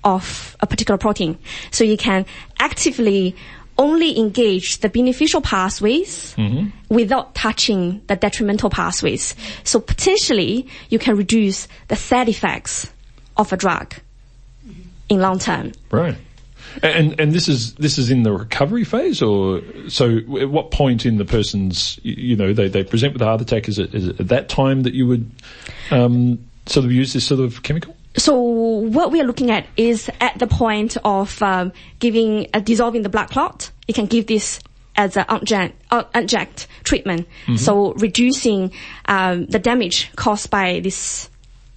of 0.04 0.56
a 0.60 0.66
particular 0.68 0.96
protein. 0.96 1.36
So 1.72 1.82
you 1.82 1.96
can 1.96 2.24
actively 2.60 3.34
only 3.76 4.16
engage 4.16 4.78
the 4.78 4.88
beneficial 4.88 5.40
pathways 5.40 6.36
without 6.88 7.34
touching 7.34 8.00
the 8.06 8.14
detrimental 8.14 8.70
pathways. 8.70 9.34
So 9.64 9.80
potentially 9.80 10.68
you 10.88 11.00
can 11.00 11.16
reduce 11.16 11.66
the 11.88 11.96
side 11.96 12.28
effects 12.28 12.92
of 13.36 13.52
a 13.52 13.56
drug 13.56 13.96
in 15.10 15.20
long 15.20 15.38
term. 15.38 15.72
Right. 15.90 16.16
And 16.82 17.18
and 17.20 17.32
this 17.32 17.48
is 17.48 17.74
this 17.74 17.98
is 17.98 18.10
in 18.10 18.22
the 18.22 18.32
recovery 18.32 18.84
phase, 18.84 19.20
or 19.20 19.60
so? 19.88 20.18
At 20.40 20.50
what 20.50 20.70
point 20.70 21.04
in 21.04 21.18
the 21.18 21.24
person's 21.24 21.98
you 22.02 22.36
know 22.36 22.52
they, 22.52 22.68
they 22.68 22.84
present 22.84 23.12
with 23.12 23.22
a 23.22 23.24
heart 23.24 23.40
attack? 23.40 23.68
Is 23.68 23.78
it, 23.78 23.92
is 23.92 24.08
it 24.08 24.20
at 24.20 24.28
that 24.28 24.48
time 24.48 24.84
that 24.84 24.94
you 24.94 25.06
would 25.06 25.30
um, 25.90 26.38
sort 26.66 26.86
of 26.86 26.92
use 26.92 27.12
this 27.12 27.26
sort 27.26 27.40
of 27.40 27.62
chemical? 27.64 27.96
So 28.16 28.40
what 28.40 29.10
we 29.10 29.20
are 29.20 29.24
looking 29.24 29.50
at 29.50 29.66
is 29.76 30.10
at 30.20 30.38
the 30.38 30.46
point 30.46 30.96
of 31.04 31.42
um, 31.42 31.72
giving 31.98 32.46
uh, 32.54 32.60
dissolving 32.60 33.02
the 33.02 33.08
blood 33.08 33.30
clot. 33.30 33.70
You 33.88 33.94
can 33.94 34.06
give 34.06 34.26
this 34.26 34.60
as 34.96 35.16
an 35.16 35.24
unject, 35.28 35.74
uh, 35.90 36.46
treatment. 36.84 37.26
So 37.56 37.94
reducing 37.94 38.72
um, 39.06 39.46
the 39.46 39.58
damage 39.58 40.12
caused 40.14 40.50
by 40.50 40.80
this 40.80 41.29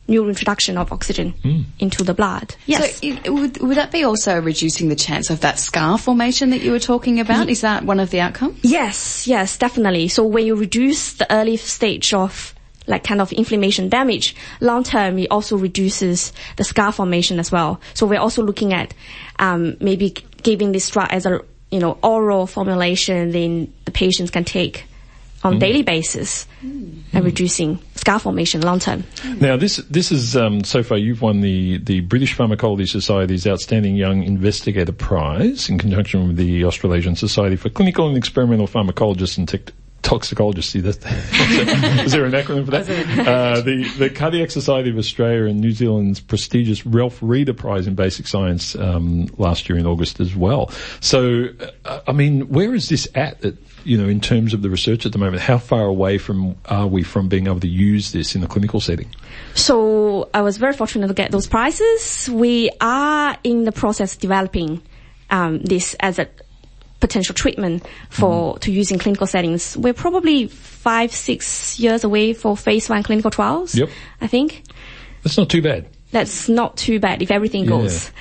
new 0.07 0.27
introduction 0.27 0.77
of 0.77 0.91
oxygen 0.91 1.33
into 1.79 2.03
the 2.03 2.13
blood. 2.13 2.55
Yes. 2.65 2.99
So 2.99 3.07
it, 3.07 3.29
would, 3.31 3.61
would 3.61 3.77
that 3.77 3.91
be 3.91 4.03
also 4.03 4.41
reducing 4.41 4.89
the 4.89 4.95
chance 4.95 5.29
of 5.29 5.41
that 5.41 5.59
scar 5.59 5.97
formation 5.97 6.49
that 6.49 6.61
you 6.61 6.71
were 6.71 6.79
talking 6.79 7.19
about? 7.19 7.49
Is 7.49 7.61
that 7.61 7.85
one 7.85 7.99
of 7.99 8.09
the 8.09 8.19
outcomes? 8.19 8.59
Yes, 8.63 9.27
yes, 9.27 9.57
definitely. 9.57 10.09
So 10.09 10.25
when 10.25 10.45
you 10.45 10.55
reduce 10.55 11.13
the 11.13 11.31
early 11.33 11.57
stage 11.57 12.13
of 12.13 12.53
like 12.85 13.03
kind 13.05 13.21
of 13.21 13.31
inflammation 13.31 13.87
damage, 13.87 14.35
long 14.59 14.83
term 14.83 15.17
it 15.19 15.31
also 15.31 15.57
reduces 15.57 16.33
the 16.57 16.63
scar 16.63 16.91
formation 16.91 17.39
as 17.39 17.51
well. 17.51 17.79
So 17.93 18.05
we're 18.05 18.19
also 18.19 18.43
looking 18.43 18.73
at 18.73 18.93
um, 19.39 19.77
maybe 19.79 20.15
giving 20.41 20.73
this 20.73 20.89
drug 20.89 21.07
as 21.11 21.25
a 21.25 21.41
you 21.71 21.79
know 21.79 21.97
oral 22.03 22.45
formulation, 22.45 23.31
then 23.31 23.73
the 23.85 23.91
patients 23.91 24.31
can 24.31 24.43
take 24.43 24.85
on 25.43 25.59
daily 25.59 25.83
basis 25.83 26.47
and 26.61 27.25
reducing 27.25 27.79
scar 27.95 28.19
formation 28.19 28.61
long 28.61 28.79
term. 28.79 29.03
Now, 29.39 29.57
this 29.57 29.77
this 29.89 30.11
is 30.11 30.35
um, 30.35 30.63
so 30.63 30.83
far 30.83 30.97
you've 30.97 31.21
won 31.21 31.41
the 31.41 31.77
the 31.79 32.01
British 32.01 32.33
Pharmacology 32.33 32.85
Society's 32.85 33.45
Outstanding 33.45 33.95
Young 33.95 34.23
Investigator 34.23 34.91
Prize 34.91 35.69
in 35.69 35.77
conjunction 35.77 36.27
with 36.27 36.37
the 36.37 36.65
Australasian 36.65 37.15
Society 37.15 37.55
for 37.55 37.69
Clinical 37.69 38.07
and 38.07 38.17
Experimental 38.17 38.67
Pharmacologists 38.67 39.37
and 39.37 39.47
Tech 39.47 39.71
Toxicologists. 40.03 40.73
See, 40.73 40.81
that, 40.81 40.97
is 42.05 42.11
there 42.11 42.25
an 42.25 42.33
acronym 42.33 42.65
for 42.65 42.71
that? 42.71 43.27
Uh, 43.27 43.61
the 43.61 43.83
the 43.97 44.09
Cardiac 44.09 44.51
Society 44.51 44.89
of 44.89 44.97
Australia 44.97 45.45
and 45.45 45.61
New 45.61 45.71
Zealand's 45.71 46.19
prestigious 46.19 46.85
Ralph 46.85 47.19
Reader 47.21 47.53
Prize 47.53 47.87
in 47.87 47.95
Basic 47.95 48.27
Science 48.27 48.75
um, 48.75 49.27
last 49.37 49.69
year 49.69 49.77
in 49.77 49.85
August 49.85 50.19
as 50.19 50.35
well. 50.35 50.69
So, 50.99 51.45
uh, 51.85 52.01
I 52.05 52.11
mean, 52.11 52.49
where 52.49 52.75
is 52.75 52.89
this 52.89 53.07
at? 53.15 53.43
at 53.45 53.55
you 53.85 53.97
know, 53.97 54.07
in 54.07 54.19
terms 54.21 54.53
of 54.53 54.61
the 54.61 54.69
research 54.69 55.05
at 55.05 55.11
the 55.11 55.17
moment, 55.17 55.41
how 55.41 55.57
far 55.57 55.83
away 55.85 56.17
from 56.17 56.55
are 56.65 56.87
we 56.87 57.03
from 57.03 57.27
being 57.27 57.47
able 57.47 57.59
to 57.59 57.67
use 57.67 58.11
this 58.11 58.35
in 58.35 58.41
the 58.41 58.47
clinical 58.47 58.79
setting? 58.79 59.07
So 59.55 60.29
I 60.33 60.41
was 60.41 60.57
very 60.57 60.73
fortunate 60.73 61.07
to 61.07 61.13
get 61.13 61.31
those 61.31 61.47
prizes. 61.47 62.29
We 62.31 62.69
are 62.81 63.37
in 63.43 63.63
the 63.65 63.71
process 63.71 64.15
developing 64.15 64.81
um, 65.29 65.59
this 65.59 65.95
as 65.99 66.19
a 66.19 66.27
potential 66.99 67.35
treatment 67.35 67.85
for 68.09 68.57
to 68.59 68.71
use 68.71 68.89
in 68.91 68.97
clinical 68.99 69.27
settings. 69.27 69.75
We're 69.75 69.93
probably 69.93 70.47
five, 70.47 71.11
six 71.11 71.77
years 71.79 72.03
away 72.03 72.33
for 72.33 72.55
phase 72.55 72.89
one 72.89 73.03
clinical 73.03 73.29
trials. 73.31 73.75
Yep. 73.75 73.89
I 74.21 74.27
think 74.27 74.63
That's 75.23 75.37
not 75.37 75.49
too 75.49 75.61
bad. 75.61 75.87
that's 76.11 76.47
not 76.47 76.77
too 76.77 76.99
bad 76.99 77.21
if 77.21 77.29
everything 77.31 77.65
goes 77.65 78.11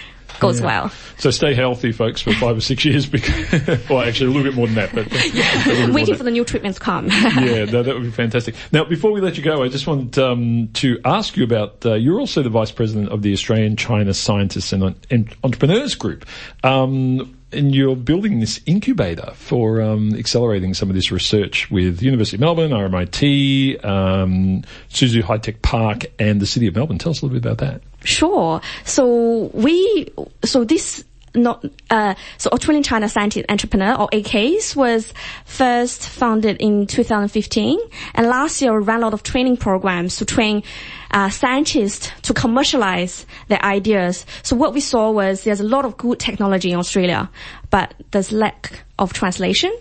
goes 0.43 0.61
Yeah. 0.61 0.66
well. 0.66 0.93
So 1.18 1.30
stay 1.30 1.55
healthy, 1.55 1.93
folks, 1.93 2.20
for 2.20 2.32
five 2.34 2.57
or 2.57 2.61
six 2.61 2.84
years. 2.84 3.07
Because, 3.07 3.88
well, 3.88 4.01
actually, 4.03 4.26
a 4.26 4.30
little 4.30 4.43
bit 4.43 4.55
more 4.55 4.66
than 4.66 4.74
that. 4.76 4.95
But 4.95 5.07
a 5.07 5.14
little 5.14 5.32
bit 5.64 5.86
more 5.86 5.95
Waiting 5.95 6.14
for 6.16 6.24
the 6.24 6.30
new 6.30 6.45
treatments 6.45 6.78
to 6.78 6.84
come. 6.84 7.07
yeah, 7.09 7.64
no, 7.70 7.82
that 7.82 7.95
would 7.95 8.03
be 8.03 8.11
fantastic. 8.11 8.55
Now, 8.72 8.84
before 8.84 9.12
we 9.12 9.20
let 9.20 9.36
you 9.38 9.43
go, 9.43 9.62
I 9.62 9.68
just 9.68 9.86
want 9.86 10.18
um, 10.18 10.68
to 10.74 10.99
ask 11.05 11.36
you 11.36 11.45
about. 11.45 11.84
Uh, 11.86 11.95
you're 11.95 12.20
also 12.20 12.43
the 12.43 12.51
vice 12.51 12.70
president 12.72 13.09
of 13.11 13.22
the 13.22 13.32
Australian 13.32 13.76
China 13.76 14.12
Scientists 14.12 14.72
and, 14.72 14.95
and 15.11 15.34
Entrepreneurs 15.45 15.95
Group, 15.95 16.26
um, 16.64 17.36
and 17.53 17.74
you're 17.74 17.96
building 17.96 18.40
this 18.40 18.61
incubator 18.66 19.32
for 19.34 19.80
um, 19.80 20.14
accelerating 20.14 20.74
some 20.74 20.88
of 20.88 20.94
this 20.94 21.11
research 21.11 21.70
with 21.70 22.03
University 22.03 22.36
of 22.36 22.40
Melbourne, 22.40 22.70
RMIT, 22.70 23.84
um, 23.84 24.62
Suzhou 24.90 25.22
High 25.22 25.38
Tech 25.38 25.62
Park, 25.62 26.07
and 26.18 26.40
the 26.40 26.46
City 26.46 26.66
of 26.66 26.74
Melbourne. 26.74 26.98
Tell 26.98 27.11
us 27.11 27.22
a 27.22 27.26
little 27.26 27.40
bit 27.40 27.44
about 27.44 27.59
that. 27.59 27.82
Sure. 28.05 28.61
So 28.84 29.50
we, 29.55 30.12
so 30.44 30.64
this 30.64 31.05
not, 31.34 31.64
uh, 31.90 32.14
so 32.38 32.50
Australian 32.50 32.82
China 32.82 33.08
Scientist 33.08 33.46
Entrepreneur 33.48 33.94
or 33.94 34.08
ACASE 34.12 34.76
was 34.76 35.12
first 35.44 36.08
founded 36.08 36.58
in 36.60 36.86
2015 36.86 37.78
and 38.14 38.26
last 38.26 38.60
year 38.60 38.78
we 38.78 38.84
ran 38.84 38.98
a 38.98 39.02
lot 39.02 39.14
of 39.14 39.22
training 39.22 39.56
programs 39.56 40.16
to 40.16 40.24
train 40.24 40.62
uh, 41.10 41.28
scientists 41.28 42.10
to 42.22 42.34
commercialize 42.34 43.26
their 43.48 43.62
ideas. 43.62 44.24
So 44.42 44.56
what 44.56 44.74
we 44.74 44.80
saw 44.80 45.10
was 45.10 45.44
there's 45.44 45.60
a 45.60 45.64
lot 45.64 45.84
of 45.84 45.96
good 45.96 46.18
technology 46.18 46.72
in 46.72 46.78
Australia, 46.78 47.30
but 47.70 47.94
there's 48.10 48.32
lack 48.32 48.84
of 48.98 49.12
translation. 49.12 49.72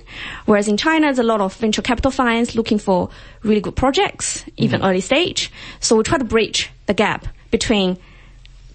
Whereas 0.46 0.68
in 0.68 0.78
China, 0.78 1.08
there's 1.08 1.20
a 1.20 1.24
lot 1.24 1.42
of 1.42 1.56
venture 1.56 1.82
capital 1.82 2.12
funds 2.12 2.56
looking 2.56 2.80
for 2.80 3.10
really 3.44 3.62
good 3.62 3.76
projects, 3.76 4.44
even 4.58 4.84
early 4.84 5.02
stage. 5.02 5.52
So 5.80 5.96
we 5.96 6.04
try 6.04 6.18
to 6.18 6.26
bridge 6.26 6.70
the 6.88 6.94
gap 6.94 7.28
between 7.50 7.98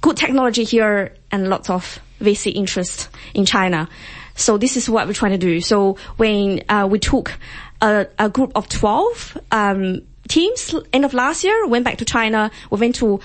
good 0.01 0.17
technology 0.17 0.65
here 0.65 1.13
and 1.31 1.49
lots 1.49 1.69
of 1.69 2.01
VC 2.21 2.55
interest 2.55 3.09
in 3.35 3.45
China. 3.45 3.89
So 4.35 4.59
this 4.59 4.77
is 4.77 4.89
what 4.89 5.07
we're 5.07 5.15
trying 5.15 5.33
to 5.33 5.39
do. 5.39 5.61
So 5.61 5.97
when 6.17 6.63
uh, 6.69 6.87
we 6.91 6.99
took 6.99 7.39
a, 7.81 8.07
a 8.19 8.29
group 8.29 8.53
of 8.55 8.69
12 8.69 9.39
um, 9.51 10.03
teams 10.29 10.75
end 10.93 11.05
of 11.05 11.15
last 11.15 11.45
year, 11.45 11.67
went 11.67 11.85
back 11.85 11.99
to 11.99 12.05
China, 12.05 12.51
we 12.71 12.79
went 12.79 12.95
to 12.97 13.21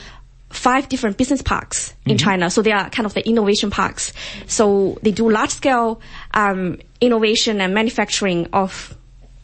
five 0.49 0.89
different 0.89 1.17
business 1.17 1.41
parks 1.41 1.93
in 2.05 2.17
China. 2.17 2.49
So 2.49 2.61
they 2.61 2.71
are 2.71 2.89
kind 2.89 3.05
of 3.05 3.13
the 3.13 3.27
innovation 3.27 3.71
parks. 3.71 4.13
So 4.47 4.99
they 5.01 5.11
do 5.11 5.29
large 5.29 5.51
scale 5.51 6.01
um, 6.33 6.79
innovation 6.99 7.61
and 7.61 7.73
manufacturing 7.73 8.47
of 8.51 8.95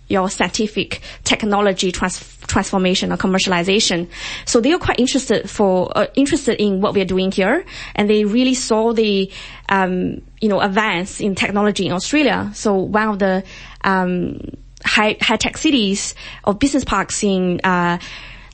your 0.08 0.30
scientific 0.30 1.02
technology 1.24 1.92
trans- 1.92 2.38
transformation 2.48 3.12
or 3.12 3.18
commercialization. 3.18 4.08
So 4.46 4.62
they 4.62 4.72
are 4.74 4.80
quite 4.80 5.00
interested 5.00 5.50
for 5.50 5.92
uh, 5.96 6.08
interested 6.16 6.62
in 6.62 6.82
what 6.82 6.94
we 6.94 7.02
are 7.02 7.06
doing 7.06 7.32
here, 7.32 7.66
and 7.96 8.10
they 8.10 8.24
really 8.26 8.54
saw 8.54 8.94
the 8.94 9.32
um, 9.70 10.22
you 10.40 10.50
know 10.50 10.62
advance 10.62 11.20
in 11.20 11.36
technology 11.36 11.86
in 11.86 11.92
Australia. 11.92 12.52
So 12.54 12.76
one 12.76 13.10
of 13.10 13.20
the 13.20 13.44
um, 13.84 14.40
high 14.86 15.18
high 15.22 15.38
tech 15.38 15.58
cities 15.58 16.16
or 16.44 16.54
business 16.54 16.86
parks 16.86 17.24
in 17.24 17.60
uh, 17.64 18.00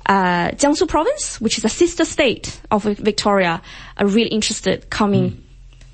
uh, 0.07 0.49
Jiangsu 0.49 0.87
province, 0.87 1.39
which 1.39 1.57
is 1.57 1.65
a 1.65 1.69
sister 1.69 2.05
state 2.05 2.59
of 2.71 2.83
Victoria, 2.83 3.61
are 3.97 4.07
really 4.07 4.29
interested 4.29 4.89
coming 4.89 5.43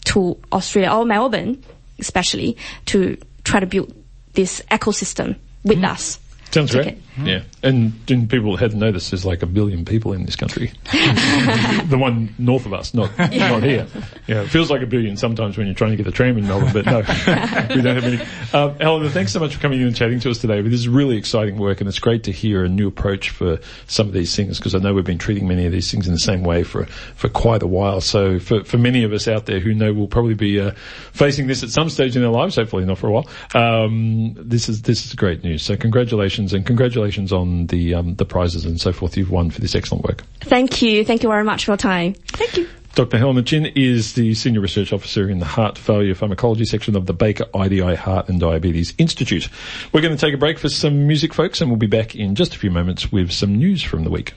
to 0.05 0.37
Australia 0.51 0.91
or 0.91 1.05
Melbourne, 1.05 1.61
especially 1.99 2.57
to 2.85 3.17
try 3.43 3.59
to 3.59 3.67
build 3.67 3.93
this 4.33 4.61
ecosystem 4.71 5.35
with 5.63 5.79
hmm. 5.79 5.85
us. 5.85 6.19
Sounds 6.51 6.75
Okay. 6.75 6.91
great. 6.91 7.27
Yeah. 7.27 7.41
And, 7.61 7.93
and 8.09 8.29
people 8.29 8.55
hadn't 8.55 8.79
noticed 8.79 9.11
there's 9.11 9.25
like 9.25 9.43
a 9.43 9.45
billion 9.45 9.83
people 9.83 10.13
in 10.13 10.25
this 10.25 10.37
country. 10.37 10.71
the 10.91 11.97
one 11.99 12.33
north 12.37 12.65
of 12.65 12.73
us, 12.73 12.93
not, 12.93 13.11
not 13.19 13.61
here. 13.61 13.87
Yeah, 14.25 14.43
it 14.43 14.47
feels 14.47 14.71
like 14.71 14.81
a 14.81 14.85
billion 14.85 15.17
sometimes 15.17 15.57
when 15.57 15.67
you're 15.67 15.75
trying 15.75 15.91
to 15.91 15.97
get 15.97 16.05
the 16.05 16.11
tram 16.13 16.37
in 16.37 16.47
Melbourne, 16.47 16.71
but 16.71 16.85
no, 16.85 16.97
we 17.75 17.81
don't 17.81 17.95
have 18.01 18.05
any. 18.05 18.21
Um, 18.53 18.77
Eleanor, 18.79 19.09
thanks 19.09 19.33
so 19.33 19.39
much 19.41 19.55
for 19.55 19.61
coming 19.61 19.81
in 19.81 19.87
and 19.87 19.95
chatting 19.95 20.19
to 20.21 20.29
us 20.29 20.37
today. 20.39 20.61
This 20.61 20.73
is 20.75 20.87
really 20.87 21.17
exciting 21.17 21.57
work 21.57 21.81
and 21.81 21.89
it's 21.89 21.99
great 21.99 22.23
to 22.23 22.31
hear 22.31 22.63
a 22.63 22.69
new 22.69 22.87
approach 22.87 23.31
for 23.31 23.59
some 23.87 24.07
of 24.07 24.13
these 24.13 24.33
things 24.33 24.57
because 24.57 24.73
I 24.73 24.79
know 24.79 24.93
we've 24.93 25.03
been 25.03 25.17
treating 25.17 25.45
many 25.47 25.65
of 25.65 25.73
these 25.73 25.91
things 25.91 26.07
in 26.07 26.13
the 26.13 26.19
same 26.19 26.43
way 26.43 26.63
for, 26.63 26.85
for 27.15 27.27
quite 27.27 27.63
a 27.63 27.67
while. 27.67 27.99
So 27.99 28.39
for, 28.39 28.63
for 28.63 28.77
many 28.77 29.03
of 29.03 29.11
us 29.11 29.27
out 29.27 29.45
there 29.45 29.59
who 29.59 29.73
know 29.73 29.91
we'll 29.91 30.07
probably 30.07 30.35
be 30.35 30.59
uh, 30.61 30.71
facing 31.11 31.47
this 31.47 31.63
at 31.63 31.69
some 31.69 31.89
stage 31.89 32.15
in 32.15 32.21
their 32.21 32.31
lives, 32.31 32.55
hopefully 32.55 32.85
not 32.85 32.97
for 32.97 33.07
a 33.07 33.11
while, 33.11 33.27
um, 33.53 34.35
this 34.37 34.69
is, 34.69 34.83
this 34.83 35.05
is 35.05 35.13
great 35.15 35.43
news. 35.43 35.63
So 35.63 35.75
congratulations 35.75 36.38
and 36.39 36.65
congratulations 36.65 37.33
on 37.33 37.67
the, 37.67 37.93
um, 37.93 38.15
the 38.15 38.25
prizes 38.25 38.65
and 38.65 38.79
so 38.79 38.91
forth 38.91 39.17
you've 39.17 39.31
won 39.31 39.49
for 39.49 39.61
this 39.61 39.75
excellent 39.75 40.03
work. 40.05 40.23
Thank 40.41 40.81
you. 40.81 41.03
Thank 41.03 41.23
you 41.23 41.29
very 41.29 41.43
much 41.43 41.65
for 41.65 41.71
your 41.71 41.77
time. 41.77 42.13
Thank 42.13 42.57
you. 42.57 42.67
Dr. 42.95 43.17
Helena 43.17 43.43
Qin 43.43 43.71
is 43.75 44.13
the 44.13 44.33
Senior 44.33 44.61
Research 44.61 44.91
Officer 44.91 45.29
in 45.29 45.39
the 45.39 45.45
Heart 45.45 45.77
Failure 45.77 46.15
Pharmacology 46.15 46.65
section 46.65 46.95
of 46.95 47.05
the 47.05 47.13
Baker 47.13 47.45
IDI 47.55 47.95
Heart 47.95 48.29
and 48.29 48.39
Diabetes 48.39 48.93
Institute. 48.97 49.47
We're 49.93 50.01
going 50.01 50.15
to 50.15 50.19
take 50.19 50.33
a 50.33 50.37
break 50.37 50.57
for 50.57 50.69
some 50.69 51.07
music, 51.07 51.33
folks, 51.33 51.61
and 51.61 51.69
we'll 51.69 51.77
be 51.77 51.87
back 51.87 52.15
in 52.15 52.35
just 52.35 52.55
a 52.55 52.59
few 52.59 52.71
moments 52.71 53.11
with 53.11 53.31
some 53.31 53.55
news 53.55 53.83
from 53.83 54.03
the 54.03 54.09
week. 54.09 54.33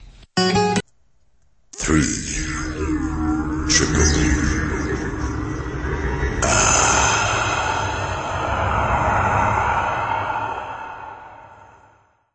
Three. 1.73 2.03
Triple. 3.69 4.62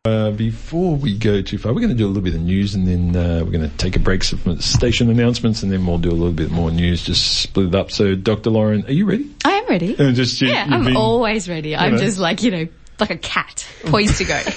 Uh, 0.05 0.31
before 0.31 0.95
we 0.95 1.17
go 1.17 1.41
too 1.41 1.57
far, 1.57 1.73
we're 1.73 1.81
going 1.81 1.89
to 1.91 1.95
do 1.97 2.05
a 2.05 2.07
little 2.07 2.23
bit 2.23 2.33
of 2.33 2.39
news 2.39 2.73
and 2.73 2.87
then 2.87 3.13
uh, 3.17 3.43
we're 3.43 3.51
going 3.51 3.69
to 3.69 3.75
take 3.75 3.97
a 3.97 3.99
break 3.99 4.23
from 4.23 4.57
station 4.61 5.09
announcements 5.09 5.61
and 5.61 5.69
then 5.69 5.85
we'll 5.85 5.97
do 5.97 6.07
a 6.09 6.11
little 6.15 6.31
bit 6.31 6.49
more 6.51 6.71
news, 6.71 7.03
just 7.03 7.41
split 7.41 7.65
it 7.67 7.75
up. 7.75 7.91
So, 7.91 8.15
Dr. 8.15 8.49
Lauren, 8.49 8.85
are 8.85 8.93
you 8.93 9.05
ready? 9.05 9.29
I 9.43 9.51
am 9.55 9.67
ready. 9.67 9.99
Uh, 9.99 10.13
just 10.13 10.39
you- 10.39 10.47
yeah, 10.47 10.65
I'm 10.69 10.85
been- 10.85 10.95
always 10.95 11.49
ready. 11.49 11.75
I'm 11.75 11.95
know. 11.95 11.97
just 11.97 12.17
like, 12.17 12.43
you 12.43 12.51
know, 12.51 12.67
like 12.97 13.09
a 13.09 13.17
cat, 13.17 13.67
poised 13.87 14.19
to 14.19 14.23
go. 14.23 14.41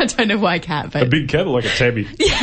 I 0.00 0.06
don't 0.06 0.28
know 0.28 0.38
why 0.38 0.58
cat, 0.58 0.90
but 0.90 1.02
A 1.02 1.06
big 1.06 1.28
cat 1.28 1.46
or 1.46 1.52
like 1.52 1.66
a 1.66 1.68
tabby? 1.68 2.08
Yeah, 2.18 2.38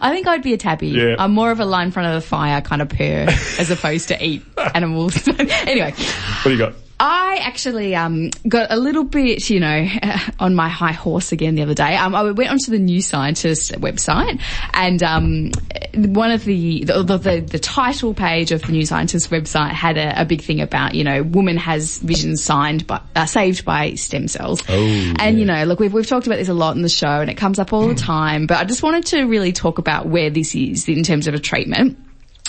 I 0.00 0.10
think 0.10 0.26
I'd 0.26 0.42
be 0.42 0.54
a 0.54 0.58
tabby. 0.58 0.88
Yeah. 0.88 1.16
I'm 1.18 1.32
more 1.32 1.50
of 1.50 1.60
a 1.60 1.66
lie 1.66 1.84
in 1.84 1.90
front 1.90 2.14
of 2.14 2.22
the 2.22 2.26
fire 2.26 2.62
kind 2.62 2.80
of 2.80 2.88
purr 2.88 3.26
as 3.58 3.70
opposed 3.70 4.08
to 4.08 4.24
eat 4.24 4.42
animals. 4.74 5.28
anyway, 5.28 5.90
What 5.92 6.44
do 6.44 6.50
you 6.52 6.56
got? 6.56 6.72
I 7.04 7.38
actually 7.38 7.96
um, 7.96 8.30
got 8.46 8.70
a 8.70 8.76
little 8.76 9.02
bit, 9.02 9.50
you 9.50 9.58
know, 9.58 9.88
on 10.38 10.54
my 10.54 10.68
high 10.68 10.92
horse 10.92 11.32
again 11.32 11.56
the 11.56 11.62
other 11.62 11.74
day. 11.74 11.96
Um, 11.96 12.14
I 12.14 12.30
went 12.30 12.48
onto 12.48 12.70
the 12.70 12.78
New 12.78 13.02
Scientist 13.02 13.72
website, 13.72 14.40
and 14.72 15.02
um, 15.02 15.50
one 15.94 16.30
of 16.30 16.44
the 16.44 16.84
the, 16.84 17.02
the 17.02 17.40
the 17.40 17.58
title 17.58 18.14
page 18.14 18.52
of 18.52 18.62
the 18.62 18.70
New 18.70 18.86
Scientist 18.86 19.30
website 19.30 19.72
had 19.72 19.98
a, 19.98 20.20
a 20.20 20.24
big 20.24 20.42
thing 20.42 20.60
about, 20.60 20.94
you 20.94 21.02
know, 21.02 21.24
woman 21.24 21.56
has 21.56 21.98
vision 21.98 22.36
signed 22.36 22.86
by 22.86 23.00
uh, 23.16 23.26
saved 23.26 23.64
by 23.64 23.94
stem 23.94 24.28
cells. 24.28 24.62
Oh, 24.68 25.14
and 25.18 25.40
you 25.40 25.44
know, 25.44 25.64
look, 25.64 25.80
we've 25.80 25.92
we've 25.92 26.06
talked 26.06 26.28
about 26.28 26.36
this 26.36 26.50
a 26.50 26.54
lot 26.54 26.76
in 26.76 26.82
the 26.82 26.88
show, 26.88 27.20
and 27.20 27.28
it 27.28 27.36
comes 27.36 27.58
up 27.58 27.72
all 27.72 27.88
the 27.88 27.96
time. 27.96 28.46
But 28.46 28.58
I 28.58 28.64
just 28.64 28.84
wanted 28.84 29.06
to 29.06 29.24
really 29.24 29.50
talk 29.50 29.78
about 29.78 30.06
where 30.06 30.30
this 30.30 30.54
is 30.54 30.88
in 30.88 31.02
terms 31.02 31.26
of 31.26 31.34
a 31.34 31.40
treatment. 31.40 31.98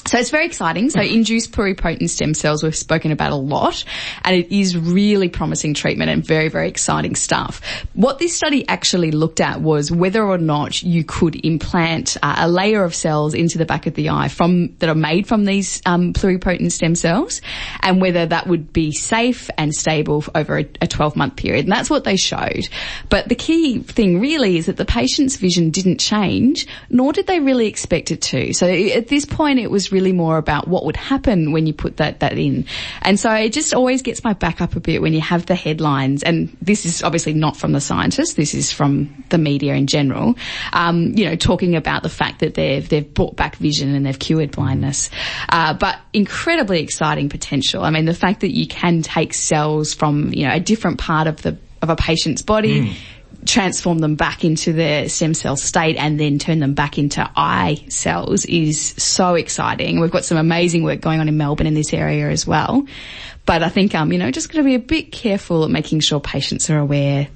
So 0.06 0.20
it's 0.20 0.32
very 0.32 0.46
exciting. 0.46 0.90
So 0.90 1.00
induced 1.00 1.54
pluripotent 1.54 2.10
stem 2.10 2.34
cells 2.34 2.62
we've 2.62 2.76
spoken 2.76 3.12
about 3.12 3.32
a 3.32 3.36
lot 3.36 3.86
and 4.24 4.36
it 4.36 4.54
is 4.54 4.78
really 4.78 5.30
promising 5.30 5.74
treatment 5.74 6.12
and 6.12 6.26
very, 6.26 6.50
very 6.50 6.68
exciting 6.68 7.16
stuff. 7.16 7.62
What 7.94 8.20
this 8.20 8.36
study 8.36 8.68
actually 8.68 9.12
looked 9.12 9.40
at 9.40 9.62
was 9.62 9.92
whether 9.92 10.22
or 10.22 10.38
not 10.38 10.84
you 10.84 11.06
could 11.06 11.46
implant 11.46 12.18
uh, 12.22 12.36
a 12.40 12.50
layer 12.50 12.84
of 12.84 12.94
cells 12.94 13.34
into 13.34 13.58
the 13.58 13.66
back 13.66 13.88
of 13.88 13.94
the 13.94 14.10
eye 14.10 14.28
from, 14.28 14.76
that 14.80 14.90
are 14.90 14.96
made 14.96 15.26
from 15.26 15.46
these 15.46 15.82
um, 15.86 16.12
pluripotent 16.12 16.74
stem 16.74 16.96
cells 16.96 17.42
and 17.80 18.02
whether 18.02 18.26
that 18.26 18.46
would 18.46 18.74
be 18.74 18.92
safe 18.92 19.50
and 19.58 19.74
stable 19.74 20.26
over 20.36 20.60
a, 20.60 20.70
a 20.82 20.88
12 20.88 21.16
month 21.16 21.38
period. 21.38 21.64
And 21.66 21.72
that's 21.72 21.90
what 21.90 22.04
they 22.04 22.18
showed. 22.18 22.68
But 23.08 23.30
the 23.30 23.36
key 23.36 23.80
thing 23.80 24.20
really 24.20 24.58
is 24.58 24.66
that 24.66 24.76
the 24.76 24.86
patient's 24.86 25.38
vision 25.38 25.70
didn't 25.70 26.00
change, 26.00 26.68
nor 26.90 27.14
did 27.14 27.26
they 27.28 27.40
really 27.40 27.68
expect 27.68 28.12
it 28.12 28.22
to. 28.24 28.52
So 28.54 28.68
at 28.68 29.08
this 29.08 29.26
point, 29.26 29.60
it 29.60 29.72
was 29.72 29.93
really 29.94 30.12
more 30.12 30.38
about 30.38 30.68
what 30.68 30.84
would 30.86 30.98
happen 30.98 31.52
when 31.52 31.68
you 31.68 31.74
put 31.74 31.98
that, 31.98 32.20
that 32.20 32.38
in. 32.38 32.66
And 33.02 33.20
so 33.20 33.32
it 33.32 33.54
just 33.54 33.74
always 33.74 34.02
gets 34.02 34.24
my 34.24 34.34
back 34.34 34.60
up 34.60 34.76
a 34.76 34.80
bit 34.80 35.02
when 35.02 35.14
you 35.14 35.22
have 35.22 35.46
the 35.46 35.56
headlines, 35.56 36.24
and 36.24 36.56
this 36.62 36.86
is 36.86 37.04
obviously 37.04 37.34
not 37.34 37.56
from 37.56 37.72
the 37.72 37.80
scientists, 37.80 38.34
this 38.34 38.54
is 38.54 38.74
from 38.74 39.24
the 39.30 39.38
media 39.38 39.76
in 39.76 39.88
general, 39.88 40.36
um, 40.74 41.14
you 41.16 41.26
know, 41.26 41.36
talking 41.36 41.76
about 41.76 42.04
the 42.04 42.10
fact 42.10 42.40
that 42.40 42.56
they've, 42.56 42.88
they've 42.90 43.14
brought 43.14 43.36
back 43.36 43.56
vision 43.58 43.94
and 43.94 44.06
they've 44.06 44.20
cured 44.20 44.52
blindness. 44.52 45.10
Uh, 45.50 45.74
but 45.74 46.00
incredibly 46.12 46.82
exciting 46.82 47.30
potential. 47.30 47.84
I 47.84 47.92
mean, 47.92 48.06
the 48.06 48.14
fact 48.14 48.42
that 48.42 48.52
you 48.52 48.68
can 48.68 49.02
take 49.02 49.34
cells 49.34 49.94
from, 49.94 50.34
you 50.34 50.48
know, 50.48 50.54
a 50.54 50.60
different 50.60 51.00
part 51.00 51.28
of 51.28 51.42
the, 51.42 51.58
of 51.82 51.90
a 51.90 51.96
patient's 51.96 52.42
body, 52.42 52.96
transform 53.46 54.00
them 54.00 54.16
back 54.16 54.44
into 54.44 54.74
their 54.74 55.10
stem 55.10 55.34
cell 55.34 55.56
state 55.56 55.96
and 55.98 56.20
then 56.20 56.40
turn 56.40 56.60
them 56.60 56.74
back 56.74 56.98
into 56.98 57.30
eye 57.36 57.84
cells 57.90 58.46
is 58.46 58.80
so 58.98 59.36
exciting. 59.36 60.00
We've 60.00 60.12
got 60.12 60.26
some 60.26 60.38
amazing 60.38 60.84
work 60.84 61.02
going 61.02 61.20
on 61.20 61.28
in 61.28 61.38
Melbourne 61.38 61.68
in 61.68 61.74
this 61.74 61.94
area 61.94 62.30
as 62.30 62.48
well. 62.48 62.86
But 63.46 63.62
I 63.64 63.70
think, 63.70 63.94
um, 63.94 64.12
you 64.14 64.20
know, 64.20 64.32
just 64.32 64.52
going 64.52 64.64
to 64.64 64.68
be 64.68 64.76
a 64.76 64.80
bit 64.80 65.12
careful 65.12 65.66
at 65.66 65.70
making 65.70 66.00
sure 66.00 66.20
patients 66.20 66.70
are 66.70 66.78
aware 66.78 67.28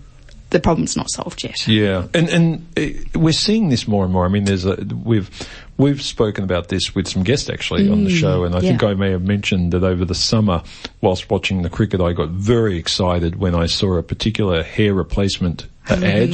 the 0.50 0.60
problem's 0.60 0.96
not 0.96 1.10
solved 1.10 1.44
yet. 1.44 1.68
Yeah, 1.68 2.08
and 2.14 2.30
and 2.30 2.68
uh, 2.78 3.20
we're 3.20 3.34
seeing 3.34 3.70
this 3.70 3.88
more 3.88 4.06
and 4.06 4.14
more. 4.14 4.26
I 4.26 4.30
mean, 4.30 4.46
there's 4.46 4.66
a 4.66 4.76
we've 4.76 5.30
we've 5.78 6.02
spoken 6.02 6.44
about 6.44 6.70
this 6.70 6.94
with 6.96 7.08
some 7.08 7.24
guests 7.24 7.50
actually 7.50 7.90
on 7.90 8.04
the 8.04 8.10
show, 8.10 8.44
and 8.44 8.56
I 8.56 8.60
think. 8.62 8.84
I 8.84 8.94
may 8.94 9.12
have 9.12 9.24
mentioned 9.24 9.72
that 9.74 9.84
over 9.84 10.06
the 10.06 10.16
summer, 10.16 10.64
whilst 11.02 11.30
watching 11.30 11.62
the 11.64 11.70
cricket, 11.70 12.00
I 12.02 12.14
got 12.14 12.30
very 12.30 12.78
excited 12.78 13.36
when 13.38 13.56
I 13.56 13.66
saw 13.66 13.96
a 13.98 14.04
particular 14.04 14.64
hair 14.64 14.94
replacement 14.94 15.68
uh, 15.90 15.94
ad 16.04 16.34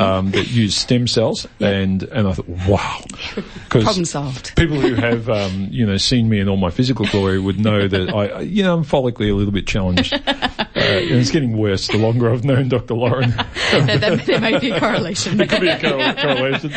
Um, 0.00 0.30
that 0.30 0.48
used 0.50 0.78
stem 0.78 1.06
cells, 1.06 1.46
and 1.60 2.02
and 2.04 2.26
I 2.28 2.32
thought, 2.32 2.48
wow, 2.48 3.00
Problem 3.68 4.04
solved. 4.04 4.56
People 4.56 4.80
who 4.80 4.94
have, 4.94 5.28
um, 5.28 5.68
you 5.70 5.86
know, 5.86 5.96
seen 5.98 6.28
me 6.28 6.40
in 6.40 6.48
all 6.48 6.56
my 6.56 6.70
physical 6.70 7.06
glory 7.06 7.38
would 7.38 7.58
know 7.60 7.86
that 7.88 8.08
I, 8.14 8.40
you 8.40 8.62
know, 8.62 8.74
I'm 8.76 8.84
follically 8.84 9.30
a 9.30 9.34
little 9.34 9.52
bit 9.52 9.66
challenged. 9.66 10.12
Uh, 10.76 10.80
and 11.00 11.12
it's 11.12 11.30
getting 11.30 11.56
worse 11.56 11.88
the 11.88 11.96
longer 11.96 12.30
I've 12.30 12.44
known 12.44 12.68
Dr. 12.68 12.92
Lauren. 12.94 13.30
there, 13.72 13.96
there- 13.98 14.16
there 14.16 14.40
may 14.40 14.58
be 14.58 14.70
a 14.70 14.78
correlation. 14.78 15.38
There 15.38 15.46
could 15.46 15.62
be 15.62 15.68
a 15.68 15.80
correlation. 15.80 16.70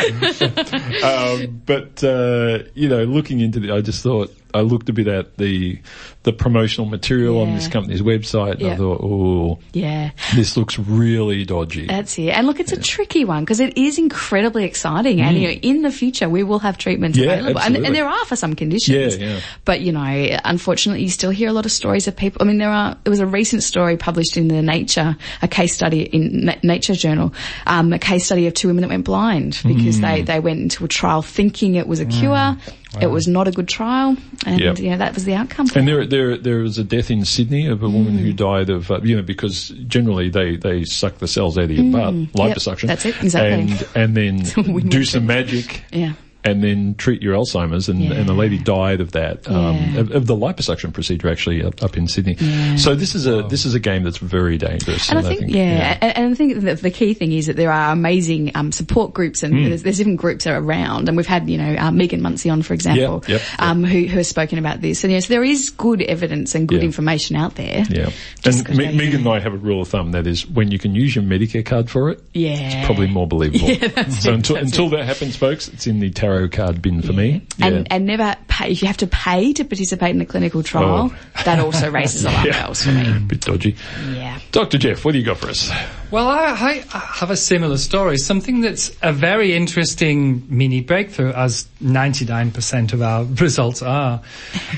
um, 1.04 1.62
but, 1.66 1.99
uh, 2.04 2.64
you 2.74 2.90
know, 2.90 3.04
looking 3.04 3.40
into 3.40 3.60
the, 3.60 3.72
I 3.72 3.82
just 3.82 4.04
thought, 4.04 4.36
I 4.54 4.62
looked 4.62 4.90
a 4.90 4.94
bit 4.94 5.08
at 5.08 5.38
the, 5.38 5.80
the 6.24 6.34
promotional 6.34 6.88
material 6.90 7.40
on 7.42 7.54
this 7.56 7.68
company's 7.68 8.02
website 8.02 8.56
and 8.60 8.68
I 8.68 8.76
thought, 8.76 9.00
oh, 9.04 9.60
yeah. 9.74 10.12
this 10.36 10.58
looks 10.58 10.80
really 10.80 11.46
dodgy. 11.46 11.86
That's 11.88 12.18
it. 12.18 12.30
And 12.30 12.48
look, 12.48 12.60
it's 12.60 12.72
a 12.72 12.82
tricky 12.82 13.26
one 13.26 13.44
because 13.44 13.60
it 13.60 13.78
is 13.78 13.98
incredibly 14.00 14.66
exciting. 14.66 15.22
And 15.22 15.38
you 15.38 15.48
know, 15.48 15.54
in 15.54 15.82
the 15.84 15.92
future, 15.92 16.28
we 16.30 16.44
will 16.44 16.60
have 16.60 16.78
treatments 16.78 17.18
Mm. 17.18 17.26
Yeah, 17.26 17.34
available. 17.34 17.62
And, 17.62 17.78
and 17.78 17.96
there 17.96 18.08
are 18.08 18.26
for 18.26 18.36
some 18.36 18.56
conditions. 18.56 19.18
Yeah, 19.18 19.28
yeah. 19.28 19.40
But 19.66 19.82
you 19.82 19.92
know, 19.92 20.38
unfortunately, 20.46 21.02
you 21.04 21.10
still 21.10 21.32
hear 21.32 21.50
a 21.50 21.54
lot 21.54 21.66
of 21.66 21.72
stories 21.72 22.08
of 22.08 22.16
people. 22.16 22.42
I 22.42 22.46
mean, 22.46 22.58
there 22.58 22.70
are, 22.72 22.96
there 23.04 23.12
was 23.12 23.20
a 23.20 23.26
recent 23.28 23.64
story 23.64 23.98
published 23.98 24.38
in 24.38 24.48
the 24.48 24.62
Nature, 24.62 25.16
a 25.42 25.48
case 25.48 25.74
study 25.76 26.02
in 26.04 26.46
Na- 26.46 26.56
Nature 26.64 26.94
Journal, 26.96 27.34
um, 27.68 27.94
a 27.94 28.00
case 28.00 28.26
study 28.26 28.48
of 28.48 28.54
two 28.54 28.68
women 28.68 28.82
that 28.82 28.90
went 28.90 29.06
blind 29.06 29.60
because 29.66 30.00
Mm. 30.00 30.02
they, 30.02 30.22
they 30.24 30.40
went 30.40 30.60
into 30.60 30.86
a 30.86 30.88
trial 30.88 31.22
thinking 31.22 31.76
it 31.76 31.88
was 31.88 32.00
a 32.00 32.06
cure. 32.06 32.56
It 33.00 33.08
was 33.08 33.28
not 33.28 33.48
a 33.48 33.52
good 33.52 33.68
trial. 33.68 34.18
And, 34.46 34.60
Yep. 34.60 34.80
you 34.80 34.90
know, 34.90 34.98
that 34.98 35.14
was 35.14 35.26
the 35.26 35.36
outcome. 35.36 35.68
And 35.76 35.88
there, 35.88 36.06
there, 36.08 36.38
there 36.38 36.58
was 36.60 36.78
a 36.80 36.84
death 36.84 37.12
in 37.12 37.24
Sydney 37.24 37.68
of 37.68 37.84
a 37.84 37.90
woman 37.90 38.18
who 38.18 38.34
died 38.34 38.70
of, 38.70 38.90
uh, 38.90 39.00
you 39.04 39.16
know, 39.16 39.22
because 39.22 39.70
generally 39.88 40.30
they, 40.30 40.56
they 40.56 40.84
suck 40.86 41.20
the 41.20 41.28
cells 41.28 41.58
out 41.58 41.66
of 41.66 41.72
your 41.72 41.92
butt, 41.92 42.14
liposuction. 42.34 42.88
that's 42.88 43.06
it, 43.06 43.22
exactly. 43.22 43.76
And, 43.96 44.16
and 44.18 44.18
then 44.18 44.80
do 44.90 45.04
some 45.04 45.28
magic. 45.28 45.84
Yeah. 45.92 46.14
And 46.42 46.64
then 46.64 46.96
treat 46.96 47.22
your 47.22 47.36
Alzheimer's, 47.36 47.90
and, 47.90 48.02
and 48.14 48.28
the 48.28 48.34
lady 48.34 48.58
died 48.58 49.02
of 49.02 49.12
that, 49.12 49.46
um, 49.50 49.76
Yeah. 49.76 50.00
of, 50.00 50.12
of 50.12 50.26
the 50.26 50.36
liposuction 50.36 50.94
procedure 50.94 51.28
actually 51.30 51.62
up, 51.62 51.84
up 51.84 51.98
in 51.98 52.08
Sydney. 52.08 52.38
So 52.78 52.96
this 52.96 53.14
is 53.14 53.28
a 53.28 53.44
this 53.44 53.66
is 53.66 53.74
a 53.74 53.80
game 53.80 54.04
that's 54.04 54.20
very 54.20 54.58
dangerous. 54.58 55.10
And 55.10 55.20
I 55.20 55.22
think, 55.22 55.54
yeah, 55.54 55.98
And, 56.02 56.18
and 56.18 56.32
I 56.32 56.36
think 56.36 56.62
that 56.62 56.82
the 56.82 56.92
key 56.92 57.14
thing 57.14 57.34
is 57.34 57.48
that 57.48 57.58
there 57.58 57.74
are 57.74 57.92
amazing 57.92 58.52
um, 58.56 58.72
support 58.72 59.14
groups, 59.14 59.44
and 59.44 59.54
Hmm. 59.54 59.64
there's, 59.66 59.84
there's 59.84 59.98
different 59.98 60.22
groups 60.22 60.46
that 60.46 60.54
are 60.54 60.64
around. 60.64 61.10
And 61.10 61.18
we've 61.18 61.28
had, 61.28 61.50
you 61.50 61.58
know, 61.58 61.76
uh, 61.78 61.92
Megan 61.92 62.22
Munsie 62.22 62.50
on, 62.50 62.62
for 62.62 62.74
example, 62.74 63.22
yep, 63.28 63.42
Um, 63.60 63.84
who, 63.84 64.06
who 64.06 64.16
has 64.18 64.30
spoken 64.30 64.58
about 64.60 64.80
this. 64.80 65.04
And 65.04 65.12
yes, 65.12 65.28
there 65.28 65.44
is 65.44 65.70
good 65.72 66.02
evidence 66.02 66.56
and 66.56 66.70
good 66.70 66.80
Yeah. 66.82 66.86
information 66.86 67.36
out 67.36 67.56
there. 67.56 67.84
Yeah. 67.90 68.12
Just 68.42 68.66
And 68.70 68.78
Me- 68.78 68.94
Megan 68.96 69.20
and. 69.22 69.28
I 69.30 69.40
have 69.42 69.54
a 69.54 69.58
rule 69.58 69.82
of 69.82 69.90
thumb 69.90 70.12
that 70.14 70.26
is 70.26 70.48
when 70.48 70.72
you 70.72 70.80
can 70.80 70.96
use 70.96 71.14
your 71.16 71.26
Medicare 71.26 71.66
card 71.66 71.90
for 71.90 72.10
it, 72.12 72.24
Yeah. 72.34 72.52
it's 72.78 72.86
probably 72.86 73.08
more 73.08 73.28
believable. 73.28 73.68
Yeah, 73.80 74.08
so 74.08 74.30
it, 74.32 74.36
until, 74.36 74.56
until 74.56 74.90
that 74.92 75.04
happens, 75.06 75.36
folks, 75.36 75.68
it's 75.68 75.86
in 75.86 76.00
the 76.00 76.10
tarot 76.12 76.29
card 76.48 76.82
bin 76.82 77.02
for 77.02 77.14
me. 77.14 77.42
And, 77.62 77.92
and 77.92 78.06
never 78.06 78.36
pay, 78.48 78.72
if 78.72 78.82
you 78.82 78.88
have 78.88 78.98
to 78.98 79.08
pay 79.08 79.54
to 79.54 79.64
participate 79.66 80.16
in 80.16 80.22
a 80.22 80.26
clinical 80.26 80.64
trial, 80.64 81.12
Oh. 81.12 81.44
that 81.46 81.60
also 81.60 81.90
raises 81.92 82.26
alarm 82.26 82.46
Yeah. 82.46 82.52
bells 82.64 82.84
for 82.84 82.92
me. 82.92 83.20
bit 83.28 83.42
dodgy. 83.42 83.76
Yeah. 84.12 84.40
Dr. 84.52 84.78
Jeff, 84.78 85.04
what 85.06 85.12
do 85.14 85.18
you 85.20 85.26
got 85.26 85.38
for 85.38 85.50
us? 85.50 85.72
Well, 86.12 86.28
I, 86.28 86.46
I 86.46 86.84
I 86.94 86.98
have 87.00 87.30
a 87.30 87.38
similar 87.38 87.78
story. 87.78 88.18
Something 88.18 88.62
that's 88.62 88.92
a 89.04 89.14
very 89.14 89.56
interesting 89.56 90.44
mini 90.50 90.82
breakthrough, 90.82 91.32
as 91.34 91.68
99% 91.84 92.94
of 92.94 93.02
our 93.02 93.24
results 93.42 93.82
are. 93.84 94.22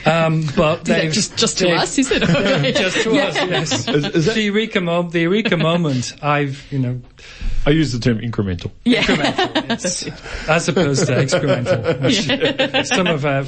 Um, 0.06 0.45
but 0.56 0.86
that 0.86 1.12
just- 1.14 1.38
just 1.38 1.58
to 1.60 1.70
us, 1.72 1.97
is 1.97 2.12
it? 2.12 2.22
just 2.76 3.04
to 3.04 3.12
us, 3.12 3.36
yes. 3.36 3.88
is 3.88 4.26
that- 4.26 4.34
the 4.36 4.41
eureka, 4.43 4.82
mo- 4.82 5.04
the 5.10 5.22
eureka 5.22 5.58
moment. 5.58 6.14
I've, 6.22 6.66
you 6.72 6.80
know, 6.80 7.02
I 7.66 7.70
use 7.72 7.91
the 7.91 7.99
term 7.99 8.20
incremental. 8.20 8.72
incremental, 8.86 9.70
yes, 9.70 10.47
as 10.49 10.68
opposed 10.68 11.05
to 11.07 11.14
excremental. 11.14 12.01
which 12.01 12.88
Some 12.88 13.07
of 13.07 13.26
uh, 13.26 13.43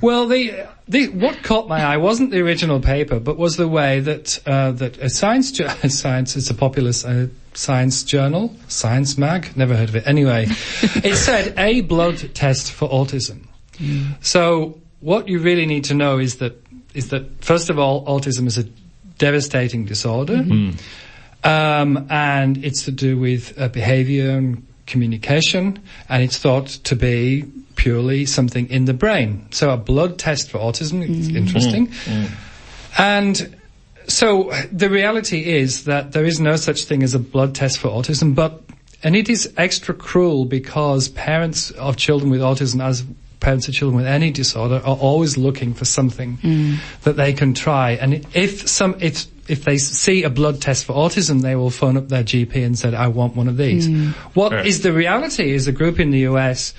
well, 0.00 0.26
the 0.26 0.66
the 0.86 1.08
what 1.08 1.42
caught 1.42 1.66
my 1.68 1.82
eye 1.82 1.96
wasn't 1.96 2.30
the 2.30 2.40
original 2.40 2.80
paper, 2.80 3.18
but 3.20 3.38
was 3.38 3.56
the 3.56 3.68
way 3.68 4.00
that 4.00 4.38
uh, 4.46 4.72
that 4.72 4.98
a 4.98 5.08
science 5.08 5.52
ju- 5.52 5.68
science 5.88 6.36
is 6.36 6.50
a 6.50 6.54
popular 6.54 6.92
uh, 7.06 7.26
science 7.54 8.02
journal, 8.02 8.54
Science 8.68 9.16
Mag, 9.16 9.56
never 9.56 9.74
heard 9.74 9.88
of 9.88 9.96
it. 9.96 10.06
Anyway, 10.06 10.46
it 11.02 11.16
said 11.16 11.54
a 11.56 11.80
blood 11.82 12.34
test 12.34 12.70
for 12.72 12.88
autism. 12.88 13.46
So 14.20 14.78
what 15.00 15.28
you 15.28 15.38
really 15.40 15.66
need 15.66 15.84
to 15.84 15.94
know 15.94 16.18
is 16.18 16.36
that 16.36 16.60
is 16.92 17.08
that 17.08 17.42
first 17.42 17.70
of 17.70 17.78
all, 17.78 18.04
autism 18.06 18.46
is 18.46 18.58
a 18.58 18.64
devastating 19.18 19.84
disorder, 19.84 20.44
um, 21.44 22.06
and 22.10 22.64
it's 22.64 22.82
to 22.84 22.90
do 22.90 23.18
with 23.18 23.58
uh, 23.60 23.68
behavior 23.68 24.30
and 24.30 24.66
communication, 24.86 25.80
and 26.08 26.22
it's 26.22 26.38
thought 26.38 26.66
to 26.66 26.96
be 26.96 27.44
purely 27.76 28.26
something 28.26 28.68
in 28.70 28.84
the 28.86 28.94
brain. 28.94 29.46
So 29.50 29.70
a 29.70 29.76
blood 29.76 30.18
test 30.18 30.50
for 30.50 30.58
autism 30.58 31.08
is 31.08 31.28
interesting, 31.36 31.92
and 32.98 33.56
so 34.06 34.50
the 34.72 34.90
reality 34.90 35.44
is 35.44 35.84
that 35.84 36.12
there 36.12 36.24
is 36.24 36.40
no 36.40 36.56
such 36.56 36.84
thing 36.84 37.02
as 37.02 37.14
a 37.14 37.18
blood 37.18 37.54
test 37.54 37.78
for 37.78 37.88
autism, 37.88 38.34
but 38.34 38.62
and 39.02 39.14
it 39.14 39.28
is 39.28 39.52
extra 39.58 39.94
cruel 39.94 40.46
because 40.46 41.08
parents 41.08 41.70
of 41.72 41.96
children 41.96 42.30
with 42.30 42.40
autism, 42.40 42.82
as 42.82 43.04
parents 43.40 43.68
of 43.68 43.74
children 43.74 43.96
with 43.96 44.06
any 44.06 44.30
disorder, 44.30 44.76
are 44.76 44.96
always 44.96 45.36
looking 45.36 45.74
for 45.74 45.84
something 45.84 46.38
that 47.02 47.16
they 47.16 47.34
can 47.34 47.52
try. 47.52 47.92
And 47.92 48.26
if 48.34 48.66
some, 48.66 48.96
if 49.00 49.26
if 49.48 49.64
they 49.64 49.78
see 49.78 50.22
a 50.22 50.30
blood 50.30 50.60
test 50.60 50.84
for 50.86 50.94
autism, 50.94 51.42
they 51.42 51.54
will 51.56 51.70
phone 51.70 51.96
up 51.96 52.08
their 52.08 52.22
GP 52.24 52.64
and 52.64 52.78
say, 52.78 52.94
"I 52.94 53.08
want 53.08 53.36
one 53.36 53.48
of 53.48 53.56
these." 53.56 53.88
What 54.34 54.66
is 54.66 54.78
Yeah. 54.78 54.82
the 54.84 54.92
reality? 54.92 55.50
Is 55.52 55.66
a 55.68 55.72
group 55.72 56.00
in 56.00 56.10
the 56.10 56.20
US 56.20 56.74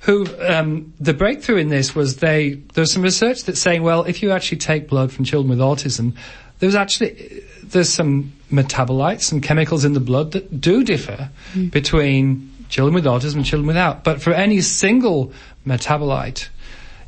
who 0.00 0.26
um, 0.46 0.92
the 1.00 1.12
breakthrough 1.12 1.56
in 1.56 1.68
this 1.68 1.94
was 1.94 2.16
they 2.16 2.54
there's 2.74 2.92
some 2.92 3.02
research 3.02 3.44
that's 3.44 3.60
saying 3.60 3.82
well 3.82 4.04
if 4.04 4.22
you 4.22 4.30
actually 4.30 4.58
take 4.58 4.88
blood 4.88 5.10
from 5.10 5.24
children 5.24 5.50
with 5.50 5.58
autism 5.58 6.12
there's 6.60 6.76
actually 6.76 7.42
there's 7.64 7.88
some 7.88 8.32
metabolites 8.52 9.22
some 9.22 9.40
chemicals 9.40 9.84
in 9.84 9.94
the 9.94 10.00
blood 10.00 10.30
that 10.32 10.60
do 10.60 10.84
differ 10.84 11.28
between 11.70 12.48
children 12.68 12.94
with 12.94 13.06
autism 13.06 13.36
and 13.36 13.44
children 13.44 13.66
without 13.66 14.04
but 14.04 14.22
for 14.22 14.32
any 14.32 14.60
single 14.60 15.32
metabolite 15.66 16.48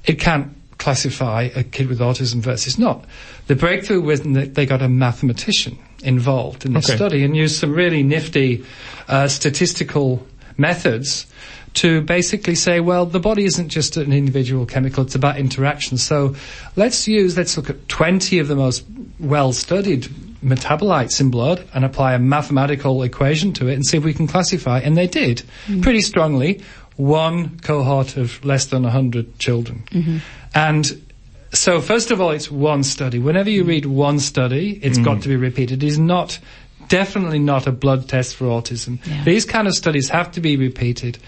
it 0.04 0.18
can't 0.18 0.48
classify 0.78 1.48
a 1.54 1.62
kid 1.62 1.88
with 1.88 2.00
autism 2.00 2.40
versus 2.40 2.76
not 2.78 3.04
the 3.50 3.56
breakthrough 3.56 4.00
was 4.00 4.20
that 4.22 4.54
they 4.54 4.64
got 4.64 4.80
a 4.80 4.88
mathematician 4.88 5.76
involved 6.04 6.64
in 6.64 6.72
the 6.72 6.78
Okay. 6.78 6.94
study 6.94 7.24
and 7.24 7.36
used 7.36 7.56
some 7.58 7.72
really 7.74 8.04
nifty 8.04 8.64
uh, 9.08 9.26
statistical 9.26 10.24
methods 10.56 11.26
to 11.74 12.00
basically 12.02 12.54
say, 12.54 12.78
well, 12.78 13.06
the 13.06 13.18
body 13.18 13.44
isn't 13.44 13.68
just 13.68 13.96
an 13.96 14.12
individual 14.12 14.66
chemical, 14.66 15.02
it's 15.02 15.16
about 15.16 15.36
interaction. 15.36 15.98
So 15.98 16.36
let's 16.76 17.08
use, 17.08 17.36
let's 17.36 17.56
look 17.56 17.68
at 17.68 17.88
20 17.88 18.38
of 18.38 18.46
the 18.46 18.54
most 18.54 18.84
well 19.18 19.52
studied 19.52 20.04
metabolites 20.44 21.20
in 21.20 21.32
blood 21.32 21.66
and 21.74 21.84
apply 21.84 22.14
a 22.14 22.20
mathematical 22.20 23.02
equation 23.02 23.52
to 23.54 23.66
it 23.66 23.74
and 23.74 23.84
see 23.84 23.96
if 23.96 24.04
we 24.04 24.14
can 24.14 24.28
classify. 24.28 24.78
And 24.78 24.96
they 24.96 25.08
did 25.08 25.42
pretty 25.82 26.02
strongly. 26.02 26.62
One 26.96 27.58
cohort 27.58 28.16
of 28.16 28.44
less 28.44 28.66
than 28.66 28.84
100 28.84 29.40
children. 29.40 30.20
And 30.54 31.02
so 31.52 31.80
first 31.80 32.10
of 32.10 32.20
all, 32.20 32.30
it's 32.30 32.50
one 32.50 32.82
study. 32.82 33.18
Whenever 33.18 33.50
you 33.50 33.64
read 33.64 33.86
one 33.86 34.18
study, 34.20 34.78
it's 34.82 34.98
mm. 34.98 35.04
got 35.04 35.22
to 35.22 35.28
be 35.28 35.36
repeated. 35.36 35.82
It 35.82 35.86
is 35.86 35.98
not, 35.98 36.38
definitely 36.88 37.40
not 37.40 37.66
a 37.66 37.72
blood 37.72 38.08
test 38.08 38.36
for 38.36 38.46
autism. 38.46 39.04
Yeah. 39.06 39.24
These 39.24 39.46
kind 39.46 39.66
of 39.66 39.74
studies 39.74 40.08
have 40.10 40.30
to 40.32 40.40
be 40.40 40.56
repeated, 40.56 41.18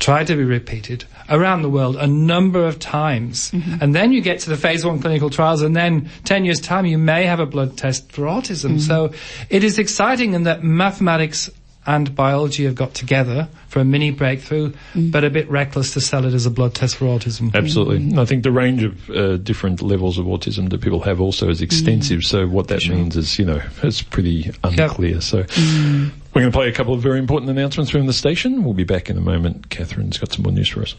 try 0.00 0.24
to 0.24 0.34
be 0.34 0.44
repeated 0.44 1.04
around 1.28 1.62
the 1.62 1.70
world 1.70 1.96
a 1.96 2.06
number 2.06 2.66
of 2.66 2.80
times. 2.80 3.52
Mm-hmm. 3.52 3.76
And 3.80 3.94
then 3.94 4.12
you 4.12 4.20
get 4.20 4.40
to 4.40 4.50
the 4.50 4.56
phase 4.56 4.84
one 4.84 5.00
clinical 5.00 5.30
trials 5.30 5.62
and 5.62 5.76
then 5.76 6.10
10 6.24 6.44
years 6.44 6.60
time 6.60 6.84
you 6.86 6.98
may 6.98 7.24
have 7.26 7.38
a 7.38 7.46
blood 7.46 7.76
test 7.76 8.10
for 8.10 8.22
autism. 8.22 8.72
Mm. 8.72 8.80
So 8.80 9.12
it 9.48 9.62
is 9.62 9.78
exciting 9.78 10.34
in 10.34 10.44
that 10.44 10.64
mathematics 10.64 11.48
and 11.86 12.14
biology 12.14 12.64
have 12.64 12.74
got 12.74 12.94
together 12.94 13.48
for 13.68 13.80
a 13.80 13.84
mini 13.84 14.10
breakthrough, 14.10 14.72
mm. 14.92 15.10
but 15.10 15.24
a 15.24 15.30
bit 15.30 15.48
reckless 15.50 15.94
to 15.94 16.00
sell 16.00 16.24
it 16.24 16.34
as 16.34 16.46
a 16.46 16.50
blood 16.50 16.74
test 16.74 16.96
for 16.96 17.06
autism. 17.06 17.54
Absolutely. 17.54 18.00
Mm-hmm. 18.00 18.18
I 18.18 18.24
think 18.24 18.42
the 18.42 18.52
range 18.52 18.82
of 18.82 19.10
uh, 19.10 19.36
different 19.38 19.80
levels 19.80 20.18
of 20.18 20.26
autism 20.26 20.68
that 20.70 20.80
people 20.80 21.00
have 21.00 21.20
also 21.20 21.48
is 21.48 21.62
extensive. 21.62 22.20
Mm-hmm. 22.20 22.36
So 22.36 22.46
what 22.48 22.68
that 22.68 22.86
means 22.88 23.16
is, 23.16 23.38
you 23.38 23.44
know, 23.44 23.62
it's 23.82 24.02
pretty 24.02 24.50
unclear. 24.62 25.20
So 25.20 25.44
mm-hmm. 25.44 26.08
we're 26.34 26.42
going 26.42 26.52
to 26.52 26.56
play 26.56 26.68
a 26.68 26.72
couple 26.72 26.94
of 26.94 27.00
very 27.00 27.18
important 27.18 27.50
announcements 27.50 27.90
from 27.90 28.06
the 28.06 28.12
station. 28.12 28.64
We'll 28.64 28.74
be 28.74 28.84
back 28.84 29.08
in 29.08 29.16
a 29.16 29.22
moment. 29.22 29.70
Catherine's 29.70 30.18
got 30.18 30.32
some 30.32 30.42
more 30.42 30.52
news 30.52 30.68
for 30.68 30.82
us. 30.82 30.94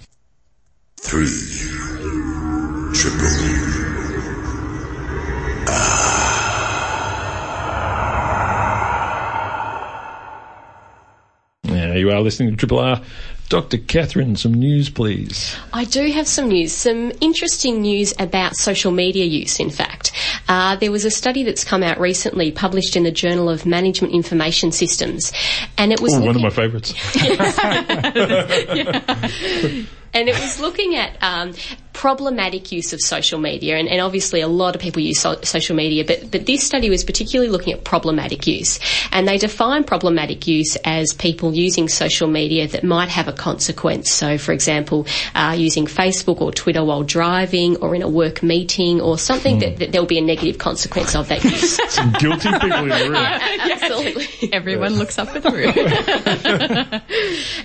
Three. 0.98 1.28
Triple. 2.94 3.72
Yeah, 11.64 11.91
you 12.02 12.12
are 12.12 12.20
listening 12.20 12.50
to 12.50 12.58
Triple 12.58 12.80
R. 12.80 13.02
Dr. 13.48 13.78
Catherine, 13.78 14.36
some 14.36 14.54
news, 14.54 14.90
please. 14.90 15.56
I 15.74 15.84
do 15.84 16.10
have 16.12 16.28
some 16.28 16.48
news, 16.48 16.72
some 16.72 17.12
interesting 17.22 17.82
news 17.82 18.14
about 18.18 18.56
social 18.56 18.92
media 18.92 19.26
use, 19.26 19.60
in 19.60 19.70
fact. 19.70 20.14
Uh, 20.48 20.78
there 20.78 20.92
was 20.92 21.06
a 21.06 21.12
study 21.12 21.44
that's 21.44 21.64
come 21.64 21.84
out 21.84 22.00
recently, 22.00 22.52
published 22.52 22.96
in 22.96 23.04
the 23.04 23.12
Journal 23.12 23.50
of 23.50 23.66
Management 23.66 24.14
Information 24.14 24.72
Systems, 24.72 25.32
and 25.78 25.92
it 25.92 26.00
was 26.00 26.16
Ooh, 26.16 26.22
one 26.22 26.36
of 26.36 26.42
my 26.42 26.50
favourites. 26.50 26.94
and 30.14 30.30
it 30.30 30.40
was 30.40 30.60
looking 30.60 30.96
at 30.96 31.22
um, 31.22 31.54
problematic 31.94 32.72
use 32.72 32.94
of 32.94 33.02
social 33.02 33.40
media, 33.40 33.78
and, 33.78 33.88
and 33.88 34.02
obviously 34.02 34.42
a 34.42 34.48
lot 34.48 34.76
of 34.76 34.82
people 34.82 35.02
use 35.02 35.20
so- 35.20 35.42
social 35.44 35.76
media, 35.76 36.04
but 36.06 36.32
but 36.32 36.46
this 36.46 36.64
study 36.64 36.90
was 36.90 37.04
particularly 37.04 37.52
looking 37.52 37.74
at 37.74 37.84
problematic 37.84 38.48
use, 38.48 38.80
and 39.12 39.28
they 39.28 39.38
define 39.38 39.84
problematic 39.84 40.48
use 40.48 40.76
as 40.84 41.14
people 41.14 41.54
using 41.54 41.88
social 41.90 42.28
media 42.28 42.68
that 42.68 42.84
might 42.84 43.10
have 43.10 43.28
a 43.28 43.34
consequence. 43.34 44.12
So, 44.12 44.38
for 44.38 44.52
example, 44.52 45.06
uh, 45.36 45.56
using 45.58 45.86
Facebook 45.86 46.42
or 46.42 46.52
Twitter 46.52 46.84
while 46.84 47.04
driving, 47.04 47.78
or 47.78 47.96
in 47.96 48.02
a 48.02 48.10
work 48.10 48.42
meeting, 48.44 49.02
or 49.02 49.18
something 49.18 49.60
that, 49.60 49.78
that 49.78 49.92
there 49.92 50.02
will 50.02 50.08
be 50.08 50.18
a 50.18 50.22
negative 50.22 50.58
consequence 50.58 51.16
of 51.16 51.28
that 51.28 51.44
use. 51.44 51.80
Some 51.94 52.12
guilty 52.14 52.52
people 52.52 52.84
in 52.84 52.90
the 52.90 53.10
room. 53.10 53.16
Absolutely. 53.72 54.54
Everyone 54.54 54.96
looks 54.96 55.18
up 55.20 55.36
at 55.36 55.44
the 55.44 55.52
room. 55.52 57.02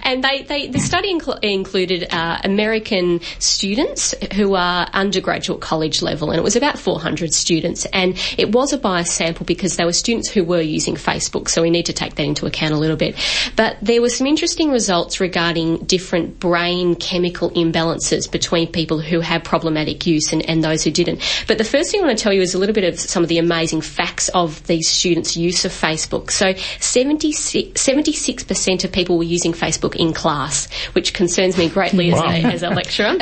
And 0.03 0.23
they, 0.23 0.43
they 0.43 0.69
the 0.69 0.79
study 0.79 1.13
incl- 1.13 1.39
included 1.43 2.07
uh, 2.11 2.39
American 2.45 3.21
students 3.39 4.15
who 4.35 4.55
are 4.55 4.89
undergraduate 4.93 5.61
college 5.61 6.03
level, 6.03 6.31
and 6.31 6.39
it 6.39 6.43
was 6.43 6.57
about 6.57 6.79
400 6.79 7.33
students. 7.33 7.87
And 7.87 8.19
it 8.37 8.53
was 8.53 8.73
a 8.73 8.79
biased 8.79 9.15
sample 9.15 9.47
because 9.47 9.77
they 9.77 9.85
were 9.85 9.93
students 9.93 10.31
who 10.31 10.45
were 10.45 10.61
using 10.61 10.95
Facebook, 10.95 11.49
so 11.49 11.63
we 11.63 11.71
need 11.71 11.87
to 11.87 11.93
take 11.93 12.15
that 12.17 12.25
into 12.25 12.47
account 12.47 12.75
a 12.75 12.79
little 12.79 12.97
bit. 12.97 13.17
But 13.57 13.77
there 13.83 14.01
were 14.01 14.09
some 14.09 14.27
interesting 14.27 14.71
results 14.71 15.21
regarding 15.21 15.79
different 15.85 16.41
brain 16.41 16.95
chemical 16.97 17.51
imbalances 17.51 18.31
between 18.31 18.71
people 18.73 19.01
who 19.01 19.21
had 19.21 19.45
problematic 19.45 20.07
use 20.07 20.33
and, 20.33 20.49
and 20.49 20.63
those 20.63 20.85
who 20.85 20.91
didn't. 20.91 21.21
But 21.47 21.59
the 21.59 21.65
first 21.65 21.91
thing 21.91 22.03
I 22.03 22.07
want 22.07 22.19
to 22.19 22.23
tell 22.23 22.33
you 22.33 22.43
is 22.43 22.55
a 22.55 22.59
little 22.59 22.75
bit 22.75 22.85
of 22.85 22.99
some 22.99 23.23
of 23.23 23.29
the 23.29 23.39
amazing 23.39 23.81
facts 23.81 24.29
of 24.31 24.67
these 24.67 24.89
students' 24.89 25.37
use 25.37 25.65
of 25.65 25.73
Facebook. 25.73 26.31
So 26.31 26.55
76, 26.81 27.81
76% 27.83 28.85
of 28.85 28.93
people 28.93 29.19
were 29.19 29.25
using 29.25 29.53
Facebook 29.53 29.97
in 29.97 30.13
class, 30.13 30.71
which 30.93 31.15
concerns 31.15 31.57
me 31.57 31.69
greatly 31.69 32.13
as, 32.13 32.21
a, 32.21 32.47
as 32.47 32.63
a 32.63 32.71
lecturer. 32.71 33.17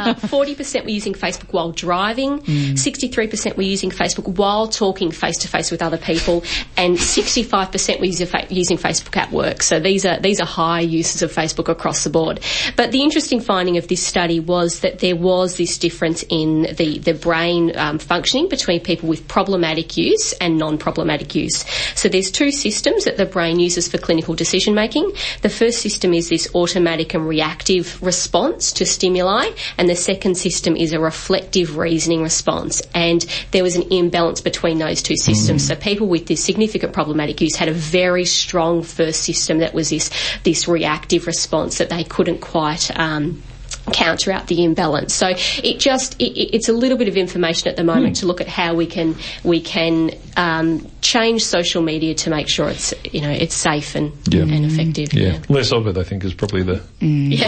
uh, 0.00 0.14
40% 0.14 0.84
were 0.84 0.90
using 0.90 1.14
Facebook 1.14 1.52
while 1.52 1.72
driving, 1.72 2.38
63% 2.40 3.56
were 3.56 3.62
using 3.62 3.90
Facebook 3.90 4.36
while 4.36 4.68
talking 4.68 5.10
face 5.10 5.38
to 5.38 5.48
face 5.48 5.70
with 5.70 5.82
other 5.82 5.98
people, 5.98 6.42
and 6.76 6.96
65% 6.96 7.98
were 7.98 8.04
using, 8.04 8.26
fa- 8.26 8.46
using 8.48 8.76
Facebook 8.76 9.16
at 9.16 9.30
work. 9.30 9.62
So 9.62 9.80
these 9.80 10.04
are 10.04 10.18
these 10.20 10.40
are 10.40 10.46
high 10.46 10.80
uses 10.80 11.22
of 11.22 11.32
Facebook 11.32 11.68
across 11.68 12.04
the 12.04 12.10
board. 12.10 12.40
But 12.76 12.92
the 12.92 13.02
interesting 13.02 13.40
finding 13.40 13.76
of 13.76 13.88
this 13.88 14.04
study 14.04 14.40
was 14.40 14.80
that 14.80 15.00
there 15.00 15.16
was 15.16 15.56
this 15.56 15.78
difference 15.78 16.24
in 16.28 16.62
the 16.76 16.98
the 16.98 17.14
brain 17.14 17.76
um, 17.76 17.98
functioning 17.98 18.48
between 18.48 18.80
people 18.80 19.08
with 19.08 19.26
problematic 19.28 19.96
use 19.96 20.32
and 20.34 20.58
non-problematic 20.58 21.34
use. 21.34 21.64
So 21.94 22.08
there's 22.08 22.30
two 22.30 22.50
systems 22.50 23.04
that 23.04 23.16
the 23.16 23.26
brain 23.26 23.58
uses 23.60 23.88
for 23.88 23.98
clinical 23.98 24.34
decision 24.34 24.74
making. 24.74 25.12
The 25.42 25.48
first 25.48 25.82
system 25.82 26.14
is 26.14 26.28
this 26.28 26.48
automatic 26.54 27.14
and 27.14 27.26
reactive 27.26 28.02
response 28.02 28.72
to 28.74 28.86
stimuli, 28.86 29.50
and 29.78 29.88
the 29.90 29.96
second 29.96 30.36
system 30.36 30.76
is 30.76 30.92
a 30.92 31.00
reflective 31.00 31.76
reasoning 31.76 32.22
response. 32.22 32.80
And 32.94 33.24
there 33.50 33.62
was 33.62 33.76
an 33.76 33.92
imbalance 33.92 34.40
between 34.40 34.78
those 34.78 35.02
two 35.02 35.16
systems. 35.16 35.66
So 35.66 35.74
people 35.74 36.06
with 36.06 36.26
this 36.26 36.44
significant 36.44 36.92
problematic 36.92 37.40
use 37.40 37.56
had 37.56 37.68
a 37.68 37.72
very 37.72 38.24
strong 38.24 38.82
first 38.82 39.22
system 39.22 39.58
that 39.58 39.74
was 39.74 39.90
this 39.90 40.10
this 40.44 40.68
reactive 40.68 41.26
response 41.26 41.78
that 41.78 41.90
they 41.90 42.04
couldn't 42.04 42.40
quite. 42.40 42.96
Um, 42.98 43.42
counter 43.90 44.30
out 44.32 44.46
the 44.48 44.64
imbalance 44.64 45.14
so 45.14 45.28
it 45.62 45.78
just 45.78 46.14
it, 46.20 46.32
it- 46.38 46.54
it's 46.54 46.68
a 46.68 46.72
little 46.72 46.96
bit 46.98 47.08
of 47.08 47.16
information 47.16 47.68
at 47.68 47.76
the 47.76 47.84
moment 47.84 48.16
to 48.16 48.26
look 48.26 48.40
at 48.40 48.48
how 48.48 48.74
we 48.74 48.86
can 48.86 49.14
we 49.44 49.60
can 49.60 50.10
um, 50.36 50.86
change 51.00 51.44
social 51.44 51.82
media 51.82 52.14
to 52.14 52.30
make 52.30 52.48
sure 52.48 52.68
it's 52.68 52.92
you 53.12 53.20
know 53.20 53.30
it's 53.30 53.54
safe 53.54 53.94
and 53.94 54.12
Yeah. 54.28 54.42
and 54.42 54.64
effective 54.64 55.12
Yeah. 55.12 55.38
Less 55.48 55.72
of 55.72 55.86
it, 55.86 55.96
I 55.96 56.02
think, 56.04 56.24
is 56.24 56.34
probably 56.34 56.62
the 56.62 56.76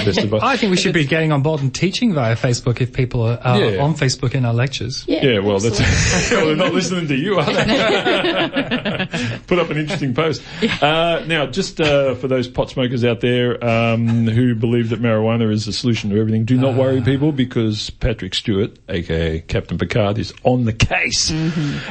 best 0.04 0.18
advice. 0.18 0.40
I 0.42 0.56
think 0.56 0.70
we 0.70 0.76
should 0.76 0.94
be 0.94 1.04
getting 1.06 1.32
on 1.32 1.42
board 1.42 1.60
and 1.60 1.74
teaching 1.74 2.12
via 2.14 2.34
Facebook 2.36 2.80
if 2.80 2.92
people 2.92 3.22
are, 3.22 3.38
are 3.42 3.58
Yeah. 3.60 3.82
on 3.82 3.94
Facebook 3.94 4.34
in 4.34 4.44
our 4.44 4.54
lectures. 4.54 5.04
Yeah, 5.06 5.22
Yeah, 5.24 5.38
well, 5.40 5.58
that's 5.58 5.80
well, 6.30 6.46
they're 6.46 6.56
not 6.56 6.72
listening 6.74 7.06
to 7.08 7.14
you, 7.16 7.38
are 7.38 7.44
they? 7.44 9.42
put 9.46 9.58
up 9.58 9.70
an 9.70 9.76
interesting 9.78 10.14
post. 10.14 10.42
Uh, 10.82 11.22
now, 11.26 11.46
just 11.46 11.80
uh, 11.80 12.14
for 12.16 12.28
those 12.28 12.48
pot 12.48 12.70
smokers 12.70 13.04
out 13.04 13.20
there 13.20 13.62
um, 13.64 14.26
who 14.26 14.54
believe 14.54 14.88
that 14.90 15.00
marijuana 15.00 15.50
is 15.52 15.66
the 15.66 15.72
solution 15.72 16.10
to 16.10 16.18
everything, 16.20 16.31
do 16.40 16.56
not 16.56 16.74
worry, 16.74 17.00
people, 17.00 17.32
because 17.32 17.90
Patrick 17.90 18.34
Stewart, 18.34 18.78
aka 18.88 19.40
Captain 19.40 19.78
Picard, 19.78 20.18
is 20.18 20.32
on 20.42 20.64
the 20.64 20.72
case. 20.72 21.30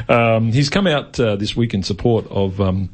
Um, 0.10 0.52
he's 0.52 0.70
come 0.70 0.88
out 0.88 1.20
uh, 1.20 1.36
this 1.36 1.56
week 1.56 1.74
in 1.74 1.84
support 1.84 2.28
of. 2.30 2.60
Um, 2.60 2.90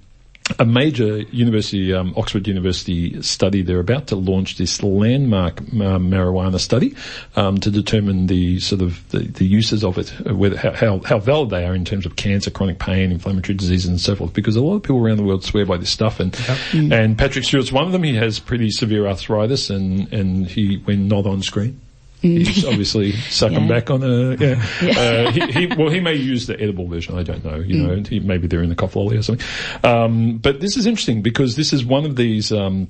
a 0.59 0.65
major 0.65 1.19
university, 1.31 1.93
um, 1.93 2.13
Oxford 2.15 2.47
University 2.47 3.21
study, 3.21 3.61
they're 3.61 3.79
about 3.79 4.07
to 4.07 4.15
launch 4.15 4.57
this 4.57 4.81
landmark 4.81 5.59
um, 5.61 6.09
marijuana 6.11 6.59
study 6.59 6.95
um, 7.35 7.57
to 7.59 7.69
determine 7.69 8.27
the 8.27 8.59
sort 8.59 8.81
of 8.81 9.07
the, 9.09 9.19
the 9.19 9.45
uses 9.45 9.83
of 9.83 9.97
it, 9.97 10.13
uh, 10.27 10.33
whether 10.35 10.57
how, 10.57 10.99
how, 10.99 11.19
valid 11.19 11.49
they 11.49 11.65
are 11.65 11.75
in 11.75 11.85
terms 11.85 12.05
of 12.05 12.15
cancer, 12.15 12.49
chronic 12.49 12.79
pain, 12.79 13.11
inflammatory 13.11 13.55
diseases, 13.55 13.89
and 13.89 13.99
so 13.99 14.15
forth. 14.15 14.33
Because 14.33 14.55
a 14.55 14.61
lot 14.61 14.75
of 14.75 14.83
people 14.83 14.97
around 14.97 15.17
the 15.17 15.23
world 15.23 15.43
swear 15.43 15.65
by 15.65 15.77
this 15.77 15.89
stuff, 15.89 16.19
and 16.19 16.35
and 16.73 17.17
Patrick 17.17 17.43
Stewart's 17.45 17.71
one 17.71 17.85
of 17.85 17.91
them. 17.91 18.03
He 18.03 18.15
has 18.15 18.39
pretty 18.39 18.71
severe 18.71 19.07
arthritis, 19.07 19.69
and 19.69 20.11
and 20.13 20.47
he 20.47 20.77
when 20.85 21.07
not 21.07 21.25
on 21.25 21.41
screen. 21.41 21.81
He's 22.21 22.65
obviously 22.65 23.11
sucking 23.11 23.61
Yeah. 23.61 23.67
back 23.67 23.89
on 23.91 24.01
a 24.03 24.35
yeah. 24.37 24.65
Uh, 24.81 25.31
he, 25.31 25.51
he, 25.51 25.67
well, 25.75 25.89
he 25.89 25.99
may 25.99 26.15
use 26.15 26.47
the 26.47 26.59
edible 26.59 26.87
version. 26.87 27.17
I 27.17 27.23
don't 27.23 27.43
know. 27.45 27.57
You 27.57 27.83
know, 27.83 28.03
he, 28.09 28.19
maybe 28.19 28.47
they're 28.47 28.63
in 28.63 28.69
the 28.69 28.75
cough 28.75 28.95
lolly 28.95 29.17
or 29.17 29.21
something. 29.21 29.45
Um, 29.83 30.37
but 30.37 30.59
this 30.59 30.77
is 30.77 30.85
interesting 30.87 31.21
because 31.21 31.55
this 31.55 31.73
is 31.73 31.85
one 31.85 32.05
of 32.05 32.15
these 32.15 32.51
um, 32.51 32.87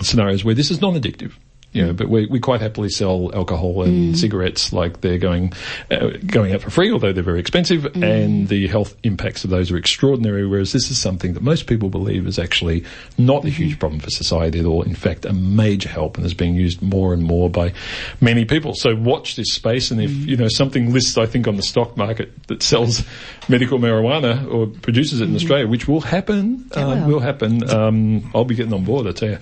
scenarios 0.00 0.44
where 0.44 0.54
this 0.54 0.70
is 0.70 0.80
non-addictive. 0.80 1.32
You 1.72 1.86
know, 1.86 1.92
but 1.94 2.08
we, 2.08 2.26
we 2.26 2.38
quite 2.38 2.60
happily 2.60 2.90
sell 2.90 3.30
alcohol 3.34 3.82
and 3.82 4.16
cigarettes 4.18 4.74
like 4.74 5.00
they're 5.00 5.16
going 5.18 5.54
uh, 5.90 6.10
going 6.26 6.52
out 6.52 6.60
for 6.60 6.70
free, 6.70 6.92
although 6.92 7.12
they're 7.12 7.22
very 7.22 7.40
expensive, 7.40 7.86
and 8.02 8.48
the 8.48 8.66
health 8.68 8.94
impacts 9.04 9.44
of 9.44 9.50
those 9.50 9.70
are 9.70 9.78
extraordinary. 9.78 10.46
Whereas 10.46 10.72
this 10.72 10.90
is 10.90 10.98
something 10.98 11.32
that 11.32 11.42
most 11.42 11.66
people 11.66 11.88
believe 11.88 12.26
is 12.26 12.38
actually 12.38 12.84
not 13.16 13.44
a 13.44 13.48
huge 13.48 13.78
problem 13.78 14.00
for 14.00 14.10
society 14.10 14.60
at 14.60 14.66
all. 14.66 14.82
In 14.82 14.94
fact, 14.94 15.24
a 15.24 15.32
major 15.32 15.88
help, 15.88 16.18
and 16.18 16.26
is 16.26 16.34
being 16.34 16.54
used 16.54 16.82
more 16.82 17.14
and 17.14 17.22
more 17.22 17.48
by 17.48 17.72
many 18.20 18.44
people. 18.44 18.74
So 18.74 18.94
watch 18.94 19.36
this 19.36 19.52
space, 19.52 19.90
and 19.90 20.00
if 20.00 20.10
you 20.10 20.36
know 20.36 20.48
something 20.48 20.92
lists, 20.92 21.16
I 21.16 21.26
think 21.26 21.48
on 21.48 21.56
the 21.56 21.62
stock 21.62 21.96
market 21.96 22.30
that 22.48 22.62
sells 22.62 23.02
medical 23.48 23.78
marijuana 23.78 24.46
or 24.52 24.66
produces 24.66 25.20
it 25.20 25.28
in 25.28 25.34
Australia, 25.34 25.66
which 25.66 25.88
will 25.88 26.02
happen, 26.02 26.68
uh, 26.76 27.02
will. 27.06 27.14
will 27.14 27.20
happen. 27.20 27.68
Um, 27.70 28.30
I'll 28.34 28.44
be 28.44 28.54
getting 28.54 28.74
on 28.74 28.84
board. 28.84 29.06
I 29.06 29.12
tell 29.12 29.30
you. 29.30 29.38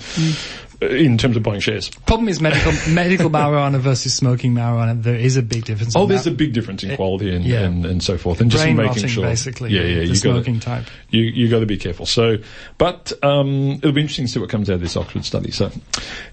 In 0.81 1.19
terms 1.19 1.37
of 1.37 1.43
buying 1.43 1.61
shares. 1.61 1.91
Problem 1.91 2.29
is 2.31 2.41
medical 2.41 2.73
medical 2.89 3.29
marijuana 3.29 3.79
versus 3.79 4.15
smoking 4.15 4.55
marijuana. 4.55 5.01
There 5.03 5.15
is 5.15 5.37
a 5.37 5.43
big 5.43 5.67
difference. 5.67 5.95
Oh, 5.95 6.07
there's 6.07 6.25
that. 6.25 6.33
a 6.33 6.37
big 6.37 6.55
difference 6.55 6.83
in 6.83 6.97
quality 6.97 7.35
and, 7.35 7.45
yeah. 7.45 7.61
and, 7.61 7.85
and 7.85 8.03
so 8.03 8.17
forth, 8.17 8.41
and 8.41 8.51
just 8.51 8.65
Brain 8.65 8.77
making 8.77 8.89
rotting, 8.89 9.09
sure, 9.09 9.25
basically, 9.25 9.73
yeah, 9.73 9.83
yeah, 9.83 10.01
the 10.01 10.07
you 10.07 10.15
smoking 10.15 10.55
gotta, 10.55 10.85
type. 10.85 10.93
You 11.11 11.23
you 11.23 11.51
got 11.51 11.61
to 11.61 11.67
be 11.67 11.77
careful. 11.77 12.07
So, 12.07 12.39
but 12.79 13.13
um, 13.23 13.73
it'll 13.73 13.93
be 13.93 14.01
interesting 14.01 14.25
to 14.25 14.33
see 14.33 14.41
what 14.41 14.49
comes 14.49 14.71
out 14.71 14.75
of 14.75 14.81
this 14.81 14.97
Oxford 14.97 15.27
study. 15.27 15.51
So, 15.51 15.71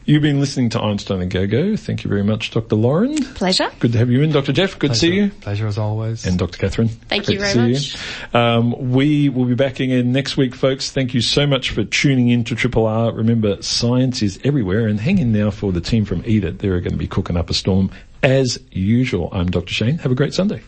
you've 0.08 0.24
been 0.24 0.39
listening 0.39 0.70
to 0.70 0.82
Einstein-A-Go-Go. 0.82 1.76
Thank 1.76 2.03
you 2.03 2.10
very 2.10 2.24
much, 2.24 2.49
Dr. 2.51 2.76
Lauren. 2.76 3.16
Pleasure. 3.36 3.70
Good 3.80 3.91
to 3.91 3.97
have 3.99 4.10
you 4.10 4.24
in, 4.24 4.32
Dr. 4.32 4.53
Jeff. 4.53 4.80
Good 4.80 4.91
to 4.91 4.95
see 4.95 5.14
you. 5.14 5.30
Pleasure 5.41 5.68
as 5.68 5.78
always. 5.78 6.26
And 6.26 6.39
Dr. 6.39 6.58
Catherine. 6.58 6.88
Thank 6.88 7.26
Great 7.26 7.36
you 7.36 7.39
to 7.45 7.53
very 7.53 7.76
see 7.76 7.99
you. 8.34 8.39
Um, 8.39 8.91
we 8.91 9.30
will 9.30 9.45
be 9.45 9.53
back 9.53 9.80
again 9.80 10.12
next 10.12 10.38
week, 10.38 10.55
folks. 10.55 10.89
Thank 10.89 11.14
you 11.14 11.22
so 11.22 11.45
much 11.45 11.70
for 11.70 11.84
tuning 11.84 12.30
in 12.30 12.43
to 12.45 12.55
Triple 12.55 12.88
R. 12.88 13.12
Remember, 13.12 13.62
science 13.62 14.22
is 14.24 14.39
everywhere, 14.43 14.88
and 14.88 14.99
hang 14.99 15.20
in 15.20 15.32
now 15.32 15.51
for 15.51 15.72
the 15.72 15.82
team 15.82 16.05
from 16.05 16.24
Eat 16.26 16.43
It. 16.43 16.60
They're 16.60 16.80
going 16.80 16.93
to 16.93 16.97
be 16.97 17.08
cooking 17.08 17.38
up 17.38 17.49
a 17.49 17.53
storm 17.53 17.91
as 18.24 18.60
usual. 18.72 19.30
I'm 19.32 19.51
Dr. 19.51 19.74
Shane. 19.74 19.97
Have 19.99 20.12
a 20.12 20.16
great 20.16 20.34
Sunday. 20.34 20.64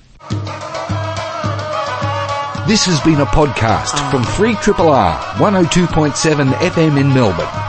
This 2.68 2.86
has 2.86 3.02
been 3.02 3.20
a 3.20 3.26
podcast 3.26 4.12
from 4.12 4.24
Free 4.24 4.54
Triple 4.56 4.90
R 4.90 5.18
102.7 5.38 6.52
FM 6.52 7.00
in 7.00 7.08
Melbourne. 7.12 7.69